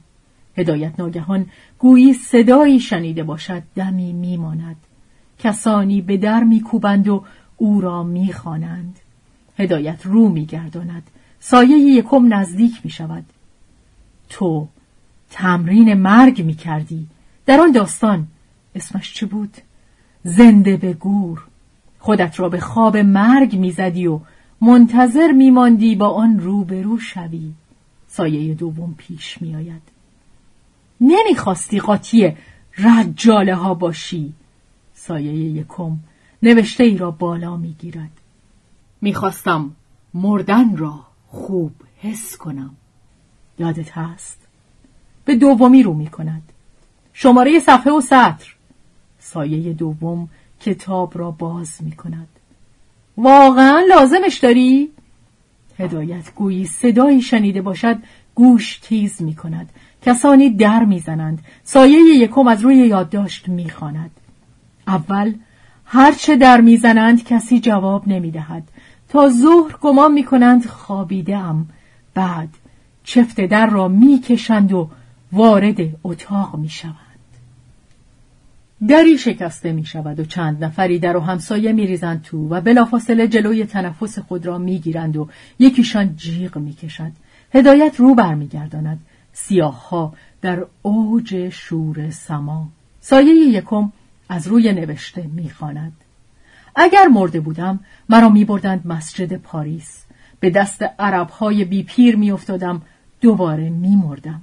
هدایت 0.57 0.99
ناگهان 0.99 1.45
گویی 1.79 2.13
صدایی 2.13 2.79
شنیده 2.79 3.23
باشد 3.23 3.63
دمی 3.75 4.13
میماند. 4.13 4.75
کسانی 5.39 6.01
به 6.01 6.17
در 6.17 6.43
میکوبند 6.43 7.07
و 7.07 7.23
او 7.57 7.81
را 7.81 8.03
می‌خوانند. 8.03 8.99
هدایت 9.57 10.05
رو 10.05 10.29
میگرداند. 10.29 11.03
سایه 11.39 11.77
یکم 11.77 12.33
نزدیک 12.33 12.81
می‌شود. 12.83 13.25
تو 14.29 14.67
تمرین 15.29 15.93
مرگ 15.93 16.41
می‌کردی. 16.41 17.07
در 17.45 17.59
آن 17.59 17.71
داستان 17.71 18.27
اسمش 18.75 19.13
چه 19.13 19.25
بود؟ 19.25 19.57
زنده 20.23 20.77
به 20.77 20.93
گور. 20.93 21.43
خودت 21.99 22.39
را 22.39 22.49
به 22.49 22.59
خواب 22.59 22.97
مرگ 22.97 23.55
می‌زدی 23.55 24.07
و 24.07 24.19
منتظر 24.61 25.31
میماندی 25.31 25.95
با 25.95 26.09
آن 26.09 26.39
روبرو 26.39 26.99
شوی. 26.99 27.51
سایه 28.07 28.53
دوم 28.53 28.95
پیش 28.97 29.41
میآید. 29.41 29.81
نمی‌خواستی 31.01 31.79
قاطی 31.79 32.33
رجاله 32.77 33.55
ها 33.55 33.73
باشی. 33.73 34.33
سایه 34.93 35.33
یکم 35.33 35.97
نوشته 36.43 36.83
ای 36.83 36.97
را 36.97 37.11
بالا 37.11 37.57
می‌گیرد. 37.57 38.11
می‌خواستم 39.01 39.71
مردن 40.13 40.77
را 40.77 40.99
خوب 41.27 41.71
حس 42.01 42.37
کنم. 42.37 42.75
یادت 43.59 43.97
هست؟ 43.97 44.37
به 45.25 45.35
دومی 45.35 45.83
رو 45.83 45.93
می 45.93 46.07
کند 46.07 46.41
شماره 47.13 47.59
صفحه 47.59 47.93
و 47.93 48.01
سطر. 48.01 48.52
سایه 49.33 49.73
دوم 49.73 50.29
کتاب 50.59 51.17
را 51.17 51.31
باز 51.31 51.77
می 51.79 51.91
کند 51.91 52.27
واقعا 53.17 53.79
لازمش 53.89 54.37
داری؟ 54.37 54.89
هدایت 55.79 56.35
گویی 56.35 56.65
صدایی 56.65 57.21
شنیده 57.21 57.61
باشد 57.61 57.97
گوش 58.35 58.77
تیز 58.77 59.21
می 59.21 59.35
کند 59.35 59.69
کسانی 60.01 60.49
در 60.49 60.83
می‌زنند. 60.83 61.39
سایه 61.63 61.99
یکم 61.99 62.47
از 62.47 62.61
روی 62.61 62.75
یادداشت 62.75 63.49
می‌خواند. 63.49 64.11
اول 64.87 65.33
هرچه 65.85 66.35
در 66.35 66.61
می‌زنند 66.61 67.23
کسی 67.23 67.59
جواب 67.59 68.07
نمی‌دهد. 68.07 68.63
تا 69.09 69.29
ظهر 69.29 69.77
گمان 69.81 70.13
می‌کنند 70.13 70.65
خابیده 70.65 71.37
ام 71.37 71.69
بعد 72.13 72.49
چفت 73.03 73.41
در 73.41 73.69
را 73.69 73.87
می‌کشند 73.87 74.73
و 74.73 74.89
وارد 75.31 75.77
اتاق 76.03 76.55
می‌شوند 76.55 77.02
دری 78.87 79.17
شکسته 79.17 79.71
می 79.71 79.85
شود 79.85 80.19
و 80.19 80.25
چند 80.25 80.63
نفری 80.63 80.99
در 80.99 81.17
و 81.17 81.19
همسایه 81.19 81.71
می 81.71 81.87
ریزند 81.87 82.21
تو 82.21 82.49
و 82.49 82.61
بلافاصله 82.61 83.27
جلوی 83.27 83.65
تنفس 83.65 84.19
خود 84.19 84.45
را 84.45 84.57
می 84.57 84.79
گیرند 84.79 85.17
و 85.17 85.29
یکیشان 85.59 86.15
جیغ 86.15 86.57
می 86.57 86.73
کشد. 86.73 87.11
هدایت 87.53 87.95
رو 87.99 88.15
برمیگرداند 88.15 88.99
سیاه 89.33 89.89
ها 89.89 90.13
در 90.41 90.65
اوج 90.81 91.49
شور 91.49 92.09
سما. 92.09 92.69
سایه 93.01 93.33
یکم 93.33 93.91
از 94.29 94.47
روی 94.47 94.73
نوشته 94.73 95.27
می‌خواند 95.33 95.93
اگر 96.75 97.07
مرده 97.07 97.39
بودم 97.39 97.79
مرا 98.09 98.29
میبردند 98.29 98.87
مسجد 98.87 99.33
پاریس. 99.33 100.03
به 100.39 100.49
دست 100.49 100.83
عرب 100.99 101.29
های 101.29 101.65
بی 101.65 101.83
پیر 101.83 102.15
میافتادم 102.15 102.81
دوباره 103.21 103.69
میمردم 103.69 104.41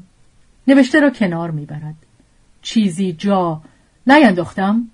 نوشته 0.68 1.00
را 1.00 1.10
کنار 1.10 1.50
می‌برد 1.50 1.94
چیزی 2.62 3.12
جا 3.12 3.62
نینداختم. 4.10 4.88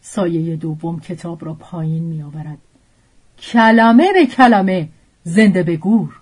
سایه 0.00 0.56
دوم 0.56 1.00
کتاب 1.00 1.44
را 1.44 1.54
پایین 1.54 2.02
میآورد. 2.02 2.58
کلمه 3.38 4.12
به 4.12 4.26
کلمه 4.26 4.88
زنده 5.24 5.62
به 5.62 5.76
گور. 5.76 6.20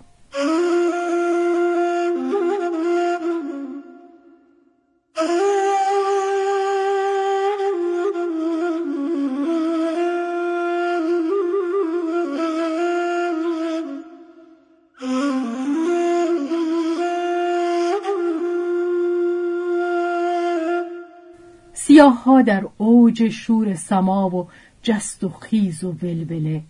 ها 22.13 22.41
در 22.41 22.63
اوج 22.77 23.29
شور 23.29 23.75
سما 23.75 24.29
و 24.29 24.47
جست 24.83 25.23
و 25.23 25.29
خیز 25.29 25.83
و 25.83 25.91
ولوله 26.03 26.61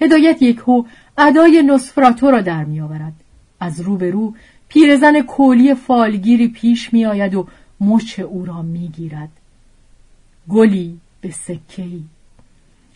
هدایت 0.00 0.42
یک 0.42 0.58
هو 0.58 0.84
ادای 1.18 1.62
نسفراتو 1.62 2.30
را 2.30 2.40
در 2.40 2.64
می 2.64 2.80
آورد. 2.80 3.12
از 3.60 3.80
روبرو 3.80 4.34
پیرزن 4.68 5.20
کولی 5.20 5.74
فالگیری 5.74 6.48
پیش 6.48 6.92
می 6.92 7.06
آید 7.06 7.34
و 7.34 7.46
مچ 7.80 8.20
او 8.20 8.44
را 8.44 8.62
می 8.62 8.88
گیرد. 8.88 9.28
گلی 10.48 11.00
به 11.20 11.30
سکهی 11.30 12.04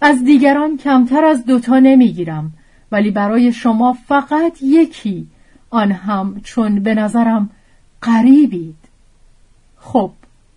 از 0.00 0.24
دیگران 0.24 0.76
کمتر 0.76 1.24
از 1.24 1.44
دوتا 1.44 1.78
نمی 1.78 2.12
گیرم 2.12 2.53
ولی 2.92 3.11
برای 3.11 3.53
شما 3.53 3.92
فقط 3.92 4.62
یکی 4.62 5.26
آن 5.70 5.92
هم 5.92 6.40
چون 6.44 6.80
به 6.80 6.94
نظرم 6.94 7.50
قریبید 8.00 8.76
خب 9.76 10.11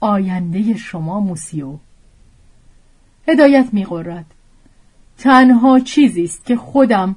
آینده 0.05 0.77
شما 0.77 1.19
موسیو. 1.19 1.77
هدایت 3.27 3.67
میقرد 3.71 4.25
تنها 5.17 5.79
چیزی 5.79 6.23
است 6.23 6.45
که 6.45 6.55
خودم 6.55 7.15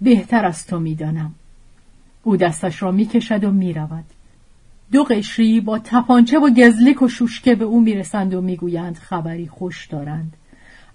بهتر 0.00 0.44
از 0.44 0.66
تو 0.66 0.80
می‌دانم. 0.80 1.34
او 2.22 2.36
دستش 2.36 2.82
را 2.82 2.90
می‌کشد 2.90 3.44
و 3.44 3.50
می‌رود. 3.50 4.04
دو 4.92 5.04
قشری 5.04 5.60
با 5.60 5.78
تپانچه 5.78 6.38
و 6.38 6.50
گزلیک 6.50 7.02
و 7.02 7.08
شوشکه 7.08 7.54
به 7.54 7.64
او 7.64 7.80
می‌رسند 7.80 8.34
و 8.34 8.40
می‌گویند 8.40 8.96
خبری 8.96 9.46
خوش 9.46 9.86
دارند. 9.86 10.36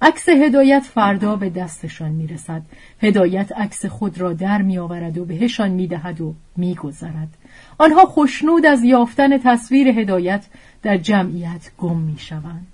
عکس 0.01 0.29
هدایت 0.29 0.83
فردا 0.83 1.35
به 1.35 1.49
دستشان 1.49 2.11
می‌رسد. 2.11 2.61
هدایت 3.01 3.51
عکس 3.51 3.85
خود 3.85 4.17
را 4.19 4.33
در 4.33 4.61
میآورد 4.61 5.17
و 5.17 5.25
بهشان 5.25 5.71
می‌دهد 5.71 6.21
و 6.21 6.35
میگذرد. 6.57 7.37
آنها 7.77 8.05
خوشنود 8.05 8.65
از 8.65 8.83
یافتن 8.83 9.37
تصویر 9.37 9.87
هدایت 9.87 10.45
در 10.83 10.97
جمعیت 10.97 11.71
گم 11.77 11.97
می‌شوند 11.97 12.67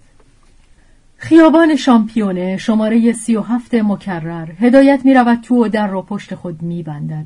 خیابان 1.18 1.76
شامپیونه 1.76 2.58
شماره 2.58 3.14
سی 3.14 3.36
و 3.36 3.42
هفت 3.42 3.74
مکرر 3.76 4.52
هدایت 4.60 5.02
می 5.04 5.14
رود 5.14 5.42
تو 5.42 5.66
و 5.66 5.68
در 5.68 5.88
را 5.88 6.02
پشت 6.02 6.36
خود 6.36 6.62
می 6.62 6.84
بندد. 6.84 7.26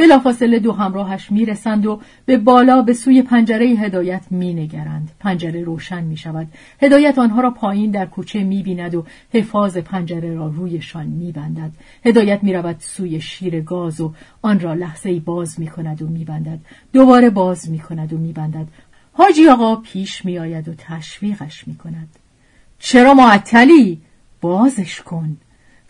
بلافاصله 0.00 0.58
دو 0.58 0.72
همراهش 0.72 1.32
می 1.32 1.44
رسند 1.44 1.86
و 1.86 2.00
به 2.26 2.36
بالا 2.36 2.82
به 2.82 2.92
سوی 2.94 3.22
پنجره 3.22 3.66
هدایت 3.66 4.24
می 4.30 4.54
نگرند. 4.54 5.10
پنجره 5.20 5.64
روشن 5.64 6.04
می 6.04 6.16
شود. 6.16 6.46
هدایت 6.82 7.18
آنها 7.18 7.40
را 7.40 7.50
پایین 7.50 7.90
در 7.90 8.06
کوچه 8.06 8.44
می 8.44 8.62
بیند 8.62 8.94
و 8.94 9.04
حفاظ 9.32 9.76
پنجره 9.76 10.34
را 10.34 10.46
رویشان 10.46 11.06
می 11.06 11.32
بندد. 11.32 11.70
هدایت 12.04 12.44
می 12.44 12.52
رود 12.52 12.76
سوی 12.78 13.20
شیر 13.20 13.60
گاز 13.60 14.00
و 14.00 14.12
آن 14.42 14.60
را 14.60 14.74
لحظه 14.74 15.20
باز 15.20 15.60
می 15.60 15.66
کند 15.66 16.02
و 16.02 16.08
می 16.08 16.24
بندد. 16.24 16.58
دوباره 16.92 17.30
باز 17.30 17.70
می 17.70 17.78
کند 17.78 18.12
و 18.12 18.18
می 18.18 18.32
بندد. 18.32 18.66
حاجی 19.12 19.48
آقا 19.48 19.76
پیش 19.76 20.24
می 20.24 20.38
آید 20.38 20.68
و 20.68 20.74
تشویقش 20.78 21.68
می 21.68 21.74
کند. 21.74 22.08
چرا 22.78 23.14
معطلی؟ 23.14 24.00
بازش 24.40 25.00
کن. 25.00 25.36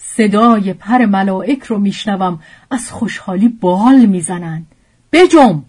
صدای 0.02 0.72
پر 0.72 1.06
ملائک 1.06 1.62
رو 1.62 1.78
میشنوم 1.78 2.42
از 2.70 2.90
خوشحالی 2.90 3.48
بال 3.48 4.06
می‌زنن 4.06 4.66
بجنب! 5.12 5.62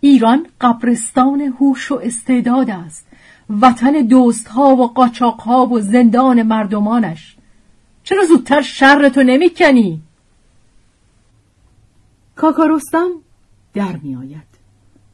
ایران 0.00 0.46
قبرستان 0.60 1.40
هوش 1.40 1.92
و 1.92 2.00
استعداد 2.02 2.70
است. 2.70 3.06
وطن 3.60 3.92
دوست 3.92 4.48
ها 4.48 4.76
و 4.76 4.86
قاچاق 4.86 5.40
ها 5.40 5.66
و 5.66 5.80
زندان 5.80 6.42
مردمانش. 6.42 7.36
چرا 8.04 8.24
زودتر 8.24 8.62
شرتو 8.62 9.22
نمی‌کنی؟ 9.22 10.02
کاکا 12.36 12.66
رستم 12.66 13.08
در 13.74 13.96
میآید. 13.96 14.48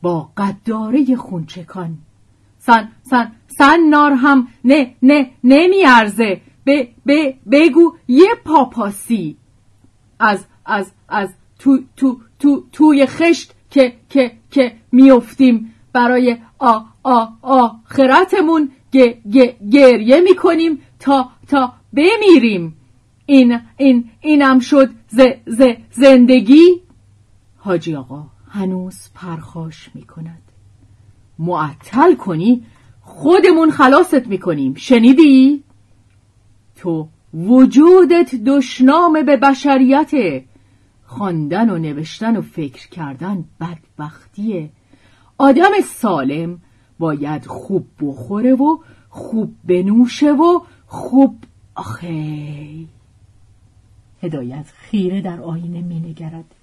با 0.03 0.31
قداره 0.37 1.17
خونچکان. 1.17 1.99
سن 2.59 2.89
سن 3.03 3.33
سن 3.59 3.81
نار 3.91 4.13
هم 4.13 4.49
نه 4.65 4.95
نه 5.03 5.31
نمیارزه. 5.45 6.41
به 6.65 6.89
به 7.07 7.35
بگو 7.51 7.97
یه 8.09 8.29
پاپاسی. 8.45 9.37
از 10.19 10.45
از 10.67 10.93
از 11.09 11.29
تو 11.59 11.79
تو 11.97 12.19
تو 12.39 12.65
توی 12.73 13.07
خشت 13.07 13.55
که 13.71 13.93
که 14.11 14.33
که 14.51 14.73
میافتیم 14.93 15.75
برای 15.93 16.37
آ 16.59 16.81
آ 17.03 17.27
آخرتمون 17.43 18.71
گ 18.93 18.99
گ 19.33 19.71
گریه 19.71 20.21
می‌کنیم 20.21 20.79
تا 21.01 21.31
تا 21.49 21.73
بمیریم. 21.93 22.77
این 23.27 23.61
این 23.77 24.11
اینم 24.21 24.59
شد 24.59 24.91
ز 25.09 25.21
ز 25.47 25.63
زندگی. 25.91 26.83
حاجی 27.57 27.95
آقا 27.97 28.27
هنوز 28.49 28.97
پرخاش 29.15 29.91
می‌کند. 29.95 30.43
معطل 31.39 32.15
کنی 32.15 32.63
خودمون 33.01 33.71
خلاصت 33.71 34.27
می‌کنیم. 34.27 34.75
شنیدی؟ 34.75 35.64
تو 36.85 37.09
وجودت 37.35 38.35
دشنام 38.35 39.23
به 39.23 39.37
بشریت. 39.37 40.43
خواندن 41.07 41.71
و 41.71 41.79
نوشتن 41.79 42.37
و 42.37 42.43
فکر 42.43 42.89
کردن 42.89 43.45
بدبختیه. 43.61 44.71
آدم 45.39 45.71
سالم 45.85 46.59
باید 46.99 47.47
خوب 47.47 47.87
بخوره 48.01 48.55
و 48.55 48.79
خوب 49.09 49.55
بنوشه 49.65 50.33
و 50.33 50.61
خوب 50.87 51.37
آخه. 51.75 52.67
هدایت 54.23 54.67
خیره 54.67 55.21
در 55.21 55.41
آینه 55.41 55.83
می 55.83 56.01
نگرد 56.01 56.55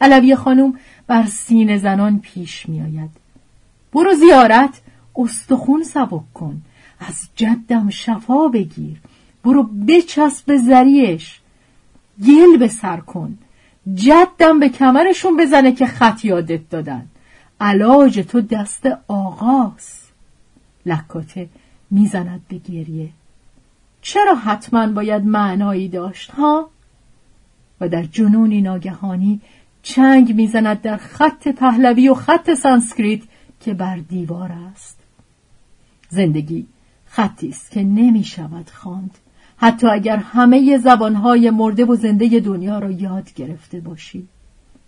علوی 0.00 0.36
خانم 0.36 0.74
بر 1.06 1.26
سین 1.26 1.76
زنان 1.76 2.20
پیش 2.20 2.68
می 2.68 2.82
آید 2.82 3.10
برو 3.92 4.14
زیارت 4.14 4.80
استخون 5.16 5.82
سبک 5.82 6.32
کن. 6.34 6.62
از 6.98 7.28
جدم 7.36 7.90
شفا 7.90 8.48
بگیر. 8.48 9.00
برو 9.44 9.62
بچسب 9.62 10.56
زریش. 10.56 11.40
گل 12.26 12.56
به 12.58 12.68
سر 12.68 12.96
کن. 12.96 13.38
جدم 13.94 14.60
به 14.60 14.68
کمرشون 14.68 15.36
بزنه 15.36 15.72
که 15.72 15.86
خط 15.86 16.24
یادت 16.24 16.70
دادن. 16.70 17.06
علاج 17.60 18.20
تو 18.20 18.40
دست 18.40 18.86
آغاز 19.08 20.00
لکاته 20.86 21.48
می‌زند 21.90 22.40
به 22.48 22.58
گریه. 22.58 23.08
چرا 24.02 24.34
حتما 24.34 24.86
باید 24.86 25.24
معنایی 25.24 25.88
داشت 25.88 26.30
ها؟ 26.30 26.70
و 27.80 27.88
در 27.88 28.02
جنونی 28.02 28.60
ناگهانی 28.60 29.40
چنگ 29.82 30.34
می‌زند 30.34 30.80
در 30.80 30.96
خط 30.96 31.48
پهلوی 31.48 32.08
و 32.08 32.14
خط 32.14 32.54
سانسکریت 32.54 33.22
که 33.60 33.74
بر 33.74 33.96
دیوار 33.96 34.52
است. 34.52 34.98
زندگی 36.08 36.66
خطی 37.06 37.48
است 37.48 37.70
که 37.70 37.82
نمی 37.82 38.24
شود 38.24 38.70
خواند. 38.70 39.18
حتی 39.56 39.86
اگر 39.86 40.16
همه 40.16 40.78
زبانهای 40.78 41.50
مرده 41.50 41.84
و 41.84 41.96
زنده 41.96 42.40
دنیا 42.40 42.78
را 42.78 42.90
یاد 42.90 43.34
گرفته 43.34 43.80
باشی. 43.80 44.28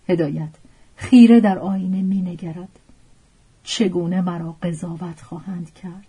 هدایت 0.09 0.49
خیره 0.97 1.41
در 1.41 1.59
آینه 1.59 2.03
می 2.03 2.23
نگرد. 2.23 2.69
چگونه 3.65 4.21
مرا 4.21 4.57
قضاوت 4.63 5.21
خواهند 5.21 5.75
کرد؟ 5.75 6.07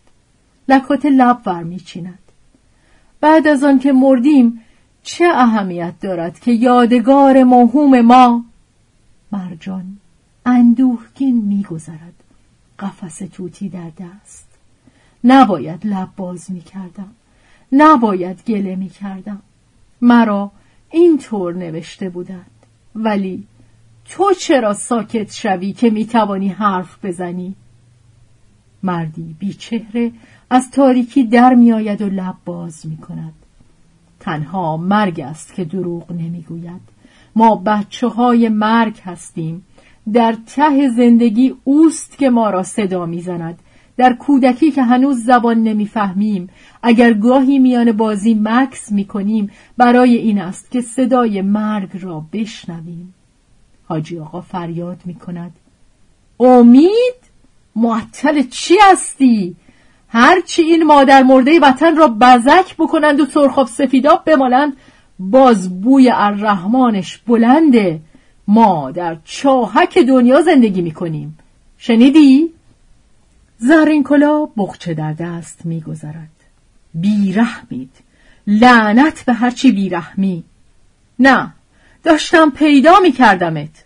لکات 0.70 1.06
لب 1.06 1.42
ور 1.46 1.64
می 1.64 1.80
چیند. 1.80 2.20
بعد 3.22 3.48
از 3.48 3.64
آن 3.64 3.80
که 3.80 3.94
مردیم 3.94 4.62
چه 5.04 5.26
اهمیت 5.26 5.94
دارد 6.02 6.40
که 6.40 6.52
یادگار 6.52 7.44
موهوم 7.44 8.02
ما؟ 8.02 8.46
مرجان 9.32 9.98
اندوهگین 10.46 11.36
میگذرد 11.36 12.24
قفس 12.80 13.18
توتی 13.18 13.70
در 13.70 13.92
دست. 14.00 14.48
نباید 15.24 15.88
لب 15.88 16.10
باز 16.16 16.52
می 16.52 16.62
کردم. 16.62 17.12
نباید 17.72 18.44
گله 18.48 18.76
می 18.76 18.90
کردم 18.90 19.42
مرا 20.02 20.52
این 20.92 21.18
طور 21.18 21.54
نوشته 21.54 22.10
بودند. 22.10 22.52
ولی 22.96 23.48
تو 24.06 24.34
چرا 24.34 24.74
ساکت 24.74 25.34
شوی 25.34 25.74
که 25.74 25.90
می 25.90 26.06
توانی 26.06 26.50
حرف 26.50 27.06
بزنی؟ 27.06 27.56
مردی 28.84 29.36
بی 29.40 29.54
چهره 29.54 30.12
از 30.50 30.72
تاریکی 30.72 31.24
در 31.24 31.54
می 31.54 31.74
آید 31.74 32.02
و 32.02 32.10
لب 32.10 32.36
باز 32.46 32.86
می 32.86 32.98
کند 32.98 33.34
تنها 34.20 34.78
مرگ 34.78 35.20
است 35.20 35.54
که 35.54 35.66
دروغ 35.66 36.12
نمی‌گوید. 36.12 36.82
ما 37.36 37.56
بچه 37.56 38.08
های 38.08 38.50
مرگ 38.50 39.00
هستیم. 39.04 39.66
در 40.14 40.38
ته 40.46 40.90
زندگی 40.90 41.56
اوست 41.64 42.18
که 42.18 42.30
ما 42.30 42.50
را 42.50 42.64
صدا 42.64 43.06
می‌زند. 43.06 43.60
در 43.98 44.14
کودکی 44.14 44.72
که 44.72 44.84
هنوز 44.84 45.24
زبان 45.24 45.64
نمی‌فهمیم. 45.64 46.50
اگر 46.84 47.14
گاهی 47.14 47.60
میان 47.60 47.92
بازی 47.92 48.40
مکس 48.44 48.92
می‌کنیم 48.92 49.52
برای 49.78 50.16
این 50.16 50.40
است 50.40 50.72
که 50.72 50.82
صدای 50.82 51.42
مرگ 51.42 51.90
را 52.02 52.26
بشنویم. 52.34 53.14
حاجی 53.86 54.20
آقا 54.20 54.42
فریاد 54.42 55.02
می‌کند. 55.06 55.52
امید؟ 56.40 57.16
معطل 57.76 58.44
چی 58.44 58.76
هستی؟ 58.92 59.56
هرچی 60.10 60.62
این 60.62 60.84
مادر 60.84 61.24
مرده 61.24 61.60
وطن 61.60 61.96
را 61.96 62.08
بزک 62.08 62.76
بکنند 62.78 63.20
و 63.20 63.26
سرخاب 63.26 63.68
سفیداب 63.68 64.26
بمالند 64.26 64.74
باز 65.20 65.82
بوی 65.82 66.10
الرحمانش 66.10 67.18
بلنده. 67.18 68.00
ما 68.48 68.92
در 68.92 69.18
چاهک 69.24 69.98
دنیا 69.98 70.42
زندگی 70.42 70.82
می‌کنیم. 70.82 71.38
شنیدی؟ 71.78 72.54
زرین 73.68 74.04
کلا 74.04 74.46
بخچه 74.58 74.94
در 74.94 75.14
دست 75.14 75.66
میگذرد 75.66 76.30
بیرحمید. 76.94 77.92
لعنت 78.48 79.26
به 79.26 79.34
هرچی 79.34 79.72
بیرحمی. 79.72 80.44
نه 81.20 81.54
داشتم 82.04 82.50
پیدا 82.50 83.00
میکردمت. 83.00 83.84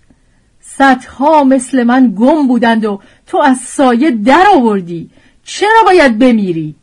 صدها 0.62 1.44
مثل 1.44 1.84
من 1.84 2.14
گم 2.18 2.48
بودند 2.48 2.86
و 2.86 3.02
تو 3.28 3.38
از 3.38 3.58
سایه 3.58 4.12
در 4.12 4.46
آوردی. 4.56 5.10
چرا 5.44 5.84
باید 5.86 6.20
بمیری؟ 6.20 6.76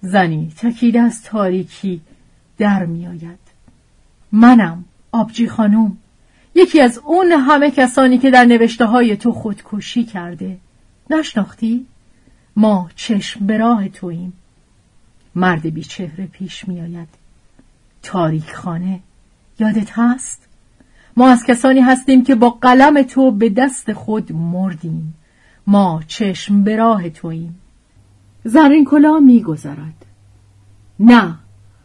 زنی 0.00 0.52
تکیده 0.58 1.00
از 1.00 1.22
تاریکی 1.22 2.00
در 2.58 2.86
میآید. 2.86 3.38
منم 4.32 4.84
آبجی 5.12 5.48
خانوم 5.48 5.96
یکی 6.54 6.80
از 6.80 7.00
اون 7.04 7.32
همه 7.32 7.70
کسانی 7.70 8.18
که 8.18 8.30
در 8.30 8.44
نوشته 8.44 8.84
های 8.84 9.16
تو 9.16 9.32
خودکشی 9.32 10.04
کرده. 10.04 10.58
نشناختی؟ 11.10 11.86
ما 12.56 12.90
چشم 12.94 13.46
به 13.46 13.58
راه 13.58 13.88
توییم. 13.88 14.32
مرد 15.34 15.66
بی 15.66 15.82
چهره 15.82 16.26
پیش 16.26 16.68
میآید. 16.68 17.08
تاریک 18.02 18.52
خانه 18.54 19.00
یادت 19.58 19.90
هست؟ 19.92 20.48
ما 21.16 21.28
از 21.28 21.44
کسانی 21.44 21.80
هستیم 21.80 22.24
که 22.24 22.34
با 22.34 22.50
قلم 22.50 23.02
تو 23.02 23.30
به 23.30 23.48
دست 23.48 23.92
خود 23.92 24.32
مردیم. 24.32 25.14
ما 25.66 26.02
چشم 26.06 26.64
به 26.64 26.76
راه 26.76 27.08
توییم. 27.08 27.58
زرین 28.44 28.84
کلا 28.84 29.18
میگذرد 29.18 30.06
نه 31.00 31.34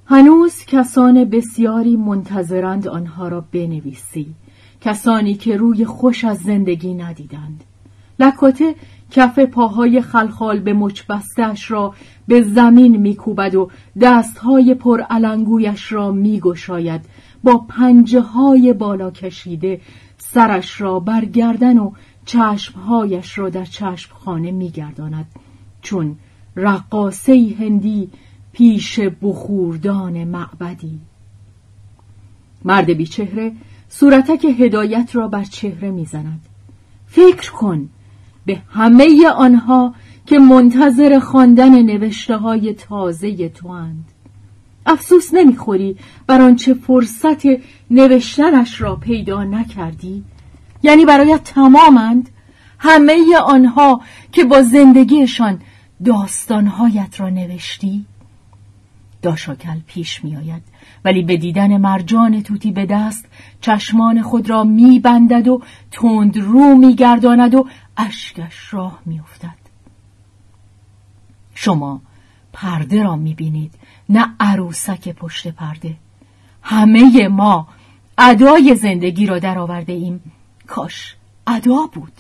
هنوز 0.06 0.66
کسان 0.66 1.26
بسیاری 1.26 1.96
منتظرند 1.96 2.88
آنها 2.88 3.28
را 3.28 3.42
بنویسی. 3.42 4.36
کسانی 4.82 5.34
که 5.34 5.58
روی 5.58 5.86
خوش 5.86 6.24
از 6.24 6.38
زندگی 6.38 6.94
ندیدند. 6.94 7.64
لکاته 8.20 8.76
کف 9.14 9.40
پاهای 9.40 10.02
خلخال 10.02 10.60
به 10.60 10.74
مچبستش 10.74 11.72
را 11.72 11.94
به 12.28 12.42
زمین 12.42 12.98
میکوبد 12.98 13.56
و 13.56 13.70
دستهای 14.02 14.74
پر 14.74 15.02
علنگویش 15.02 15.92
را 15.92 16.12
میگشاید. 16.12 17.02
با 17.44 17.58
پنجه 17.58 18.22
های 18.22 18.74
بالا 18.74 19.12
کشیده 19.12 19.82
سرش 20.18 20.82
را 20.82 21.00
برگردن 21.00 21.78
و 21.78 21.92
چشمهایش 22.26 23.38
را 23.38 23.50
در 23.50 23.66
چشمخانه 23.66 24.52
میگرداند. 24.52 25.26
چون 25.82 26.16
رقاصه 26.56 27.56
هندی 27.60 28.10
پیش 28.52 29.00
بخوردان 29.00 30.24
معبدی. 30.24 31.00
مرد 32.66 32.90
بیچهره 32.90 33.52
صورتک 33.90 34.46
هدایت 34.60 35.10
را 35.14 35.28
بر 35.28 35.44
چهره 35.44 35.92
می‌زند. 35.92 36.42
فکر 37.08 37.52
کن 37.52 37.90
به 38.46 38.62
همه 38.70 39.28
آنها 39.36 39.94
که 40.26 40.40
منتظر 40.40 41.20
خواندن 41.20 41.82
نوشته 41.82 42.38
های 42.38 42.74
تازه 42.74 43.50
تو 43.50 43.68
اند. 43.68 44.06
افسوس 44.86 45.34
نمی‌خوری 45.34 45.98
بر 46.28 46.42
آنچه 46.42 46.74
فرصت 46.74 47.42
نوشتنش 47.92 48.82
را 48.82 48.96
پیدا 48.96 49.44
نکردی 49.44 50.24
یعنی 50.84 51.06
برایت 51.06 51.44
تمامند 51.44 52.30
همه 52.80 53.38
آنها 53.46 54.02
که 54.32 54.44
با 54.44 54.62
زندگیشان 54.62 55.62
داستانهایت 56.06 57.20
را 57.20 57.30
نوشتی 57.30 58.06
داشاکل 59.22 59.80
پیش 59.88 60.24
می 60.24 60.36
آید 60.36 60.62
ولی 61.06 61.24
به 61.24 61.38
دیدن 61.38 61.78
مرجان 61.78 62.44
توتی 62.44 62.72
به 62.72 62.86
دست 62.86 63.26
چشمان 63.62 64.22
خود 64.22 64.50
را 64.50 64.64
می 64.64 65.00
بندد 65.00 65.48
و 65.48 65.62
تند 65.92 66.38
رو 66.38 66.76
می 66.76 66.96
گرداند 66.96 67.56
و 67.56 67.68
اشکش 67.98 68.74
راه 68.74 69.02
می 69.06 69.20
افتد. 69.20 69.58
شما 71.56 72.02
پرده 72.54 73.04
را 73.04 73.16
می 73.16 73.34
بینید 73.34 73.74
نه 74.10 74.36
عروسک 74.40 75.10
پشت 75.10 75.48
پرده. 75.48 75.96
همه 76.62 77.28
ما 77.28 77.68
ادای 78.18 78.76
زندگی 78.76 79.26
را 79.26 79.40
درآورده 79.40 79.94
ایم. 79.94 80.32
کاش 80.68 81.16
ادا 81.48 81.90
بود. 81.94 82.14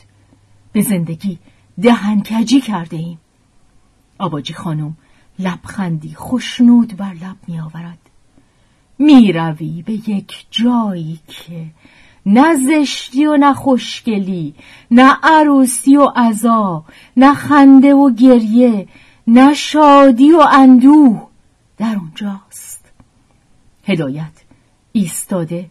به 0.71 0.81
زندگی 0.81 1.39
دهنکجی 1.81 2.61
کرده 2.61 2.97
ایم. 2.97 3.19
آباجی 4.17 4.53
خانم 4.53 4.97
لبخندی 5.39 6.13
خوشنود 6.13 6.97
بر 6.97 7.13
لب 7.13 7.37
می 7.47 7.59
آورد 7.59 7.97
می 8.99 9.31
روی 9.31 9.81
به 9.81 9.93
یک 9.93 10.45
جایی 10.51 11.19
که 11.27 11.65
نه 12.25 12.55
زشتی 12.55 13.25
و 13.25 13.37
نه 13.37 13.53
خوشگلی 13.53 14.53
نه 14.91 15.17
عروسی 15.23 15.97
و 15.97 16.11
عزا 16.15 16.85
نه 17.17 17.33
خنده 17.33 17.93
و 17.93 18.13
گریه 18.13 18.87
نه 19.27 19.53
شادی 19.53 20.31
و 20.31 20.43
اندوه 20.51 21.27
در 21.77 21.95
اونجاست 21.95 22.91
هدایت 23.83 24.31
ایستاده 24.91 25.69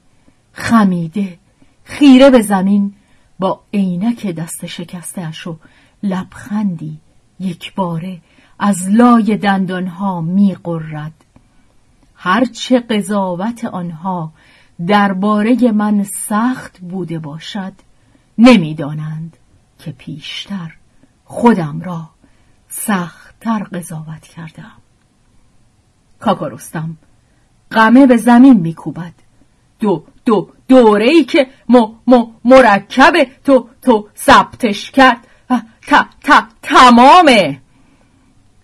خمیده 0.53 1.39
خیره 1.85 2.31
به 2.31 2.43
زمین 2.43 2.95
با 3.39 3.61
عینک 3.75 4.27
دست 4.27 4.67
شکستهاش 4.67 5.47
و 5.47 5.57
لبخندی 6.03 6.99
یک 7.41 7.75
باره 7.75 8.21
از 8.59 8.89
لای 8.91 9.37
دندانها 9.37 10.21
می 10.21 10.57
قرد. 10.65 11.13
هرچه 12.15 12.81
قضاوت 12.81 13.65
آنها 13.65 14.33
درباره 14.87 15.73
من 15.73 16.05
سخت 16.05 16.79
بوده 16.81 17.19
باشد 17.19 17.73
نمی‌دانند 18.39 19.37
که 19.79 19.93
پیشتر 19.93 20.75
خودم 21.25 21.81
را 21.81 22.09
سختتر 22.69 23.63
قضاوت 23.63 24.23
کردم 24.23 24.73
کاکارستم 26.21 26.97
غمه 27.71 28.07
به 28.07 28.17
زمین 28.17 28.61
میکوبد. 28.61 29.13
دو 29.81 30.05
دو 30.25 30.49
دوره 30.69 31.09
ای 31.09 31.25
که 31.25 31.47
م, 31.69 31.79
م, 32.07 32.25
مرکب 32.45 33.13
تو 33.45 33.69
تو 33.83 34.09
ثبتش 34.17 34.91
کرد. 34.91 35.27
ت, 35.87 36.07
ت, 36.23 36.45
تمامه. 36.63 37.62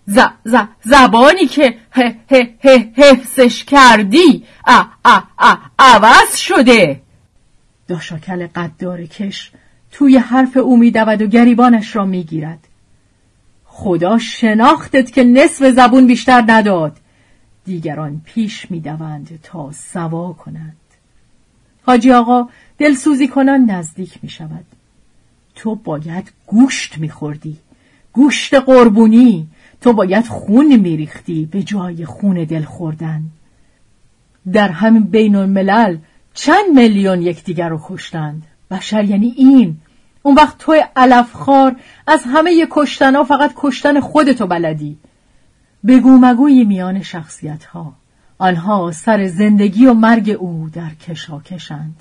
ز, 0.09 0.19
ز, 0.43 0.55
زبانی 0.81 1.47
که 1.47 1.75
حفظش 2.95 3.63
کردی. 3.63 4.43
ا, 4.65 4.83
عوض 5.79 6.35
شده. 6.35 7.01
داشاکل 7.87 8.47
قدار 8.47 9.05
کش 9.05 9.51
توی 9.91 10.17
حرف 10.17 10.57
او 10.57 10.77
میدود 10.77 11.21
و 11.21 11.27
گریبانش 11.27 11.95
را 11.95 12.05
می‌گیرد. 12.05 12.59
خدا 13.65 14.17
شناختت 14.17 15.11
که 15.11 15.23
نصف 15.23 15.69
زبون 15.69 16.07
بیشتر 16.07 16.43
نداد. 16.47 16.97
دیگران 17.65 18.21
پیش 18.25 18.71
می‌دوند 18.71 19.39
تا 19.43 19.71
سوا 19.71 20.33
کنند. 20.33 20.77
حاجی 21.85 22.11
آقا 22.11 22.49
دلسوزی 22.77 23.27
کنان 23.27 23.65
نزدیک 23.65 24.19
می 24.21 24.29
شود 24.29 24.65
تو 25.55 25.75
باید 25.75 26.31
گوشت 26.47 26.97
میخوردی. 26.97 27.57
گوشت 28.13 28.53
قربونی. 28.53 29.47
تو 29.81 29.93
باید 29.93 30.27
خون 30.27 30.75
میریختی 30.75 31.45
به 31.45 31.63
جای 31.63 32.05
خون 32.05 32.43
دل 32.43 32.63
خوردن. 32.63 33.23
در 34.53 34.69
همین 34.69 35.03
بین 35.03 35.35
الملل 35.35 35.97
چند 36.33 36.65
میلیون 36.75 37.21
یکدیگر 37.21 37.69
رو 37.69 37.81
کشتند. 37.87 38.43
بشر 38.71 39.03
یعنی 39.03 39.33
این. 39.37 39.77
اون 40.23 40.35
وقت 40.35 40.57
توی 40.57 40.83
علفخار 40.95 41.75
از 42.07 42.23
همه 42.23 42.67
کشتن 42.69 43.15
ها 43.15 43.23
فقط 43.23 43.53
کشتن 43.55 43.99
خودتو 43.99 44.47
بلدی. 44.47 44.97
بگو 45.87 46.17
مگوی 46.21 46.63
میان 46.63 47.01
شخصیت 47.01 47.65
ها 47.65 47.93
آنها 48.37 48.91
سر 48.91 49.27
زندگی 49.27 49.85
و 49.85 49.93
مرگ 49.93 50.37
او 50.39 50.69
در 50.73 50.89
کشاکشند. 50.89 51.95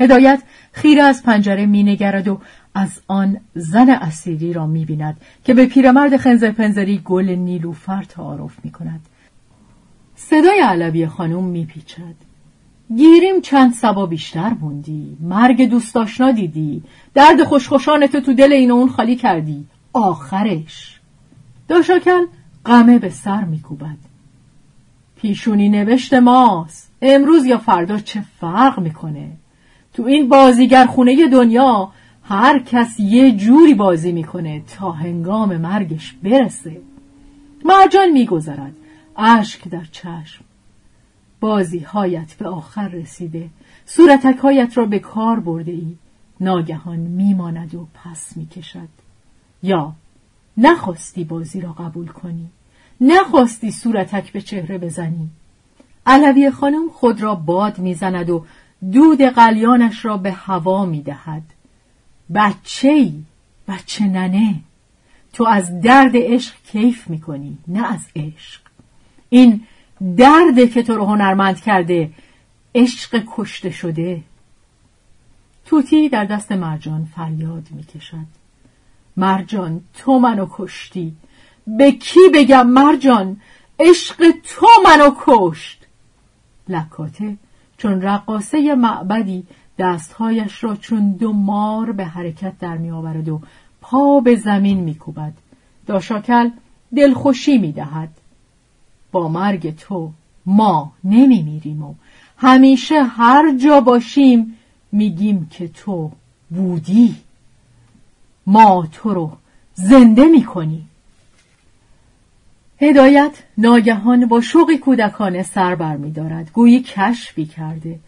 هدایت 0.00 0.42
خیره 0.72 1.02
از 1.02 1.22
پنجره 1.22 1.66
مینگرد 1.66 2.28
و 2.28 2.40
از 2.74 3.00
آن 3.08 3.40
زن 3.54 3.90
اسیری 3.90 4.52
را 4.52 4.66
می‌بیند 4.66 5.20
که 5.44 5.54
به 5.54 5.66
پیرمرد 5.66 6.16
خنزر 6.16 6.50
پنزری 6.50 7.00
گل 7.04 7.28
نیلوفر 7.30 8.02
تعارف 8.02 8.64
می‌کند. 8.64 9.00
صدای 10.16 10.60
علوی 10.60 11.06
خانم 11.06 11.44
میپیچد. 11.44 12.14
گیریم 12.96 13.40
چند 13.40 13.72
سبا 13.72 14.06
بیشتر 14.06 14.52
موندی. 14.60 15.16
مرگ 15.20 15.70
دوست 15.70 15.96
آشنا 15.96 16.32
دیدی. 16.32 16.82
درد 17.14 17.44
خوشخوشانت 17.44 18.16
تو 18.16 18.34
دل 18.34 18.52
این 18.52 18.70
و 18.70 18.74
اون 18.74 18.88
خالی 18.88 19.16
کردی. 19.16 19.66
آخرش. 19.92 21.00
داشاکل 21.68 22.24
غمه 22.66 22.98
به 22.98 23.08
سر 23.08 23.44
میکوبد. 23.44 23.96
پیشونی 25.16 25.68
نوشت 25.68 26.14
ماست. 26.14 26.92
امروز 27.02 27.44
یا 27.44 27.58
فردا 27.58 27.98
چه 27.98 28.24
فرق 28.40 28.80
می‌کنه؟ 28.80 29.28
تو 29.94 30.02
این 30.02 30.28
بازیگر 30.28 30.86
خونه 30.86 31.28
دنیا 31.28 31.92
هر 32.28 32.58
کس 32.58 33.00
یه 33.00 33.36
جوری 33.36 33.74
بازی 33.74 34.12
می‌کنه 34.12 34.60
تا 34.60 34.92
هنگام 34.92 35.56
مرگش 35.56 36.12
برسه. 36.22 36.80
مرجان 37.64 38.08
میگذرد 38.10 38.74
اشک 39.16 39.68
در 39.68 39.84
چشم. 39.92 40.44
بازی 41.40 41.78
هایت 41.78 42.34
به 42.34 42.48
آخر 42.48 42.88
رسیده 42.88 43.48
صورتک 43.86 44.38
هایت 44.38 44.78
را 44.78 44.86
به 44.86 44.98
کار 44.98 45.40
برده 45.40 45.72
ای 45.72 45.96
ناگهان 46.40 46.98
میماند 46.98 47.74
و 47.74 47.86
پس 47.94 48.36
می‌کشد. 48.36 48.88
یا 49.62 49.92
نخواستی 50.56 51.24
بازی 51.24 51.60
را 51.60 51.72
قبول 51.72 52.06
کنی 52.06 52.46
نخواستی 53.00 53.72
صورتک 53.72 54.32
به 54.32 54.40
چهره 54.40 54.78
بزنی. 54.78 55.28
علوی 56.06 56.50
خانم 56.50 56.88
خود 56.88 57.22
را 57.22 57.34
باد 57.34 57.78
می‌زند 57.78 58.30
و 58.30 58.44
دود 58.92 59.20
قلیانش 59.22 60.04
را 60.04 60.16
به 60.16 60.32
هوا 60.32 60.86
می‌دهد. 60.86 61.42
بچه 62.34 62.88
ای 62.88 63.22
بچه 63.68 64.04
ننه. 64.04 64.54
تو 65.32 65.44
از 65.44 65.80
درد 65.80 66.12
عشق 66.14 66.54
کیف 66.66 67.08
می‌کنی 67.08 67.58
نه 67.68 67.92
از 67.92 68.00
عشق. 68.16 68.60
این 69.28 69.66
درده 70.16 70.68
که 70.68 70.82
تو 70.82 70.94
رو 70.96 71.04
هنرمند 71.06 71.60
کرده 71.60 72.10
عشق 72.74 73.24
کشته 73.36 73.70
شده. 73.70 74.22
توتی 75.66 76.08
در 76.08 76.24
دست 76.24 76.52
مرجان 76.52 77.08
فریاد 77.16 77.68
می‌کشد. 77.70 78.26
مرجان 79.16 79.80
تو 79.94 80.18
منو 80.18 80.46
کشتی. 80.50 81.16
به 81.66 81.92
کی 81.92 82.20
بگم 82.34 82.66
مرجان؟ 82.66 83.40
عشق 83.80 84.34
تو 84.44 84.66
منو 84.84 85.10
کشت. 85.20 85.86
لکاته 86.68 87.36
چون 87.78 88.02
رقاسه 88.02 88.74
معبدی 88.74 89.46
دستهایش 89.78 90.64
را 90.64 90.76
چون 90.76 91.12
دو 91.12 91.32
مار 91.32 91.92
به 91.92 92.04
حرکت 92.04 92.58
در 92.58 92.76
می 92.76 92.90
آورد 92.90 93.28
و 93.28 93.40
پا 93.80 94.20
به 94.20 94.36
زمین 94.36 94.80
می 94.80 94.94
کوبد. 94.94 95.32
داشاکل 95.86 96.50
دلخوشی 96.96 97.58
می 97.58 97.72
دهد. 97.72 98.08
با 99.12 99.28
مرگ 99.28 99.76
تو 99.76 100.10
ما 100.46 100.92
نمی 101.04 101.42
میریم 101.42 101.82
و 101.82 101.94
همیشه 102.36 103.02
هر 103.02 103.56
جا 103.56 103.80
باشیم 103.80 104.54
میگیم 104.92 105.46
که 105.50 105.68
تو 105.68 106.10
بودی 106.50 107.16
ما 108.46 108.88
تو 108.92 109.14
رو 109.14 109.32
زنده 109.74 110.24
می‌کنیم 110.24 110.90
هدایت 112.80 113.32
ناگهان 113.58 114.26
با 114.26 114.40
شوقی 114.40 114.78
کودکانه 114.78 115.42
سر 115.42 115.74
بر 115.74 115.96
می 115.96 116.10
دارد. 116.10 116.52
گویی 116.52 116.80
کشفی 116.80 117.46
کرده 117.46 117.98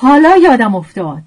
حالا 0.00 0.36
یادم 0.36 0.74
افتاد. 0.74 1.22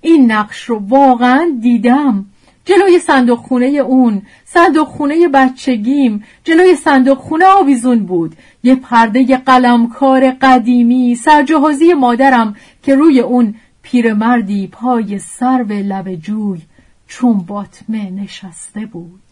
این 0.00 0.32
نقش 0.32 0.62
رو 0.62 0.82
واقعا 0.88 1.58
دیدم. 1.60 2.26
جلوی 2.64 2.98
صندوق 2.98 3.38
خونه 3.38 3.66
اون 3.66 4.22
صندوق 4.44 4.88
خونه 4.88 5.28
بچگیم 5.28 6.24
جلوی 6.44 6.74
صندوق 6.74 7.18
خونه 7.18 7.46
آویزون 7.46 7.98
بود. 8.06 8.36
یه 8.62 8.74
پرده 8.74 9.36
قلمکار 9.36 10.30
قدیمی 10.30 11.14
سرجهازی 11.14 11.94
مادرم 11.94 12.56
که 12.82 12.94
روی 12.94 13.20
اون 13.20 13.54
پیرمردی 13.82 14.66
پای 14.66 15.18
سر 15.18 15.62
به 15.62 15.82
لب 15.82 16.14
جوی 16.14 16.60
چون 17.06 17.38
باطمه 17.38 18.10
نشسته 18.10 18.86
بود. 18.86 19.22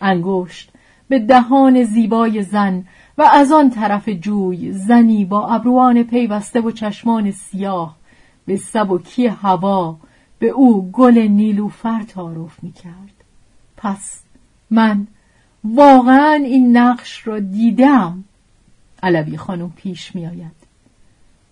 انگشت 0.00 0.70
به 1.08 1.18
دهان 1.18 1.84
زیبای 1.84 2.42
زن 2.42 2.84
و 3.18 3.22
از 3.22 3.52
آن 3.52 3.70
طرف 3.70 4.08
جوی 4.08 4.72
زنی 4.72 5.24
با 5.24 5.48
ابروان 5.48 6.02
پیوسته 6.02 6.60
و 6.60 6.70
چشمان 6.70 7.30
سیاه 7.30 7.96
به 8.46 8.56
سبکی 8.56 9.26
هوا 9.26 9.96
به 10.38 10.46
او 10.46 10.90
گل 10.92 11.18
نیلوفر 11.18 12.02
تعارف 12.02 12.62
می 12.62 12.72
کرد. 12.72 13.24
پس 13.76 14.22
من 14.70 15.06
واقعا 15.64 16.34
این 16.34 16.76
نقش 16.76 17.26
را 17.26 17.38
دیدم 17.38 18.24
علوی 19.02 19.36
خانم 19.36 19.72
پیش 19.76 20.14
می 20.14 20.26
آید. 20.26 20.58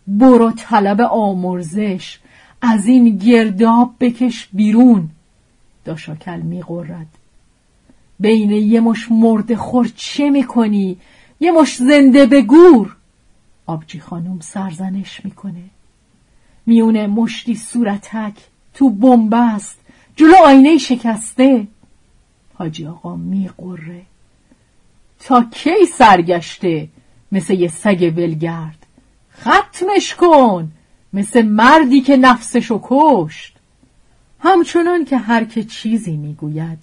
برو 0.06 0.50
طلب 0.50 1.00
آمرزش 1.00 2.18
از 2.62 2.86
این 2.86 3.18
گرداب 3.18 3.94
بکش 4.00 4.48
بیرون 4.52 5.08
داشاکل 5.84 6.40
می 6.40 6.62
غرد. 6.62 7.06
بین 8.20 8.50
یه 8.50 8.80
مش 8.80 9.12
مرد 9.12 9.54
خور 9.54 9.92
چه 9.96 10.30
می‌کنی؟ 10.30 10.96
یه 11.40 11.52
مش 11.52 11.76
زنده 11.76 12.26
به 12.26 12.42
گور. 12.42 12.96
آبجی 13.66 14.00
خانم 14.00 14.40
سرزنش 14.40 15.24
می‌کنه. 15.24 15.62
میونه 16.66 17.06
مشتی 17.06 17.54
صورتک 17.54 18.34
تو 18.74 18.90
بنبست 18.90 19.78
جلو 20.16 20.34
آینه 20.46 20.78
شکسته. 20.78 21.66
حاجی 22.54 22.86
آقا 22.86 23.16
میقره. 23.16 24.02
تا 25.20 25.42
کی 25.42 25.86
سرگشته؟ 25.98 26.88
مثل 27.32 27.54
یه 27.54 27.68
سگ 27.68 28.12
ولگرد. 28.16 28.86
ختمش 29.40 30.14
کن. 30.14 30.72
مثل 31.12 31.42
مردی 31.42 32.00
که 32.00 32.16
نفسشو 32.16 32.80
کشت. 32.82 33.56
همچنان 34.40 35.04
که 35.04 35.16
هر 35.16 35.44
که 35.44 35.64
چیزی 35.64 36.16
می‌گوید 36.16 36.78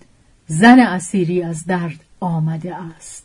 زن 0.47 0.79
اسیری 0.79 1.43
از 1.43 1.65
درد 1.65 1.99
آمده 2.19 2.75
است. 2.75 3.22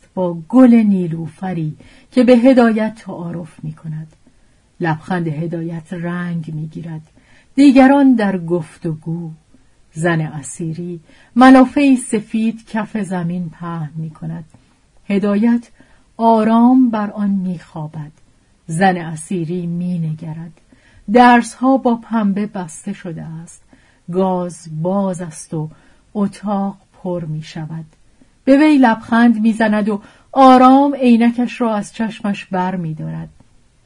گل 0.49 0.73
نیلوفری 0.73 1.77
که 2.11 2.23
به 2.23 2.33
هدایت 2.33 2.95
تعارف 2.95 3.63
می 3.63 3.73
کند 3.73 4.07
لبخند 4.79 5.27
هدایت 5.27 5.93
رنگ 5.93 6.53
می 6.53 6.67
گیرد 6.67 7.01
دیگران 7.55 8.15
در 8.15 8.37
گفتگو 8.37 9.31
زن 9.93 10.21
اسیری 10.21 10.99
ملافه 11.35 11.95
سفید 11.95 12.65
کف 12.67 12.97
زمین 12.97 13.49
پهن 13.49 13.91
می 13.95 14.09
کند 14.09 14.45
هدایت 15.07 15.69
آرام 16.17 16.89
بر 16.89 17.11
آن 17.11 17.29
می 17.29 17.59
خوابد 17.59 18.11
زن 18.67 18.97
اسیری 18.97 19.65
می 19.65 19.99
نگرد 19.99 20.61
درس 21.13 21.53
ها 21.53 21.77
با 21.77 21.95
پنبه 21.95 22.45
بسته 22.45 22.93
شده 22.93 23.23
است. 23.23 23.63
گاز 24.11 24.67
باز 24.81 25.21
است 25.21 25.53
و 25.53 25.69
اتاق 26.13 26.77
پر 26.93 27.25
می 27.25 27.41
شود 27.41 27.85
به 28.45 28.57
وی 28.57 28.77
لبخند 28.77 29.41
می 29.41 29.53
زند 29.53 29.89
و 29.89 30.01
آرام 30.31 30.95
عینکش 30.95 31.61
را 31.61 31.75
از 31.75 31.93
چشمش 31.93 32.45
بر 32.45 32.75
می 32.75 32.93
دارد 32.93 33.29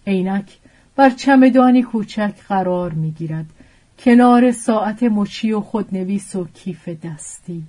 عینک 0.07 0.57
بر 0.95 1.09
چمدانی 1.09 1.83
کوچک 1.83 2.33
قرار 2.47 2.93
می 2.93 3.11
گیرد 3.11 3.45
کنار 3.99 4.51
ساعت 4.51 5.03
مچی 5.03 5.51
و 5.51 5.61
خودنویس 5.61 6.35
و 6.35 6.47
کیف 6.53 6.89
دستی. 6.89 7.63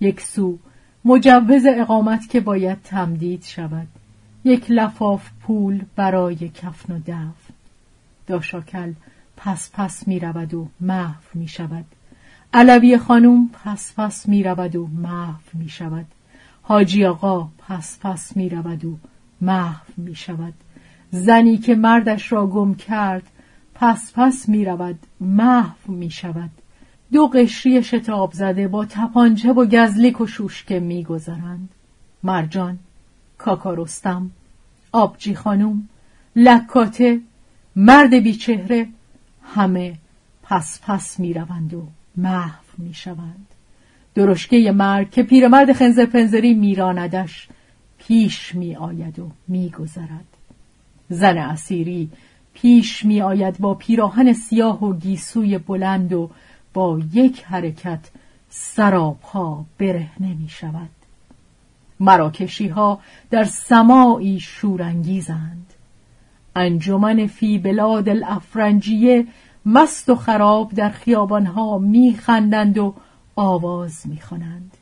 یک 0.00 0.20
سو 0.20 0.58
مجوز 1.04 1.66
اقامت 1.66 2.28
که 2.30 2.40
باید 2.40 2.82
تمدید 2.82 3.44
شود. 3.44 3.88
یک 4.44 4.66
لفاف 4.68 5.30
پول 5.42 5.84
برای 5.96 6.48
کفن 6.48 6.92
و 6.92 6.98
دفن. 6.98 7.54
داشاکل 8.26 8.92
پس 9.36 9.70
پس 9.72 10.08
می 10.08 10.20
رود 10.20 10.54
و 10.54 10.68
محو 10.80 11.22
می 11.34 11.48
شود 11.48 11.84
علوی 12.56 12.98
خانم 12.98 13.48
پس 13.48 13.94
پس 13.96 14.28
می 14.28 14.42
رود 14.42 14.76
و 14.76 14.86
محو 14.86 15.40
می 15.54 15.68
شود. 15.68 16.06
حاجی 16.62 17.04
آقا 17.04 17.48
پس 17.58 17.98
پس 18.02 18.36
می 18.36 18.48
رود 18.48 18.84
و 18.84 18.98
محو 19.40 19.92
می 19.96 20.14
شود. 20.14 20.54
زنی 21.10 21.58
که 21.58 21.74
مردش 21.74 22.32
را 22.32 22.46
گم 22.46 22.74
کرد 22.74 23.22
پس 23.74 24.12
پس 24.14 24.48
می 24.48 24.64
رود 24.64 24.98
محو 25.20 25.92
می 25.92 26.10
شود. 26.10 26.50
دو 27.12 27.26
قشری 27.26 27.82
شتاب 27.82 28.32
زده 28.32 28.68
با 28.68 28.84
تپانچه 28.84 29.52
و 29.52 29.64
گزلیک 29.64 30.20
و 30.20 30.26
شوشکه 30.26 30.80
می 30.80 31.04
گذرند. 31.04 31.68
مرجان 32.22 32.78
کاکارستم 33.38 34.30
آبجی 34.92 35.34
خانم 35.34 35.88
لکاته 36.36 37.20
مرد 37.76 38.14
بیچهره 38.14 38.88
همه 39.42 39.94
پس 40.42 40.80
پس 40.82 41.20
می 41.20 41.34
روند 41.34 41.74
و 41.74 41.88
محو 42.16 42.64
می 42.78 42.94
شوند 42.94 43.46
درشکه 44.14 44.72
مرگ 44.72 45.10
که 45.10 45.22
پیرمرد 45.22 45.72
خنزر 45.72 46.06
پنزری 46.06 46.54
میراندش 46.54 47.48
پیش 47.98 48.54
می 48.54 48.76
آید 48.76 49.18
و 49.18 49.30
می 49.48 49.70
گذرد. 49.70 50.26
زن 51.08 51.38
اسیری 51.38 52.10
پیش 52.54 53.04
می 53.04 53.22
آید 53.22 53.58
با 53.58 53.74
پیراهن 53.74 54.32
سیاه 54.32 54.84
و 54.84 54.94
گیسوی 54.94 55.58
بلند 55.58 56.12
و 56.12 56.30
با 56.74 57.00
یک 57.12 57.44
حرکت 57.44 58.10
سراپا 58.48 59.64
برهنه 59.78 60.34
می 60.34 60.48
شود. 60.48 60.90
مراکشی 62.00 62.68
ها 62.68 63.00
در 63.30 63.44
سماعی 63.44 64.40
شورانگیزند. 64.40 65.66
انجمن 66.56 67.26
فی 67.26 67.58
بلاد 67.58 68.08
الافرنجیه 68.08 69.26
مست 69.66 70.08
و 70.08 70.14
خراب 70.14 70.72
در 70.72 70.90
خیابانها 70.90 71.78
میخندند 71.78 72.78
و 72.78 72.94
آواز 73.36 74.02
می‌خوانند 74.04 74.76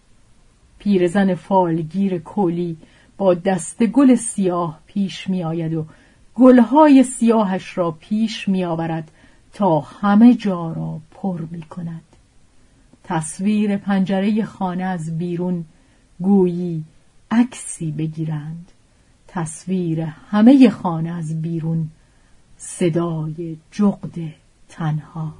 پیرزن 0.79 1.35
فالگیر 1.35 2.19
کولی 2.19 2.77
با 3.17 3.35
دست 3.35 3.83
گل 3.83 4.15
سیاه 4.15 4.79
پیش 4.87 5.29
میآید 5.29 5.75
و 5.75 5.87
گلهای 6.35 7.03
سیاهش 7.03 7.79
را 7.79 7.91
پیش 7.91 8.49
میآورد 8.49 9.11
تا 9.53 9.81
همه 9.81 10.35
جا 10.35 10.73
را 10.73 11.01
پر 11.11 11.41
می 11.51 11.63
کند. 11.63 12.03
تصویر 13.05 13.77
پنجره 13.77 14.45
خانه 14.45 14.85
از 14.85 15.19
بیرون 15.19 15.65
گویی 16.21 16.85
عکسی 17.31 17.91
بگیرند 17.91 18.73
تصویر 19.29 20.01
همه 20.31 20.71
خانه 20.71 21.11
از 21.11 21.43
بیرون 21.43 21.89
صدای 22.57 23.57
جغد 23.71 24.42
تنها. 24.73 25.35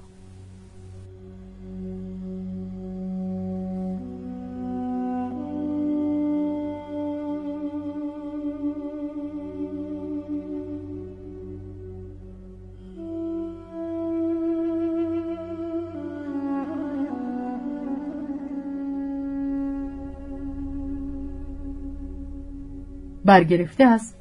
برگرفته 23.25 23.85
از 23.85 24.15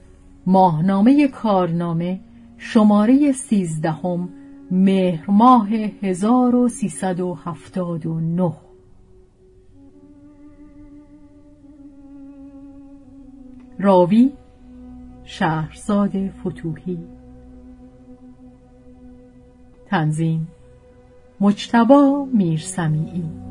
ماهنامه 0.46 1.28
کارنامه 1.28 2.20
شماره 2.58 3.32
سیزدهم 3.32 4.30
مهر 4.72 5.32
ماه 5.32 5.70
1379 5.70 8.54
راوی 13.80 14.32
شهرزاد 15.24 16.30
فتوحی. 16.30 17.00
تنظیم 19.86 20.48
مجتبا 21.42 22.28
میرسمیعی. 22.34 23.51